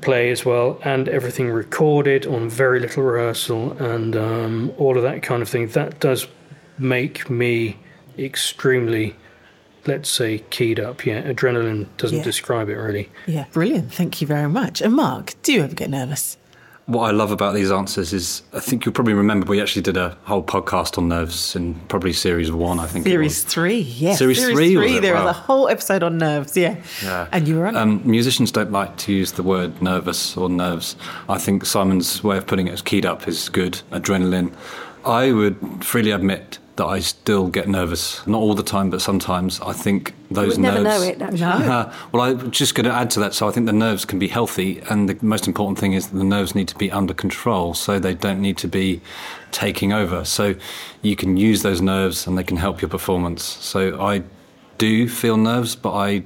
play 0.01 0.31
as 0.31 0.45
well, 0.45 0.79
and 0.83 1.07
everything 1.09 1.49
recorded 1.49 2.25
on 2.25 2.49
very 2.49 2.79
little 2.79 3.03
rehearsal, 3.03 3.73
and 3.73 4.15
um, 4.15 4.71
all 4.77 4.97
of 4.97 5.03
that 5.03 5.21
kind 5.23 5.41
of 5.41 5.49
thing, 5.49 5.67
that 5.69 5.99
does 5.99 6.27
make 6.77 7.29
me 7.29 7.77
extremely, 8.17 9.15
let's 9.85 10.09
say, 10.09 10.39
keyed 10.49 10.79
up. 10.79 11.05
Yeah, 11.05 11.21
adrenaline 11.23 11.87
doesn't 11.97 12.19
Yeah. 12.19 12.23
describe 12.23 12.69
it 12.69 12.75
really. 12.75 13.09
Yeah, 13.27 13.45
brilliant. 13.51 13.93
Thank 13.93 14.21
you 14.21 14.27
very 14.27 14.47
much. 14.49 14.81
And 14.81 14.93
Mark, 14.93 15.33
do 15.43 15.51
you 15.53 15.61
ever 15.63 15.75
get 15.75 15.89
nervous? 15.89 16.37
What 16.89 17.03
I 17.03 17.11
love 17.11 17.31
about 17.31 17.53
these 17.53 17.71
answers 17.71 18.13
is 18.13 18.41
I 18.51 18.59
think 18.59 18.83
you'll 18.83 18.93
probably 18.93 19.13
remember 19.13 19.45
we 19.45 19.61
actually 19.61 19.83
did 19.83 19.95
a 19.95 20.17
whole 20.23 20.41
podcast 20.41 20.97
on 20.97 21.07
nerves 21.07 21.55
in 21.55 21.75
probably 21.81 22.13
series 22.13 22.51
one, 22.51 22.79
I 22.79 22.87
think. 22.87 23.05
Series 23.05 23.43
was. 23.43 23.53
three, 23.53 23.79
yes. 23.79 24.17
Series 24.17 24.43
three, 24.43 24.75
was 24.75 24.91
it? 24.93 25.01
there 25.03 25.13
was 25.13 25.25
a 25.25 25.33
whole 25.33 25.69
episode 25.69 26.01
on 26.01 26.17
nerves, 26.17 26.57
yeah. 26.57 26.77
Yeah. 27.03 27.27
And 27.31 27.47
you 27.47 27.57
were 27.57 27.67
on. 27.67 27.75
Um, 27.75 28.01
musicians 28.05 28.51
don't 28.51 28.71
like 28.71 28.97
to 28.97 29.13
use 29.13 29.33
the 29.33 29.43
word 29.43 29.81
nervous 29.81 30.35
or 30.35 30.49
nerves. 30.49 30.95
I 31.27 31.37
think 31.37 31.65
Simon's 31.65 32.23
way 32.23 32.37
of 32.37 32.47
putting 32.47 32.67
it 32.67 32.71
as 32.71 32.81
keyed 32.81 33.05
up 33.05 33.27
is 33.27 33.49
good, 33.49 33.81
adrenaline. 33.91 34.51
I 35.05 35.31
would 35.31 35.57
freely 35.85 36.11
admit 36.11 36.58
that 36.79 36.85
I 36.85 36.99
still 36.99 37.49
get 37.49 37.67
nervous. 37.67 38.25
Not 38.25 38.39
all 38.39 38.55
the 38.55 38.63
time, 38.63 38.89
but 38.89 39.01
sometimes. 39.01 39.59
I 39.59 39.73
think 39.73 40.13
those 40.31 40.51
would 40.51 40.59
never 40.59 40.81
nerves. 40.81 41.01
know 41.01 41.07
it, 41.07 41.21
actually. 41.21 41.67
No. 41.67 41.71
Uh, 41.71 41.93
well, 42.13 42.23
I'm 42.23 42.51
just 42.51 42.73
going 42.73 42.85
to 42.85 42.93
add 42.93 43.11
to 43.11 43.19
that. 43.19 43.33
So 43.33 43.49
I 43.49 43.51
think 43.51 43.65
the 43.65 43.73
nerves 43.73 44.05
can 44.05 44.17
be 44.17 44.29
healthy, 44.29 44.79
and 44.89 45.09
the 45.09 45.17
most 45.21 45.45
important 45.45 45.77
thing 45.77 45.91
is 45.91 46.07
that 46.07 46.17
the 46.17 46.23
nerves 46.23 46.55
need 46.55 46.69
to 46.69 46.77
be 46.77 46.89
under 46.89 47.13
control, 47.13 47.73
so 47.73 47.99
they 47.99 48.13
don't 48.13 48.41
need 48.41 48.57
to 48.59 48.67
be 48.67 49.01
taking 49.51 49.91
over. 49.91 50.23
So 50.23 50.55
you 51.01 51.17
can 51.17 51.35
use 51.35 51.63
those 51.63 51.81
nerves, 51.81 52.25
and 52.25 52.37
they 52.37 52.43
can 52.43 52.57
help 52.57 52.81
your 52.81 52.89
performance. 52.89 53.43
So 53.43 54.01
I 54.01 54.23
do 54.77 55.09
feel 55.09 55.35
nerves, 55.35 55.75
but 55.75 55.93
I 55.93 56.23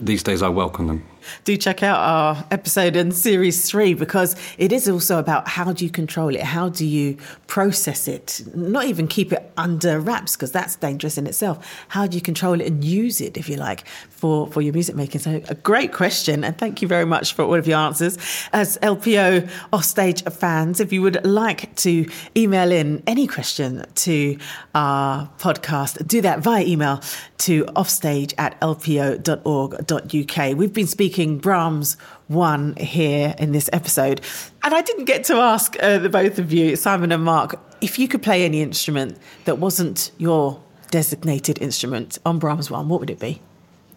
these 0.00 0.22
days 0.22 0.42
I 0.42 0.48
welcome 0.48 0.86
them. 0.86 1.06
Do 1.44 1.56
check 1.56 1.82
out 1.82 1.98
our 1.98 2.46
episode 2.50 2.96
in 2.96 3.12
series 3.12 3.68
three 3.68 3.94
because 3.94 4.36
it 4.58 4.72
is 4.72 4.88
also 4.88 5.18
about 5.18 5.48
how 5.48 5.72
do 5.72 5.84
you 5.84 5.90
control 5.90 6.34
it? 6.34 6.42
How 6.42 6.68
do 6.68 6.84
you 6.84 7.16
process 7.46 8.08
it? 8.08 8.42
Not 8.54 8.86
even 8.86 9.08
keep 9.08 9.32
it 9.32 9.50
under 9.56 10.00
wraps 10.00 10.36
because 10.36 10.52
that's 10.52 10.76
dangerous 10.76 11.18
in 11.18 11.26
itself. 11.26 11.66
How 11.88 12.06
do 12.06 12.16
you 12.16 12.20
control 12.20 12.60
it 12.60 12.66
and 12.66 12.84
use 12.84 13.20
it, 13.20 13.36
if 13.36 13.48
you 13.48 13.56
like, 13.56 13.86
for, 14.10 14.46
for 14.48 14.60
your 14.62 14.72
music 14.72 14.96
making? 14.96 15.20
So, 15.20 15.40
a 15.48 15.54
great 15.54 15.92
question. 15.92 16.44
And 16.44 16.56
thank 16.56 16.82
you 16.82 16.88
very 16.88 17.04
much 17.04 17.34
for 17.34 17.42
all 17.42 17.54
of 17.54 17.66
your 17.66 17.78
answers. 17.78 18.18
As 18.52 18.78
LPO 18.78 19.48
offstage 19.72 20.22
fans, 20.24 20.80
if 20.80 20.92
you 20.92 21.02
would 21.02 21.24
like 21.24 21.74
to 21.76 22.06
email 22.36 22.70
in 22.72 23.02
any 23.06 23.26
question 23.26 23.84
to 23.94 24.36
our 24.74 25.30
podcast, 25.38 26.06
do 26.06 26.20
that 26.22 26.40
via 26.40 26.64
email 26.64 27.00
to 27.38 27.66
offstage 27.76 28.34
at 28.38 28.60
lpo.org.uk. 28.60 30.56
We've 30.56 30.72
been 30.72 30.86
speaking 30.86 31.13
Brahms 31.38 31.96
one 32.28 32.74
here 32.76 33.34
in 33.38 33.52
this 33.52 33.70
episode. 33.72 34.20
And 34.62 34.74
I 34.74 34.82
didn't 34.82 35.04
get 35.04 35.24
to 35.24 35.34
ask 35.34 35.76
uh, 35.80 35.98
the 35.98 36.08
both 36.08 36.38
of 36.38 36.52
you, 36.52 36.76
Simon 36.76 37.12
and 37.12 37.22
Mark, 37.22 37.60
if 37.80 37.98
you 37.98 38.08
could 38.08 38.22
play 38.22 38.44
any 38.44 38.62
instrument 38.62 39.18
that 39.44 39.58
wasn't 39.58 40.10
your 40.18 40.60
designated 40.90 41.60
instrument 41.60 42.18
on 42.26 42.38
Brahms 42.38 42.70
one, 42.70 42.88
what 42.88 43.00
would 43.00 43.10
it 43.10 43.20
be? 43.20 43.40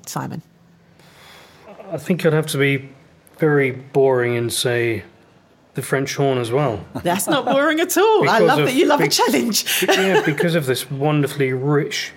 Simon. 0.05 0.41
I 1.91 1.97
think 1.97 2.25
I'd 2.25 2.33
have 2.33 2.47
to 2.47 2.57
be 2.57 2.89
very 3.37 3.71
boring 3.71 4.35
and 4.35 4.51
say 4.51 5.03
the 5.75 5.81
French 5.81 6.15
horn 6.15 6.37
as 6.37 6.51
well. 6.51 6.85
That's 7.03 7.27
not 7.27 7.45
boring 7.45 7.79
at 7.79 7.97
all. 7.97 8.29
I 8.29 8.39
love 8.39 8.59
of, 8.59 8.65
that 8.65 8.73
you 8.73 8.87
love 8.87 8.99
be, 8.99 9.05
a 9.05 9.09
challenge. 9.09 9.85
yeah, 9.87 10.21
because 10.25 10.55
of 10.55 10.65
this 10.65 10.89
wonderfully 10.89 11.53
rich 11.53 12.11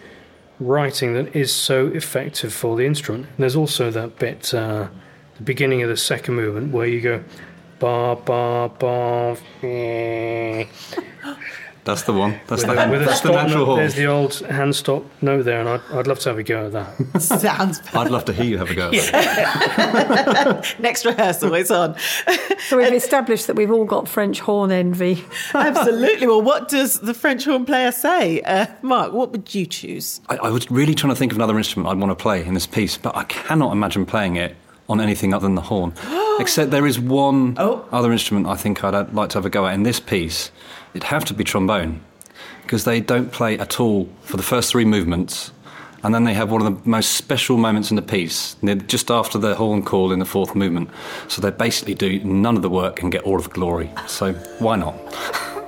writing 0.60 1.14
that 1.14 1.34
is 1.34 1.52
so 1.52 1.88
effective 1.88 2.52
for 2.52 2.76
the 2.76 2.84
instrument. 2.84 3.26
And 3.26 3.38
there's 3.38 3.56
also 3.56 3.90
that 3.90 4.18
bit, 4.18 4.54
uh, 4.54 4.88
the 5.36 5.42
beginning 5.42 5.82
of 5.82 5.88
the 5.88 5.96
second 5.96 6.34
movement, 6.34 6.72
where 6.72 6.86
you 6.86 7.00
go 7.00 7.24
ba 7.80 8.16
ba 8.24 8.70
ba. 8.78 9.36
That's 11.84 12.02
the 12.02 12.12
one. 12.12 12.40
That's 12.46 12.64
with 12.64 12.76
the, 12.76 12.86
a, 12.86 12.90
with 12.90 13.04
that's 13.04 13.20
the 13.20 13.32
natural 13.32 13.66
note, 13.66 13.76
There's 13.76 13.94
the 13.94 14.06
old 14.06 14.34
hand 14.40 14.76
stop 14.76 15.04
note 15.22 15.44
there, 15.44 15.60
and 15.60 15.68
I'd, 15.68 15.80
I'd 15.92 16.06
love 16.06 16.18
to 16.20 16.28
have 16.28 16.38
a 16.38 16.42
go 16.42 16.66
at 16.66 16.72
that. 16.72 17.20
Sounds. 17.20 17.80
I'd 17.94 18.10
love 18.10 18.24
to 18.26 18.32
hear 18.32 18.44
you 18.44 18.58
have 18.58 18.70
a 18.70 18.74
go. 18.74 18.90
At 18.90 19.12
that. 19.12 20.74
Next 20.78 21.04
rehearsal, 21.04 21.54
it's 21.54 21.70
on. 21.70 21.96
so 22.68 22.76
we've 22.76 22.92
established 22.92 23.46
that 23.46 23.56
we've 23.56 23.70
all 23.70 23.84
got 23.84 24.08
French 24.08 24.40
horn 24.40 24.70
envy. 24.70 25.24
Absolutely. 25.54 26.26
Well, 26.26 26.42
what 26.42 26.68
does 26.68 27.00
the 27.00 27.14
French 27.14 27.44
horn 27.44 27.64
player 27.64 27.92
say, 27.92 28.42
uh, 28.42 28.66
Mark? 28.82 29.12
What 29.12 29.32
would 29.32 29.54
you 29.54 29.66
choose? 29.66 30.20
I, 30.28 30.36
I 30.36 30.50
was 30.50 30.70
really 30.70 30.94
trying 30.94 31.12
to 31.12 31.18
think 31.18 31.32
of 31.32 31.38
another 31.38 31.56
instrument 31.56 31.88
I'd 31.88 31.98
want 31.98 32.10
to 32.10 32.22
play 32.22 32.44
in 32.44 32.54
this 32.54 32.66
piece, 32.66 32.98
but 32.98 33.16
I 33.16 33.24
cannot 33.24 33.72
imagine 33.72 34.04
playing 34.04 34.36
it 34.36 34.54
on 34.90 35.00
anything 35.00 35.32
other 35.32 35.44
than 35.44 35.54
the 35.54 35.62
horn. 35.62 35.94
Except 36.40 36.70
there 36.70 36.86
is 36.86 36.98
one 36.98 37.54
oh. 37.58 37.86
other 37.92 38.12
instrument 38.12 38.46
I 38.46 38.56
think 38.56 38.82
I'd 38.82 39.14
like 39.14 39.30
to 39.30 39.38
have 39.38 39.46
a 39.46 39.50
go 39.50 39.66
at 39.66 39.74
in 39.74 39.84
this 39.84 40.00
piece. 40.00 40.50
It'd 40.94 41.04
have 41.04 41.24
to 41.26 41.34
be 41.34 41.44
trombone, 41.44 42.00
because 42.62 42.84
they 42.84 43.00
don't 43.00 43.32
play 43.32 43.58
at 43.58 43.80
all 43.80 44.08
for 44.22 44.36
the 44.36 44.42
first 44.42 44.70
three 44.70 44.84
movements. 44.84 45.52
And 46.02 46.14
then 46.14 46.24
they 46.24 46.32
have 46.32 46.50
one 46.50 46.64
of 46.64 46.82
the 46.82 46.88
most 46.88 47.12
special 47.12 47.58
moments 47.58 47.90
in 47.90 47.96
the 47.96 48.02
piece, 48.02 48.56
just 48.86 49.10
after 49.10 49.38
the 49.38 49.54
horn 49.54 49.82
call 49.82 50.12
in 50.12 50.18
the 50.18 50.24
fourth 50.24 50.54
movement. 50.54 50.88
So 51.28 51.42
they 51.42 51.50
basically 51.50 51.94
do 51.94 52.24
none 52.24 52.56
of 52.56 52.62
the 52.62 52.70
work 52.70 53.02
and 53.02 53.12
get 53.12 53.22
all 53.24 53.36
of 53.36 53.44
the 53.44 53.50
glory. 53.50 53.90
So 54.06 54.32
why 54.60 54.76
not? 54.76 54.96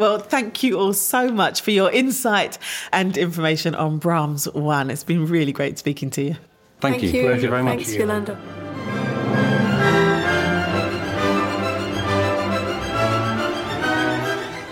Well, 0.00 0.18
thank 0.18 0.62
you 0.62 0.78
all 0.78 0.94
so 0.94 1.30
much 1.30 1.60
for 1.60 1.72
your 1.72 1.90
insight 1.90 2.56
and 2.90 3.18
information 3.18 3.74
on 3.74 3.98
Brahms 3.98 4.50
1. 4.50 4.88
It's 4.88 5.04
been 5.04 5.26
really 5.26 5.52
great 5.52 5.78
speaking 5.78 6.08
to 6.12 6.22
you. 6.22 6.36
Thank, 6.80 7.02
you. 7.02 7.10
thank 7.10 7.14
you. 7.14 7.20
you. 7.20 7.26
Pleasure 7.26 7.50
very 7.50 7.62
much. 7.62 7.76
Thanks, 7.80 7.94
Yolanda. 7.94 8.59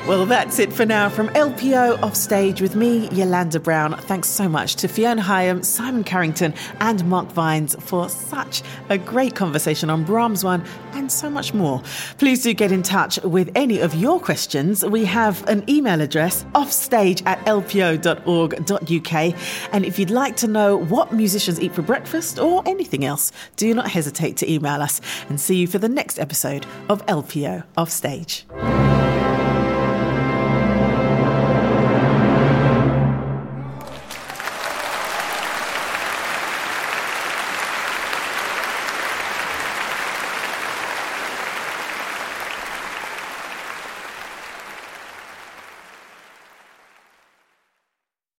Well, 0.09 0.25
that's 0.25 0.59
it 0.59 0.73
for 0.73 0.87
now 0.87 1.11
from 1.11 1.29
LPO 1.29 2.03
Offstage 2.03 2.63
with 2.63 2.75
me, 2.75 3.11
Yolanda 3.11 3.61
Brown. 3.61 3.95
Thanks 3.95 4.31
so 4.31 4.49
much 4.49 4.77
to 4.77 4.89
Fiona 4.89 5.21
Higham, 5.21 5.63
Simon 5.63 6.03
Carrington, 6.03 6.55
and 6.81 7.05
Mark 7.05 7.31
Vines 7.31 7.77
for 7.79 8.09
such 8.09 8.63
a 8.89 8.97
great 8.97 9.35
conversation 9.35 9.91
on 9.91 10.05
Brahms 10.05 10.43
One 10.43 10.65
and 10.95 11.13
so 11.13 11.29
much 11.29 11.53
more. 11.53 11.83
Please 12.17 12.43
do 12.43 12.55
get 12.55 12.73
in 12.73 12.83
touch 12.83 13.23
with 13.23 13.51
any 13.55 13.81
of 13.81 13.95
your 13.95 14.19
questions. 14.19 14.83
We 14.83 15.05
have 15.05 15.47
an 15.47 15.63
email 15.69 16.01
address, 16.01 16.47
offstage 16.55 17.23
at 17.27 17.45
lpo.org.uk. 17.45 19.13
And 19.73 19.85
if 19.85 19.99
you'd 19.99 20.11
like 20.11 20.37
to 20.37 20.49
know 20.49 20.79
what 20.79 21.13
musicians 21.13 21.61
eat 21.61 21.75
for 21.75 21.83
breakfast 21.83 22.39
or 22.39 22.63
anything 22.65 23.05
else, 23.05 23.31
do 23.57 23.75
not 23.75 23.91
hesitate 23.91 24.39
to 24.39 24.51
email 24.51 24.81
us 24.81 25.03
and 25.29 25.39
see 25.39 25.57
you 25.57 25.67
for 25.67 25.79
the 25.79 25.89
next 25.91 26.19
episode 26.19 26.65
of 26.89 27.05
LPO 27.05 27.65
Offstage. 27.77 28.47